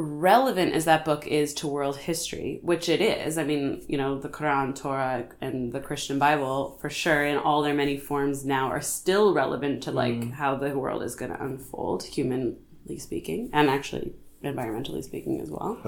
relevant 0.00 0.72
as 0.74 0.84
that 0.86 1.04
book 1.04 1.26
is 1.26 1.54
to 1.54 1.66
world 1.66 1.96
history, 1.96 2.58
which 2.62 2.88
it 2.88 3.00
is. 3.00 3.38
I 3.38 3.44
mean, 3.44 3.84
you 3.86 3.98
know, 3.98 4.18
the 4.18 4.28
Quran, 4.28 4.74
Torah, 4.74 5.28
and 5.40 5.72
the 5.72 5.80
Christian 5.80 6.18
Bible, 6.18 6.78
for 6.80 6.90
sure, 6.90 7.24
in 7.24 7.36
all 7.36 7.62
their 7.62 7.74
many 7.74 7.96
forms 7.96 8.44
now, 8.44 8.68
are 8.68 8.80
still 8.80 9.34
relevant 9.34 9.82
to 9.84 9.92
like 9.92 10.14
mm. 10.14 10.32
how 10.32 10.56
the 10.56 10.78
world 10.78 11.02
is 11.02 11.14
going 11.14 11.32
to 11.32 11.42
unfold, 11.42 12.02
humanly 12.04 12.98
speaking, 12.98 13.50
and 13.52 13.68
actually 13.68 14.14
environmentally 14.42 15.04
speaking 15.04 15.40
as 15.40 15.50
well. 15.50 15.78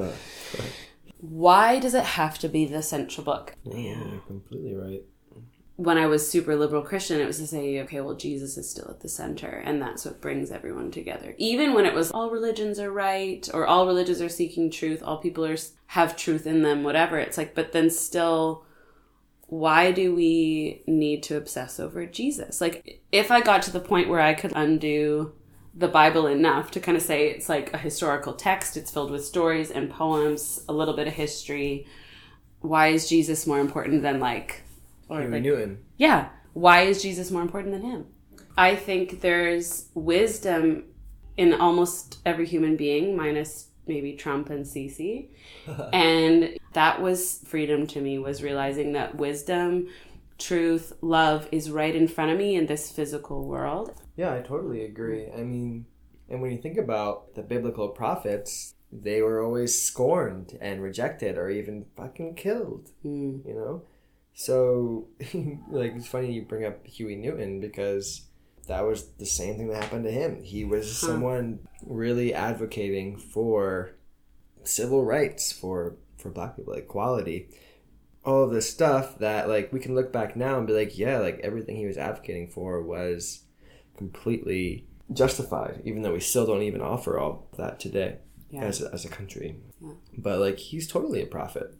Why 1.18 1.78
does 1.78 1.94
it 1.94 2.04
have 2.04 2.38
to 2.40 2.48
be 2.48 2.66
the 2.66 2.82
central 2.82 3.24
book? 3.24 3.54
Yeah, 3.64 4.02
you're 4.04 4.20
completely 4.26 4.74
right. 4.74 5.02
When 5.76 5.96
I 5.96 6.06
was 6.06 6.28
super 6.28 6.54
liberal 6.54 6.82
Christian, 6.82 7.20
it 7.20 7.26
was 7.26 7.38
to 7.38 7.46
say, 7.46 7.80
okay, 7.80 8.00
well, 8.00 8.14
Jesus 8.14 8.56
is 8.58 8.68
still 8.68 8.88
at 8.90 9.00
the 9.00 9.08
center, 9.08 9.48
and 9.48 9.80
that's 9.80 10.04
what 10.04 10.20
brings 10.20 10.50
everyone 10.50 10.90
together. 10.90 11.34
Even 11.38 11.72
when 11.72 11.86
it 11.86 11.94
was 11.94 12.10
all 12.10 12.30
religions 12.30 12.78
are 12.78 12.92
right, 12.92 13.48
or 13.54 13.66
all 13.66 13.86
religions 13.86 14.20
are 14.20 14.28
seeking 14.28 14.70
truth, 14.70 15.02
all 15.02 15.16
people 15.18 15.46
are 15.46 15.56
have 15.86 16.16
truth 16.16 16.46
in 16.46 16.62
them, 16.62 16.84
whatever. 16.84 17.18
It's 17.18 17.38
like, 17.38 17.54
but 17.54 17.72
then 17.72 17.90
still, 17.90 18.64
why 19.46 19.92
do 19.92 20.14
we 20.14 20.82
need 20.86 21.22
to 21.24 21.36
obsess 21.36 21.80
over 21.80 22.06
Jesus? 22.06 22.60
Like, 22.60 23.02
if 23.10 23.30
I 23.30 23.40
got 23.40 23.62
to 23.62 23.72
the 23.72 23.80
point 23.80 24.08
where 24.08 24.20
I 24.20 24.34
could 24.34 24.52
undo 24.54 25.32
the 25.74 25.88
Bible 25.88 26.26
enough 26.26 26.70
to 26.72 26.80
kind 26.80 26.98
of 26.98 27.02
say 27.02 27.28
it's 27.28 27.48
like 27.48 27.72
a 27.72 27.78
historical 27.78 28.34
text, 28.34 28.76
it's 28.76 28.90
filled 28.90 29.10
with 29.10 29.24
stories 29.24 29.70
and 29.70 29.90
poems, 29.90 30.64
a 30.68 30.72
little 30.72 30.94
bit 30.94 31.08
of 31.08 31.14
history. 31.14 31.86
Why 32.60 32.88
is 32.88 33.08
Jesus 33.08 33.46
more 33.46 33.58
important 33.58 34.02
than 34.02 34.20
like, 34.20 34.64
or 35.16 35.20
Huey 35.22 35.32
like, 35.32 35.42
Newton. 35.42 35.78
yeah. 35.96 36.28
Why 36.54 36.82
is 36.82 37.02
Jesus 37.02 37.30
more 37.30 37.42
important 37.42 37.72
than 37.72 37.82
him? 37.82 38.06
I 38.58 38.76
think 38.76 39.20
there's 39.22 39.88
wisdom 39.94 40.84
in 41.38 41.54
almost 41.54 42.18
every 42.26 42.46
human 42.46 42.76
being, 42.76 43.16
minus 43.16 43.68
maybe 43.86 44.12
Trump 44.12 44.50
and 44.50 44.64
Sisi. 44.66 45.28
and 45.94 46.58
that 46.74 47.00
was 47.00 47.40
freedom 47.46 47.86
to 47.88 48.00
me, 48.02 48.18
was 48.18 48.42
realizing 48.42 48.92
that 48.92 49.14
wisdom, 49.16 49.88
truth, 50.38 50.92
love 51.00 51.48
is 51.50 51.70
right 51.70 51.94
in 51.96 52.06
front 52.06 52.30
of 52.32 52.36
me 52.38 52.54
in 52.54 52.66
this 52.66 52.90
physical 52.90 53.46
world. 53.46 53.94
Yeah, 54.16 54.34
I 54.34 54.40
totally 54.40 54.84
agree. 54.84 55.28
I 55.34 55.42
mean, 55.42 55.86
and 56.28 56.42
when 56.42 56.50
you 56.52 56.58
think 56.60 56.76
about 56.76 57.34
the 57.34 57.42
biblical 57.42 57.88
prophets, 57.88 58.74
they 58.92 59.22
were 59.22 59.42
always 59.42 59.80
scorned 59.80 60.58
and 60.60 60.82
rejected 60.82 61.38
or 61.38 61.48
even 61.48 61.86
fucking 61.96 62.34
killed, 62.34 62.90
Mm. 63.04 63.46
you 63.46 63.54
know? 63.54 63.82
So, 64.34 65.08
like, 65.70 65.92
it's 65.94 66.06
funny 66.08 66.32
you 66.32 66.42
bring 66.42 66.64
up 66.64 66.86
Huey 66.86 67.16
Newton 67.16 67.60
because 67.60 68.22
that 68.68 68.80
was 68.82 69.08
the 69.18 69.26
same 69.26 69.56
thing 69.56 69.68
that 69.68 69.82
happened 69.82 70.04
to 70.04 70.10
him. 70.10 70.42
He 70.42 70.64
was 70.64 70.96
someone 70.96 71.60
really 71.84 72.32
advocating 72.32 73.18
for 73.18 73.92
civil 74.64 75.04
rights 75.04 75.52
for 75.52 75.96
for 76.18 76.30
black 76.30 76.56
people, 76.56 76.72
equality. 76.74 77.48
All 78.24 78.44
of 78.44 78.52
this 78.52 78.70
stuff 78.70 79.18
that 79.18 79.48
like 79.48 79.72
we 79.72 79.80
can 79.80 79.96
look 79.96 80.12
back 80.12 80.36
now 80.36 80.56
and 80.58 80.66
be 80.66 80.72
like, 80.72 80.96
yeah, 80.96 81.18
like 81.18 81.40
everything 81.42 81.76
he 81.76 81.86
was 81.86 81.98
advocating 81.98 82.48
for 82.48 82.80
was 82.80 83.42
completely 83.96 84.86
justified, 85.12 85.82
even 85.84 86.02
though 86.02 86.12
we 86.12 86.20
still 86.20 86.46
don't 86.46 86.62
even 86.62 86.80
offer 86.80 87.18
all 87.18 87.48
that 87.58 87.80
today 87.80 88.18
Yeah. 88.50 88.62
as, 88.62 88.80
a, 88.80 88.90
as 88.92 89.04
a 89.04 89.08
country. 89.08 89.56
But 90.16 90.38
like 90.38 90.58
he's 90.58 90.86
totally 90.86 91.20
a 91.22 91.26
prophet. 91.26 91.74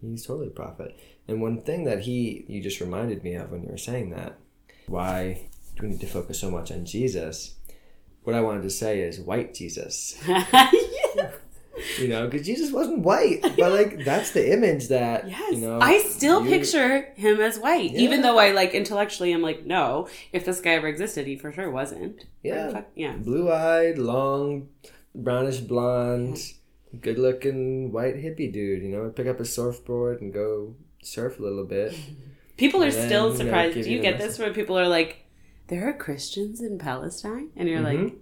He's 0.00 0.26
totally 0.26 0.48
a 0.48 0.50
prophet. 0.50 0.98
And 1.28 1.40
one 1.40 1.60
thing 1.60 1.84
that 1.84 2.00
he 2.00 2.44
you 2.48 2.62
just 2.62 2.80
reminded 2.80 3.22
me 3.24 3.34
of 3.34 3.50
when 3.50 3.62
you 3.62 3.70
were 3.70 3.78
saying 3.78 4.10
that, 4.10 4.38
why 4.86 5.48
do 5.76 5.82
we 5.82 5.88
need 5.90 6.00
to 6.00 6.06
focus 6.06 6.38
so 6.40 6.50
much 6.50 6.70
on 6.70 6.84
Jesus? 6.84 7.54
What 8.24 8.34
I 8.36 8.40
wanted 8.40 8.62
to 8.62 8.70
say 8.70 9.00
is 9.00 9.20
white 9.20 9.54
Jesus. 9.54 10.20
You 12.00 12.08
know, 12.08 12.26
because 12.26 12.46
Jesus 12.46 12.72
wasn't 12.72 13.00
white, 13.00 13.40
but 13.42 13.70
like 13.70 14.02
that's 14.04 14.30
the 14.30 14.50
image 14.50 14.88
that 14.88 15.28
Yes. 15.28 15.52
you 15.52 15.58
know. 15.58 15.78
I 15.78 15.98
still 15.98 16.42
you- 16.42 16.48
picture 16.50 17.12
him 17.16 17.38
as 17.40 17.58
white, 17.58 17.92
even 17.94 18.22
though 18.22 18.38
I 18.38 18.52
like 18.52 18.72
intellectually 18.72 19.32
am 19.34 19.42
like, 19.42 19.66
no, 19.66 20.08
if 20.32 20.46
this 20.46 20.60
guy 20.62 20.70
ever 20.72 20.88
existed, 20.88 21.26
he 21.26 21.36
for 21.36 21.52
sure 21.52 21.70
wasn't. 21.70 22.24
Yeah. 22.42 22.82
Yeah. 22.94 23.16
blue-eyed, 23.16 23.98
long, 23.98 24.68
brownish 25.14 25.58
blonde, 25.60 26.38
good-looking 27.00 27.92
white 27.92 28.16
hippie 28.16 28.52
dude. 28.52 28.82
You 28.82 28.88
know, 28.90 29.10
pick 29.10 29.26
up 29.26 29.40
a 29.40 29.44
surfboard 29.44 30.20
and 30.20 30.32
go 30.32 30.74
surf 31.02 31.38
a 31.38 31.42
little 31.42 31.64
bit. 31.64 31.94
People 32.56 32.82
are 32.82 32.90
then, 32.90 33.06
still 33.08 33.32
you 33.32 33.44
know, 33.44 33.44
surprised. 33.44 33.74
Do 33.74 33.90
you 33.90 33.96
you 33.96 34.02
get 34.02 34.18
this 34.18 34.38
where 34.38 34.52
people 34.52 34.78
are 34.78 34.88
like, 34.88 35.24
there 35.68 35.88
are 35.88 35.92
Christians 35.92 36.60
in 36.62 36.78
Palestine? 36.78 37.50
And 37.56 37.68
you're 37.68 37.82
Mm-hmm. 37.82 38.04
like, 38.04 38.14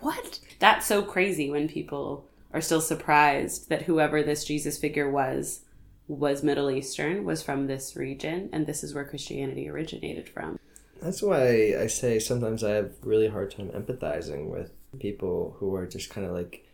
what? 0.00 0.40
That's 0.58 0.86
so 0.86 1.02
crazy 1.02 1.50
when 1.50 1.68
people 1.68 2.28
are 2.52 2.60
still 2.60 2.80
surprised 2.82 3.68
that 3.70 3.82
whoever 3.82 4.22
this 4.22 4.44
Jesus 4.44 4.78
figure 4.78 5.10
was 5.10 5.60
was 6.06 6.42
Middle 6.42 6.70
Eastern, 6.70 7.24
was 7.24 7.42
from 7.42 7.66
this 7.66 7.96
region, 7.96 8.50
and 8.52 8.66
this 8.66 8.84
is 8.84 8.92
where 8.92 9.06
Christianity 9.06 9.68
originated 9.70 10.28
from. 10.28 10.58
That's 11.00 11.22
why 11.22 11.74
I 11.80 11.86
say 11.86 12.18
sometimes 12.18 12.62
I 12.62 12.72
have 12.72 12.92
really 13.02 13.28
hard 13.28 13.50
time 13.50 13.70
empathizing 13.70 14.50
with 14.50 14.72
people 15.00 15.56
who 15.58 15.74
are 15.74 15.86
just 15.86 16.10
kind 16.10 16.26
of 16.26 16.32
like 16.34 16.66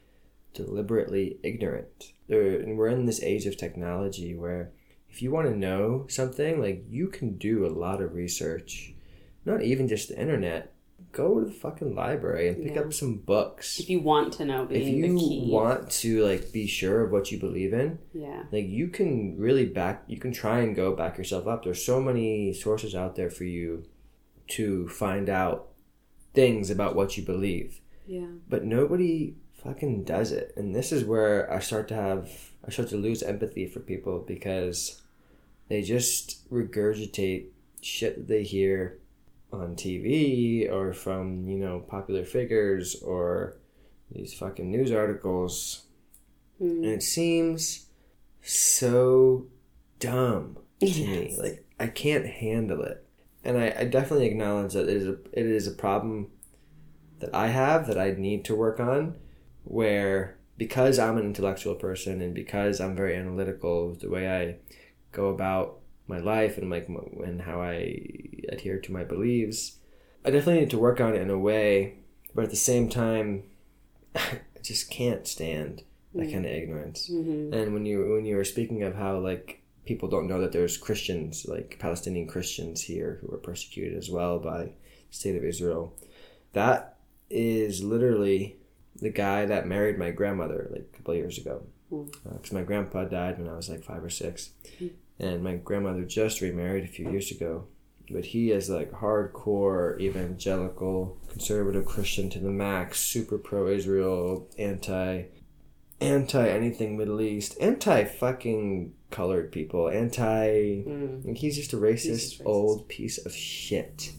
deliberately 0.55 1.39
ignorant. 1.43 2.13
And 2.29 2.77
we're 2.79 2.89
in 2.89 3.07
this 3.07 3.23
age 3.23 3.47
of 3.47 3.57
technology 3.57 4.35
where 4.35 4.73
if 5.11 5.21
you 5.23 5.31
want 5.33 5.49
to 5.49 5.57
know 5.57 6.07
something, 6.09 6.61
like 6.61 6.85
you 6.89 7.09
can 7.09 7.37
do 7.37 7.67
a 7.67 7.69
lot 7.85 8.01
of 8.01 8.15
research, 8.15 8.95
not 9.45 9.63
even 9.63 9.89
just 9.89 10.09
the 10.09 10.21
internet. 10.21 10.73
Go 11.13 11.41
to 11.41 11.47
the 11.47 11.51
fucking 11.53 11.95
library 11.97 12.49
and 12.49 12.63
pick 12.63 12.75
Yeah. 12.77 12.83
up 12.83 12.93
some 12.93 13.17
books. 13.17 13.81
If 13.81 13.91
you 13.91 14.01
want 14.01 14.33
to 14.35 14.45
know 14.45 14.69
If 14.71 14.87
you 14.87 15.17
want 15.51 15.91
to 16.03 16.25
like 16.25 16.53
be 16.53 16.69
sure 16.69 17.03
of 17.03 17.11
what 17.11 17.33
you 17.33 17.39
believe 17.41 17.73
in, 17.73 17.99
yeah. 18.13 18.45
like 18.53 18.69
you 18.69 18.87
can 18.89 19.37
really 19.37 19.65
back 19.67 20.05
you 20.07 20.19
can 20.19 20.31
try 20.33 20.61
and 20.61 20.77
go 20.77 20.95
back 20.95 21.19
yourself 21.19 21.49
up 21.49 21.65
there's 21.65 21.85
so 21.85 22.01
many 22.01 22.53
sources 22.53 22.95
out 22.95 23.17
there 23.17 23.31
for 23.31 23.43
you 23.45 23.83
to 24.49 24.87
find 24.89 25.29
out 25.29 25.69
things 26.35 26.71
about 26.71 26.95
what 26.95 27.17
you 27.17 27.25
believe 27.25 27.81
Yeah. 28.07 28.27
but 28.49 28.65
nobody 28.65 29.35
fucking 29.63 30.05
does 30.05 30.33
it. 30.33 30.53
And 30.57 30.75
this 30.75 30.93
is 30.93 31.05
where 31.05 31.53
i 31.53 31.59
start 31.59 31.89
to 31.89 31.95
have 31.95 32.31
i 32.67 32.71
start 32.71 32.89
to 32.91 32.97
lose 32.97 33.23
empathy 33.23 33.67
for 33.67 33.81
people 33.81 34.25
because 34.27 35.03
they 35.69 35.83
just 35.83 36.51
regurgitate 36.51 37.47
shit 37.81 38.17
that 38.17 38.29
they 38.29 38.43
hear 38.43 38.99
on 39.53 39.75
tv 39.75 40.71
or 40.71 40.93
from 40.93 41.49
you 41.49 41.59
know 41.59 41.81
popular 41.81 42.25
figures 42.25 43.03
or 43.03 43.57
these 44.11 44.35
fucking 44.35 44.71
news 44.71 44.93
articles. 44.93 45.85
Hmm. 46.59 46.85
And 46.85 46.87
it 46.87 47.03
seems 47.03 47.87
so 48.43 49.47
dumb 49.99 50.59
to 50.81 50.87
me. 50.87 51.37
Like 51.39 51.65
I 51.79 51.87
can't 51.87 52.27
handle 52.27 52.83
it, 52.83 53.07
and 53.45 53.57
I, 53.57 53.75
I 53.79 53.85
definitely 53.85 54.27
acknowledge 54.27 54.75
that 54.75 54.89
it 54.89 54.97
is 54.97 55.07
a 55.07 55.17
it 55.33 55.47
is 55.47 55.67
a 55.67 55.73
problem 55.73 56.29
that 57.21 57.35
I 57.35 57.49
have 57.49 57.87
that 57.87 57.99
I 57.99 58.13
need 58.13 58.45
to 58.47 58.55
work 58.55 58.81
on. 58.81 59.15
Where 59.65 60.39
because 60.57 60.99
I'm 60.99 61.17
an 61.17 61.25
intellectual 61.25 61.75
person 61.75 62.21
and 62.21 62.35
because 62.35 62.81
I'm 62.81 62.95
very 62.95 63.17
analytical 63.17 63.95
the 63.95 64.11
way 64.11 64.29
I 64.29 64.57
go 65.11 65.29
about 65.29 65.79
my 66.07 66.19
life 66.19 66.59
and 66.59 66.69
like 66.69 66.87
and 66.89 67.41
how 67.41 67.63
I 67.63 67.97
adhere 68.51 68.79
to 68.81 68.93
my 68.93 69.05
beliefs, 69.05 69.79
I 70.25 70.31
definitely 70.31 70.61
need 70.61 70.71
to 70.71 70.79
work 70.79 71.01
on 71.01 71.15
it 71.15 71.23
in 71.23 71.31
a 71.31 71.39
way. 71.39 72.01
But 72.35 72.45
at 72.45 72.51
the 72.51 72.57
same 72.57 72.89
time, 72.91 73.45
I 74.15 74.41
just 74.63 74.91
can't 74.91 75.27
stand 75.27 75.83
that 76.15 76.23
mm-hmm. 76.23 76.33
kind 76.33 76.45
of 76.45 76.53
ignorance. 76.53 77.11
Mm-hmm. 77.11 77.55
And 77.55 77.73
when 77.73 77.87
you 77.87 78.13
when 78.13 78.27
you 78.27 78.37
were 78.37 78.45
speaking 78.45 78.83
of 78.83 78.95
how 78.95 79.19
like 79.19 79.63
people 79.87 80.09
don't 80.09 80.29
know 80.29 80.41
that 80.41 80.53
there's 80.53 80.77
Christians 80.77 81.47
like 81.49 81.79
Palestinian 81.79 82.29
Christians 82.29 82.83
here 82.83 83.19
who 83.23 83.33
are 83.35 83.39
persecuted 83.39 83.97
as 83.97 84.11
well 84.11 84.39
by 84.39 84.65
the 84.65 84.73
state 85.11 85.37
of 85.37 85.45
Israel, 85.45 85.97
that 86.53 86.99
is 87.31 87.83
literally 87.83 88.60
the 89.01 89.11
guy 89.11 89.47
that 89.47 89.67
married 89.67 89.99
my 89.99 90.11
grandmother 90.11 90.69
like 90.71 90.89
a 90.93 90.97
couple 90.97 91.13
of 91.13 91.19
years 91.19 91.39
ago. 91.39 91.63
Hmm. 91.89 92.03
Uh, 92.27 92.35
because 92.35 92.53
my 92.53 92.63
grandpa 92.63 93.05
died 93.05 93.39
when 93.39 93.49
I 93.49 93.57
was 93.57 93.69
like 93.69 93.83
five 93.83 94.05
or 94.05 94.11
six, 94.11 94.51
hmm. 94.79 94.89
and 95.19 95.43
my 95.43 95.57
grandmother 95.57 96.05
just 96.05 96.41
remarried 96.41 96.85
a 96.85 96.89
few 96.89 97.11
years 97.11 97.31
ago. 97.31 97.67
But 98.13 98.27
he 98.27 98.51
is 98.51 98.69
like 98.69 98.91
hardcore 98.91 100.01
evangelical 100.01 101.17
conservative 101.29 101.87
Christian 101.87 102.29
to 102.31 102.41
the 102.41 102.51
max, 102.51 103.01
super 103.01 103.39
pro 103.39 103.69
Israel, 103.69 104.49
anti 104.59 105.25
anti 106.01 106.49
anything 106.49 106.97
Middle 106.97 107.21
East, 107.21 107.57
anti 107.61 108.05
fucking 108.05 108.95
colored 109.11 109.53
people, 109.53 109.89
anti. 109.89 110.83
Hmm. 110.83 111.21
Like 111.25 111.39
he's 111.39 111.57
just 111.57 111.73
a 111.73 111.77
racist, 111.77 112.05
just 112.05 112.41
racist. 112.41 112.47
old 112.47 112.89
piece 112.89 113.25
of 113.25 113.33
shit. 113.33 114.13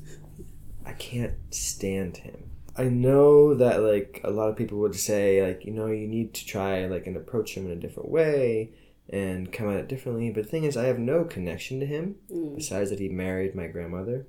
I 0.86 0.94
can't 0.94 1.36
stand 1.52 2.18
him. 2.18 2.51
I 2.82 2.86
know 2.86 3.54
that 3.54 3.84
like 3.84 4.22
a 4.24 4.32
lot 4.32 4.50
of 4.50 4.56
people 4.56 4.80
would 4.80 4.96
say 4.96 5.46
like 5.48 5.66
you 5.66 5.72
know 5.72 5.86
you 5.86 6.08
need 6.08 6.34
to 6.34 6.46
try 6.46 6.88
like 6.88 7.06
and 7.06 7.16
approach 7.16 7.56
him 7.56 7.66
in 7.68 7.72
a 7.72 7.76
different 7.76 8.10
way 8.10 8.72
and 9.08 9.52
come 9.52 9.70
at 9.70 9.78
it 9.78 9.88
differently. 9.88 10.32
But 10.32 10.46
the 10.46 10.50
thing 10.50 10.64
is, 10.64 10.76
I 10.76 10.86
have 10.86 10.98
no 10.98 11.24
connection 11.24 11.80
to 11.80 11.86
him 11.86 12.16
mm. 12.32 12.56
besides 12.56 12.90
that 12.90 13.00
he 13.00 13.10
married 13.10 13.54
my 13.54 13.68
grandmother. 13.68 14.26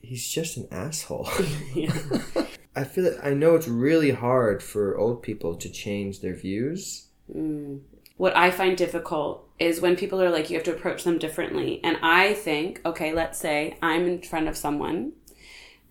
He's 0.00 0.26
just 0.26 0.56
an 0.56 0.68
asshole. 0.70 1.28
I 2.76 2.84
feel 2.84 3.04
that 3.04 3.20
I 3.22 3.34
know 3.34 3.56
it's 3.56 3.68
really 3.68 4.12
hard 4.12 4.62
for 4.62 4.96
old 4.96 5.22
people 5.22 5.56
to 5.56 5.68
change 5.68 6.20
their 6.20 6.34
views. 6.34 7.08
Mm. 7.34 7.82
what 8.16 8.36
I 8.36 8.50
find 8.50 8.76
difficult 8.76 9.48
is 9.60 9.80
when 9.80 9.94
people 9.94 10.20
are 10.20 10.30
like, 10.30 10.50
you 10.50 10.56
have 10.56 10.64
to 10.64 10.74
approach 10.74 11.04
them 11.04 11.18
differently. 11.18 11.80
And 11.84 11.96
I 12.02 12.34
think, 12.34 12.80
okay, 12.84 13.12
let's 13.12 13.38
say 13.38 13.76
I'm 13.82 14.06
in 14.06 14.22
front 14.22 14.48
of 14.48 14.56
someone 14.56 15.12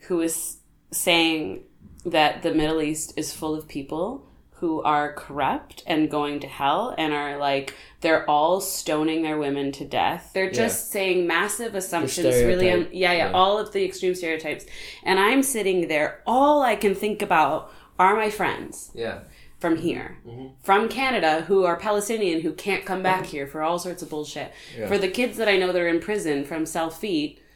who 0.07 0.21
is 0.21 0.58
saying 0.91 1.63
that 2.05 2.41
the 2.43 2.53
Middle 2.53 2.81
East 2.81 3.13
is 3.17 3.33
full 3.33 3.55
of 3.55 3.67
people 3.67 4.25
who 4.53 4.81
are 4.81 5.13
corrupt 5.13 5.83
and 5.87 6.11
going 6.11 6.39
to 6.41 6.47
hell 6.47 6.93
and 6.97 7.13
are 7.13 7.37
like, 7.37 7.73
they're 8.01 8.29
all 8.29 8.59
stoning 8.59 9.21
their 9.21 9.37
women 9.37 9.71
to 9.71 9.85
death. 9.85 10.31
They're 10.33 10.51
just 10.51 10.91
saying 10.91 11.25
massive 11.25 11.75
assumptions, 11.75 12.35
really. 12.43 12.69
Um, 12.69 12.87
yeah, 12.91 13.13
yeah, 13.13 13.27
Yeah. 13.27 13.31
all 13.31 13.57
of 13.57 13.71
the 13.71 13.85
extreme 13.85 14.15
stereotypes. 14.15 14.65
And 15.03 15.17
I'm 15.17 15.43
sitting 15.43 15.87
there, 15.87 16.21
all 16.27 16.61
I 16.61 16.75
can 16.75 16.93
think 16.93 17.21
about 17.21 17.71
are 17.97 18.15
my 18.17 18.29
friends 18.29 18.91
Yeah. 18.93 19.19
from 19.59 19.77
here, 19.77 20.17
Mm-hmm. 20.27 20.47
from 20.61 20.89
Canada, 20.89 21.41
who 21.47 21.63
are 21.63 21.77
Palestinian, 21.77 22.41
who 22.41 22.51
can't 22.51 22.83
come 22.85 23.01
back 23.01 23.25
here 23.33 23.47
for 23.47 23.61
all 23.61 23.79
sorts 23.79 24.01
of 24.03 24.09
bullshit. 24.09 24.51
For 24.89 24.97
the 24.97 25.07
kids 25.09 25.37
that 25.37 25.47
I 25.47 25.55
know 25.55 25.71
that 25.71 25.81
are 25.81 25.87
in 25.87 26.01
prison 26.01 26.43
from 26.43 26.65
South 26.65 26.97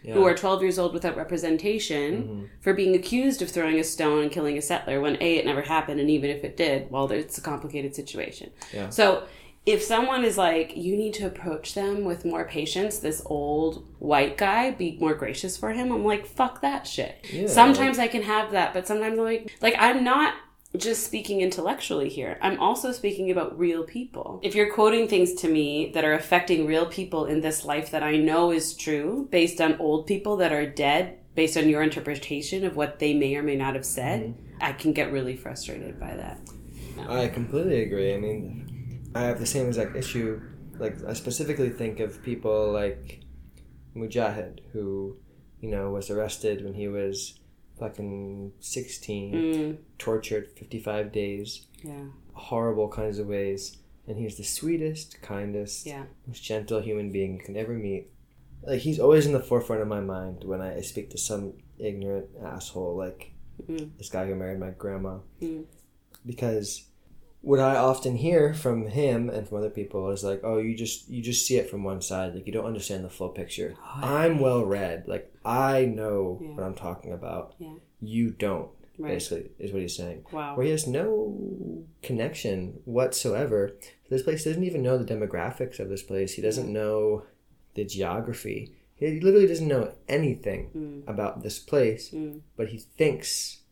Feet, 0.03 0.11
who 0.13 0.19
Mm-hmm. 0.19 0.27
are 0.27 0.35
12 0.35 0.61
years 0.61 0.77
old 0.79 0.93
without 0.93 1.15
representation, 1.15 2.49
for 2.61 2.73
being 2.73 2.95
accused 2.95 3.41
of 3.41 3.49
throwing 3.49 3.79
a 3.79 3.83
stone 3.83 4.23
and 4.23 4.31
killing 4.31 4.57
a 4.57 4.61
settler 4.61 4.99
when 5.01 5.17
A, 5.21 5.37
it 5.37 5.45
never 5.45 5.61
happened, 5.61 5.99
and 5.99 6.09
even 6.09 6.29
if 6.29 6.43
it 6.43 6.57
did, 6.57 6.91
well, 6.91 7.11
it's 7.11 7.37
a 7.37 7.41
complicated 7.41 7.95
situation. 7.95 8.51
Yeah. 8.73 8.89
So 8.89 9.23
if 9.65 9.81
someone 9.81 10.25
is 10.25 10.37
like, 10.37 10.75
you 10.75 10.97
need 10.97 11.13
to 11.15 11.25
approach 11.25 11.73
them 11.73 12.03
with 12.03 12.25
more 12.25 12.43
patience, 12.45 12.99
this 12.99 13.21
old 13.25 13.85
white 13.99 14.37
guy, 14.37 14.71
be 14.71 14.97
more 14.99 15.13
gracious 15.13 15.55
for 15.55 15.71
him, 15.71 15.91
I'm 15.91 16.03
like, 16.03 16.25
fuck 16.25 16.61
that 16.61 16.85
shit. 16.85 17.25
Yeah, 17.31 17.47
sometimes 17.47 17.97
I 17.97 18.07
can 18.07 18.23
have 18.23 18.51
that, 18.51 18.73
but 18.73 18.85
sometimes 18.87 19.17
I'm 19.17 19.23
like, 19.23 19.55
like, 19.61 19.75
I'm 19.79 20.03
not 20.03 20.33
just 20.77 21.05
speaking 21.05 21.41
intellectually 21.41 22.09
here. 22.09 22.37
I'm 22.41 22.59
also 22.59 22.91
speaking 22.91 23.29
about 23.29 23.57
real 23.57 23.83
people. 23.83 24.39
If 24.41 24.55
you're 24.55 24.73
quoting 24.73 25.07
things 25.07 25.33
to 25.35 25.47
me 25.47 25.91
that 25.93 26.03
are 26.03 26.13
affecting 26.13 26.65
real 26.65 26.87
people 26.87 27.25
in 27.25 27.41
this 27.41 27.63
life 27.63 27.91
that 27.91 28.01
I 28.01 28.17
know 28.17 28.51
is 28.51 28.75
true, 28.75 29.27
based 29.31 29.61
on 29.61 29.79
old 29.79 30.07
people 30.07 30.37
that 30.37 30.51
are 30.51 30.65
dead, 30.65 31.19
based 31.35 31.57
on 31.57 31.69
your 31.69 31.83
interpretation 31.83 32.65
of 32.65 32.75
what 32.75 32.99
they 32.99 33.13
may 33.13 33.35
or 33.35 33.43
may 33.43 33.55
not 33.55 33.75
have 33.75 33.85
said, 33.85 34.21
mm-hmm. 34.21 34.57
I 34.61 34.73
can 34.73 34.93
get 34.93 35.11
really 35.11 35.35
frustrated 35.35 35.99
by 35.99 36.15
that. 36.15 36.39
I 37.07 37.27
completely 37.27 37.83
agree. 37.83 38.13
I 38.13 38.17
mean, 38.17 39.09
I 39.13 39.21
have 39.21 39.39
the 39.39 39.45
same 39.45 39.67
exact 39.67 39.95
issue. 39.95 40.41
Like, 40.77 41.03
I 41.05 41.13
specifically 41.13 41.69
think 41.69 41.99
of 41.99 42.23
people 42.23 42.71
like 42.71 43.21
Mujahid, 43.95 44.59
who, 44.71 45.17
you 45.59 45.69
know, 45.69 45.91
was 45.91 46.09
arrested 46.09 46.63
when 46.63 46.73
he 46.73 46.87
was 46.87 47.39
fucking 47.87 48.53
16, 48.59 49.33
Mm, 49.33 49.77
tortured 49.97 50.49
55 50.55 51.11
days, 51.11 51.67
yeah, 51.83 52.05
horrible 52.33 52.87
kinds 52.89 53.19
of 53.19 53.27
ways. 53.27 53.77
And 54.07 54.17
he's 54.17 54.35
the 54.35 54.43
sweetest, 54.43 55.21
kindest, 55.21 55.85
yeah. 55.85 56.03
most 56.27 56.43
gentle 56.43 56.81
human 56.81 57.09
being 57.11 57.33
you 57.35 57.39
can 57.39 57.55
ever 57.55 57.73
meet. 57.73 58.09
Like, 58.61 58.81
he's 58.81 58.99
always 58.99 59.25
in 59.25 59.31
the 59.33 59.39
forefront 59.39 59.81
of 59.81 59.87
my 59.87 60.01
mind 60.01 60.43
when 60.43 60.61
I 60.61 60.81
speak 60.81 61.09
to 61.11 61.17
some 61.17 61.53
ignorant 61.79 62.27
asshole 62.43 62.95
like 62.95 63.31
Mm. 63.69 63.91
this 63.99 64.09
guy 64.09 64.25
who 64.25 64.35
married 64.35 64.59
my 64.59 64.71
grandma. 64.71 65.19
Mm. 65.41 65.65
Because 66.25 66.85
what 67.41 67.59
I 67.59 67.75
often 67.75 68.15
hear 68.17 68.53
from 68.53 68.87
him 68.87 69.29
and 69.29 69.47
from 69.47 69.57
other 69.59 69.69
people 69.69 70.09
is 70.09 70.23
like, 70.23 70.41
"Oh, 70.43 70.57
you 70.57 70.75
just 70.75 71.07
you 71.09 71.21
just 71.21 71.45
see 71.45 71.57
it 71.57 71.69
from 71.69 71.83
one 71.83 72.01
side. 72.01 72.33
Like 72.33 72.47
you 72.47 72.51
don't 72.53 72.65
understand 72.65 73.03
the 73.05 73.09
full 73.09 73.29
picture." 73.29 73.75
I'm 73.95 74.39
well 74.39 74.65
read. 74.65 75.07
Like 75.07 75.32
I 75.45 75.85
know 75.85 76.39
Yeah. 76.41 76.49
what 76.55 76.63
I'm 76.63 76.75
talking 76.75 77.11
about. 77.13 77.55
Yeah. 77.59 77.75
You 78.01 78.31
don't. 78.31 78.69
Right. 78.99 79.13
Basically, 79.13 79.49
is 79.57 79.71
what 79.73 79.81
he's 79.81 79.95
saying. 79.95 80.23
Wow. 80.31 80.55
Where 80.55 80.65
he 80.65 80.71
has 80.71 80.85
no 80.85 81.83
connection 82.03 82.79
whatsoever. 82.85 83.75
This 84.09 84.21
place 84.21 84.43
doesn't 84.43 84.63
even 84.63 84.83
know 84.83 84.97
the 84.97 85.11
demographics 85.15 85.79
of 85.79 85.89
this 85.89 86.03
place. 86.03 86.33
He 86.33 86.41
doesn't 86.43 86.71
know 86.71 87.23
the 87.73 87.85
geography. 87.85 88.73
He 88.95 89.19
literally 89.19 89.47
doesn't 89.47 89.67
know 89.67 89.93
anything 90.07 90.69
Mm. 90.75 91.07
about 91.09 91.41
this 91.41 91.57
place, 91.59 92.11
Mm. 92.11 92.41
but 92.55 92.67
he 92.69 92.77
thinks 92.77 93.62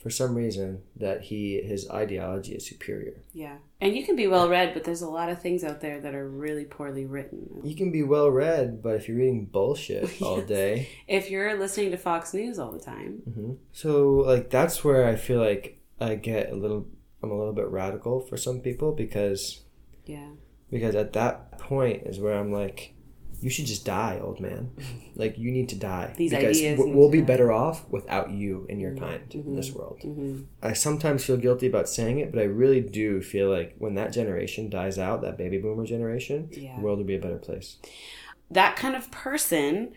for 0.00 0.08
some 0.10 0.34
reason 0.34 0.80
that 0.96 1.22
he 1.24 1.60
his 1.60 1.88
ideology 1.90 2.54
is 2.54 2.66
superior. 2.66 3.22
Yeah. 3.34 3.58
And 3.82 3.94
you 3.94 4.04
can 4.04 4.16
be 4.16 4.26
well 4.26 4.48
read, 4.48 4.72
but 4.74 4.84
there's 4.84 5.02
a 5.02 5.08
lot 5.08 5.28
of 5.28 5.40
things 5.42 5.62
out 5.62 5.80
there 5.80 6.00
that 6.00 6.14
are 6.14 6.28
really 6.28 6.64
poorly 6.64 7.04
written. 7.04 7.60
You 7.62 7.76
can 7.76 7.92
be 7.92 8.02
well 8.02 8.30
read, 8.30 8.82
but 8.82 8.96
if 8.96 9.08
you're 9.08 9.18
reading 9.18 9.44
bullshit 9.44 10.20
all 10.22 10.40
day, 10.40 10.88
If 11.06 11.30
you're 11.30 11.58
listening 11.58 11.90
to 11.90 11.98
Fox 11.98 12.32
News 12.34 12.58
all 12.58 12.72
the 12.72 12.80
time, 12.80 13.22
hmm 13.32 13.52
so 13.72 14.24
like 14.26 14.50
that's 14.50 14.82
where 14.82 15.06
I 15.06 15.16
feel 15.16 15.40
like 15.40 15.78
I 16.00 16.14
get 16.14 16.50
a 16.50 16.56
little. 16.56 16.86
I'm 17.22 17.30
a 17.30 17.36
little 17.36 17.52
bit 17.52 17.68
radical 17.68 18.20
for 18.20 18.38
some 18.38 18.60
people 18.60 18.92
because 18.92 19.60
yeah. 20.06 20.30
because 20.70 20.94
at 20.94 21.12
that 21.12 21.58
point 21.58 22.04
is 22.06 22.18
where 22.18 22.38
I'm 22.38 22.50
like, 22.50 22.94
you 23.40 23.50
should 23.50 23.66
just 23.66 23.84
die, 23.86 24.18
old 24.22 24.38
man. 24.40 24.70
Like 25.16 25.38
you 25.38 25.50
need 25.50 25.68
to 25.70 25.76
die 25.76 26.14
These 26.16 26.30
because 26.30 26.56
ideas 26.58 26.78
w- 26.78 26.96
we'll 26.96 27.10
be 27.10 27.18
die. 27.18 27.22
Mm-hmm. 27.22 27.26
better 27.26 27.52
off 27.52 27.88
without 27.90 28.30
you 28.30 28.66
and 28.68 28.80
your 28.80 28.94
kind 28.96 29.22
in 29.34 29.56
this 29.56 29.72
world. 29.72 30.00
I 30.62 30.72
sometimes 30.74 31.24
feel 31.24 31.36
guilty 31.36 31.66
about 31.66 31.88
saying 31.88 32.18
it, 32.20 32.30
but 32.32 32.40
I 32.40 32.44
really 32.44 32.80
do 32.80 33.22
feel 33.22 33.50
like 33.50 33.74
when 33.78 33.94
that 33.94 34.12
generation 34.12 34.68
dies 34.70 34.98
out, 34.98 35.22
that 35.22 35.38
baby 35.38 35.58
boomer 35.58 35.86
generation, 35.86 36.48
Yeah. 36.52 36.76
the 36.76 36.82
world 36.82 36.98
will 36.98 37.06
be 37.06 37.16
a 37.16 37.20
better 37.20 37.38
place. 37.38 37.76
That 38.50 38.76
kind 38.76 38.94
of 38.96 39.10
person 39.10 39.92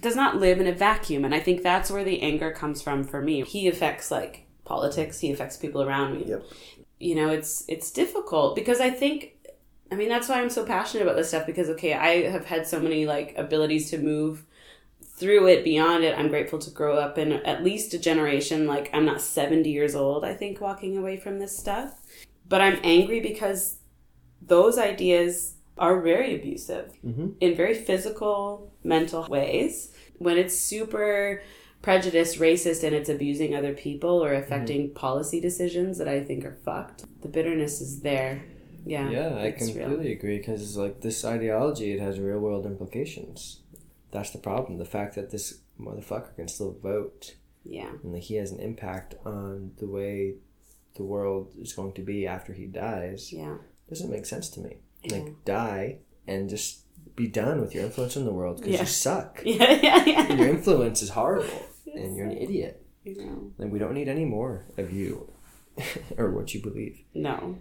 does 0.00 0.14
not 0.16 0.36
live 0.36 0.60
in 0.60 0.66
a 0.66 0.72
vacuum. 0.72 1.24
And 1.24 1.34
I 1.34 1.40
think 1.40 1.62
that's 1.62 1.90
where 1.90 2.04
the 2.04 2.22
anger 2.22 2.52
comes 2.52 2.80
from 2.80 3.04
for 3.04 3.20
me. 3.20 3.42
He 3.42 3.66
affects 3.68 4.10
like 4.10 4.46
politics, 4.64 5.20
he 5.20 5.30
affects 5.32 5.56
people 5.56 5.82
around 5.82 6.14
me. 6.18 6.24
Yep. 6.26 6.42
you 7.00 7.14
know 7.14 7.28
it's 7.30 7.64
it's 7.68 7.92
difficult 7.92 8.56
because 8.56 8.80
i 8.80 8.90
think 8.90 9.37
i 9.90 9.94
mean 9.94 10.08
that's 10.08 10.28
why 10.28 10.40
i'm 10.40 10.50
so 10.50 10.64
passionate 10.64 11.02
about 11.02 11.16
this 11.16 11.28
stuff 11.28 11.46
because 11.46 11.68
okay 11.68 11.92
i 11.94 12.28
have 12.30 12.46
had 12.46 12.66
so 12.66 12.78
many 12.80 13.06
like 13.06 13.34
abilities 13.36 13.90
to 13.90 13.98
move 13.98 14.44
through 15.20 15.48
it 15.48 15.64
beyond 15.64 16.04
it. 16.04 16.16
I'm 16.16 16.28
grateful 16.28 16.60
to 16.60 16.70
grow 16.70 16.96
up 16.96 17.18
in 17.18 17.32
at 17.32 17.64
least 17.64 17.92
a 17.92 17.98
generation 17.98 18.68
like 18.68 18.88
i'm 18.92 19.04
not 19.04 19.20
70 19.20 19.68
years 19.68 19.96
old 19.96 20.24
i 20.24 20.32
think 20.32 20.60
walking 20.60 20.96
away 20.96 21.16
from 21.16 21.38
this 21.40 21.56
stuff. 21.58 21.94
But 22.48 22.60
i'm 22.60 22.78
angry 22.84 23.18
because 23.20 23.78
those 24.40 24.78
ideas 24.78 25.54
are 25.76 26.00
very 26.00 26.34
abusive 26.36 26.92
Mhm. 27.04 27.34
in 27.40 27.56
very 27.56 27.74
physical 27.74 28.72
mental 28.84 29.26
ways. 29.28 29.92
When 30.18 30.36
it's 30.38 30.56
super 30.56 31.42
prejudiced 31.82 32.38
racist 32.38 32.84
and 32.84 32.94
it's 32.94 33.08
abusing 33.08 33.54
other 33.56 33.72
people 33.74 34.22
or 34.24 34.34
affecting 34.34 34.90
policy 34.94 35.40
decisions 35.40 35.98
that 35.98 36.08
i 36.08 36.22
think 36.22 36.44
are 36.44 36.58
fucked 36.64 37.04
the 37.22 37.28
bitterness 37.28 37.80
is 37.80 38.00
there 38.00 38.42
yeah 38.94 39.08
Yeah, 39.16 39.30
I 39.42 39.46
it's 39.52 39.66
real. 39.74 39.86
completely 39.88 40.12
agree 40.18 40.38
because 40.38 40.76
like 40.84 40.96
this 41.06 41.24
ideology, 41.24 41.88
it 41.94 42.00
has 42.00 42.18
real 42.18 42.40
world 42.46 42.64
implications. 42.66 43.60
That's 44.14 44.30
the 44.36 44.38
problem. 44.48 44.78
The 44.78 44.92
fact 44.96 45.14
that 45.16 45.30
this 45.30 45.46
motherfucker 45.86 46.34
can 46.36 46.48
still 46.48 46.74
vote 46.90 47.34
yeah 47.64 47.90
and 48.02 48.12
like 48.14 48.22
he 48.30 48.36
has 48.42 48.50
an 48.52 48.60
impact 48.70 49.14
on 49.26 49.72
the 49.80 49.86
way 49.96 50.34
the 50.96 51.02
world 51.14 51.44
is 51.64 51.72
going 51.78 51.92
to 51.92 52.02
be 52.12 52.26
after 52.26 52.52
he 52.60 52.66
dies 52.66 53.32
yeah 53.32 53.56
doesn't 53.90 54.10
make 54.10 54.26
sense 54.26 54.48
to 54.54 54.60
me. 54.66 54.72
Yeah. 55.04 55.12
Like 55.18 55.44
die 55.44 55.86
and 56.26 56.48
just 56.48 56.70
be 57.16 57.26
done 57.42 57.60
with 57.60 57.74
your 57.74 57.84
influence 57.84 58.16
in 58.16 58.24
the 58.24 58.32
world 58.40 58.56
because 58.58 58.74
Yeah. 58.74 58.80
you 58.80 58.86
suck. 58.86 59.32
yeah 59.58 59.72
yeah 59.86 60.04
yeah 60.12 60.32
your 60.38 60.48
influence 60.56 61.02
is 61.02 61.10
horrible 61.10 61.62
and 62.00 62.16
you're 62.16 62.26
an 62.26 62.36
idiot. 62.46 62.74
you 63.04 63.14
know 63.20 63.52
And 63.58 63.70
we 63.72 63.78
don't 63.82 63.94
need 63.94 64.08
any 64.16 64.24
more 64.24 64.64
of 64.82 64.92
you 65.00 65.10
or 66.18 66.26
what 66.36 66.54
you 66.54 66.60
believe. 66.68 66.96
no 67.14 67.58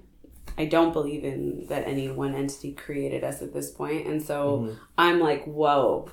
i 0.57 0.65
don't 0.65 0.93
believe 0.93 1.23
in 1.23 1.65
that 1.67 1.87
any 1.87 2.09
one 2.09 2.33
entity 2.35 2.71
created 2.73 3.23
us 3.23 3.41
at 3.41 3.53
this 3.53 3.69
point. 3.71 4.07
And 4.07 4.21
so 4.21 4.37
Mm-hmm. 4.59 4.73
i'm 4.97 5.19
like 5.19 5.45
whoa. 5.45 6.09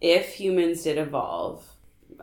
If 0.00 0.34
humans 0.34 0.82
did 0.82 0.98
evolve 0.98 1.64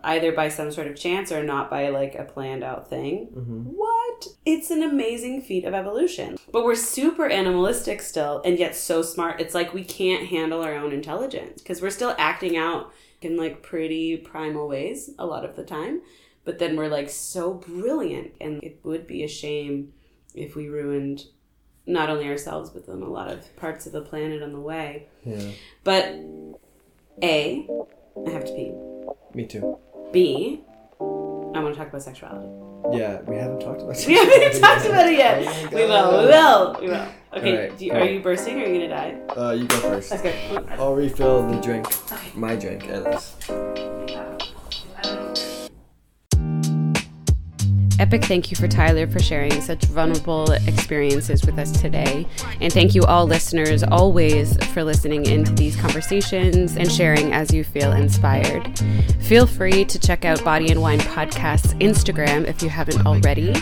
either 0.04 0.32
by 0.32 0.50
some 0.50 0.72
sort 0.72 0.88
of 0.88 0.96
chance 0.96 1.32
or 1.32 1.44
not 1.44 1.70
by 1.70 1.90
like 1.90 2.16
a 2.16 2.24
planned 2.24 2.64
out 2.64 2.90
thing 2.90 3.28
Mm-hmm. 3.36 3.62
what? 3.76 4.28
It's 4.46 4.70
an 4.70 4.84
amazing 4.84 5.42
feat 5.42 5.66
of 5.66 5.74
evolution. 5.74 6.38
But 6.52 6.64
we're 6.64 6.76
super 6.76 7.28
animalistic 7.28 8.02
still 8.02 8.42
and 8.46 8.60
yet 8.60 8.76
so 8.76 9.02
smart. 9.02 9.42
It's 9.42 9.56
like 9.56 9.74
we 9.74 9.84
can't 9.84 10.28
handle 10.28 10.62
our 10.62 10.76
own 10.76 10.92
intelligence 10.94 11.62
because 11.62 11.82
we're 11.82 11.90
still 11.90 12.14
acting 12.20 12.56
out 12.56 12.92
in 13.22 13.36
like 13.38 13.64
pretty 13.64 14.18
primal 14.18 14.68
ways 14.68 15.10
a 15.18 15.26
lot 15.26 15.44
of 15.44 15.56
the 15.56 15.64
time. 15.64 16.02
But 16.46 16.60
then 16.60 16.76
we're 16.76 16.88
like 16.88 17.10
so 17.10 17.54
brilliant 17.56 18.34
and 18.40 18.64
it 18.64 18.80
would 18.84 19.08
be 19.08 19.24
a 19.24 19.28
shame 19.28 19.94
if 20.36 20.56
we 20.56 20.68
ruined 20.70 21.26
not 21.86 22.10
only 22.10 22.28
ourselves 22.28 22.70
but 22.70 22.86
then 22.88 23.02
a 23.02 23.10
lot 23.10 23.30
of 23.32 23.56
parts 23.58 23.86
of 23.86 23.92
the 23.92 24.02
planet 24.02 24.42
on 24.44 24.52
the 24.54 24.60
way 24.60 25.08
Yeah. 25.26 25.52
but 25.84 26.06
a 27.24 27.68
i 28.28 28.30
have 28.30 28.46
to 28.46 28.54
pee 28.56 28.72
Me 29.36 29.46
too. 29.48 29.78
b 30.12 30.62
i 31.00 31.04
want 31.60 31.74
to 31.74 31.80
talk 31.80 31.90
about 31.90 32.02
sexuality 32.04 32.48
Yeah, 32.98 33.22
we 33.22 33.36
haven't 33.36 33.60
talked 33.62 33.82
about 33.82 33.98
we 34.08 34.14
haven't 34.16 34.60
talked 34.62 34.86
about 34.86 35.08
it 35.08 35.16
Oh 35.16 35.24
yet 35.24 35.46
my 35.46 35.76
we 35.76 35.86
will 35.86 36.12
we 36.20 36.26
will 36.28 36.78
we 36.82 36.88
will 36.88 37.08
okay 37.34 37.52
Alright, 37.56 37.78
do 37.78 37.86
you, 37.86 37.92
cool. 37.92 38.02
are 38.02 38.06
you 38.06 38.20
bursting 38.22 38.60
or 38.62 38.66
are 38.66 38.68
you 38.68 38.88
gonna 38.88 38.90
die 38.90 39.34
Uh, 39.42 39.52
you 39.52 39.66
go 39.68 39.76
first. 39.78 40.12
let's 40.12 40.24
go 40.24 40.66
I'll 40.78 40.96
refill 40.96 41.48
the 41.48 41.60
drink. 41.62 41.86
Okay. 42.12 42.32
My 42.36 42.56
drink, 42.56 42.88
at 42.88 43.04
Epic 48.02 48.26
thank 48.26 48.50
you 48.50 48.58
for 48.58 48.68
Tyler 48.68 49.06
for 49.06 49.20
sharing 49.20 49.62
such 49.62 49.84
vulnerable 49.84 50.52
experiences 50.66 51.46
with 51.46 51.60
us 51.60 51.72
today. 51.72 52.26
And 52.60 52.74
thank 52.74 52.96
you, 52.96 53.04
all 53.04 53.28
listeners, 53.28 53.84
always 53.84 54.58
for 54.74 54.84
listening 54.84 55.28
into 55.28 55.52
these 55.52 55.76
conversations 55.76 56.78
and 56.78 56.92
sharing 56.92 57.32
as 57.32 57.54
you 57.54 57.64
feel 57.64 57.92
inspired. 57.92 58.76
Feel 59.20 59.46
free 59.46 59.86
to 59.86 60.00
check 60.00 60.26
out 60.26 60.44
Body 60.44 60.72
and 60.72 60.82
Wine 60.82 61.00
Podcast's 61.02 61.76
Instagram 61.76 62.48
if 62.48 62.64
you 62.64 62.70
haven't 62.70 63.06
already, 63.06 63.54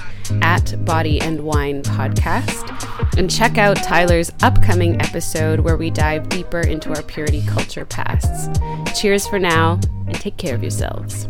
at 0.42 0.74
Body 0.86 1.20
and 1.20 1.42
Wine 1.42 1.84
Podcast. 1.84 3.18
And 3.18 3.30
check 3.30 3.58
out 3.58 3.76
Tyler's 3.84 4.32
upcoming 4.42 5.02
episode 5.02 5.60
where 5.60 5.76
we 5.76 5.90
dive 5.90 6.30
deeper 6.30 6.62
into 6.62 6.96
our 6.96 7.04
purity 7.04 7.44
culture 7.46 7.84
pasts. 7.84 8.48
Cheers 8.98 9.28
for 9.28 9.38
now, 9.38 9.82
and 10.08 10.16
take 10.16 10.38
care 10.38 10.56
of 10.56 10.62
yourselves. 10.62 11.28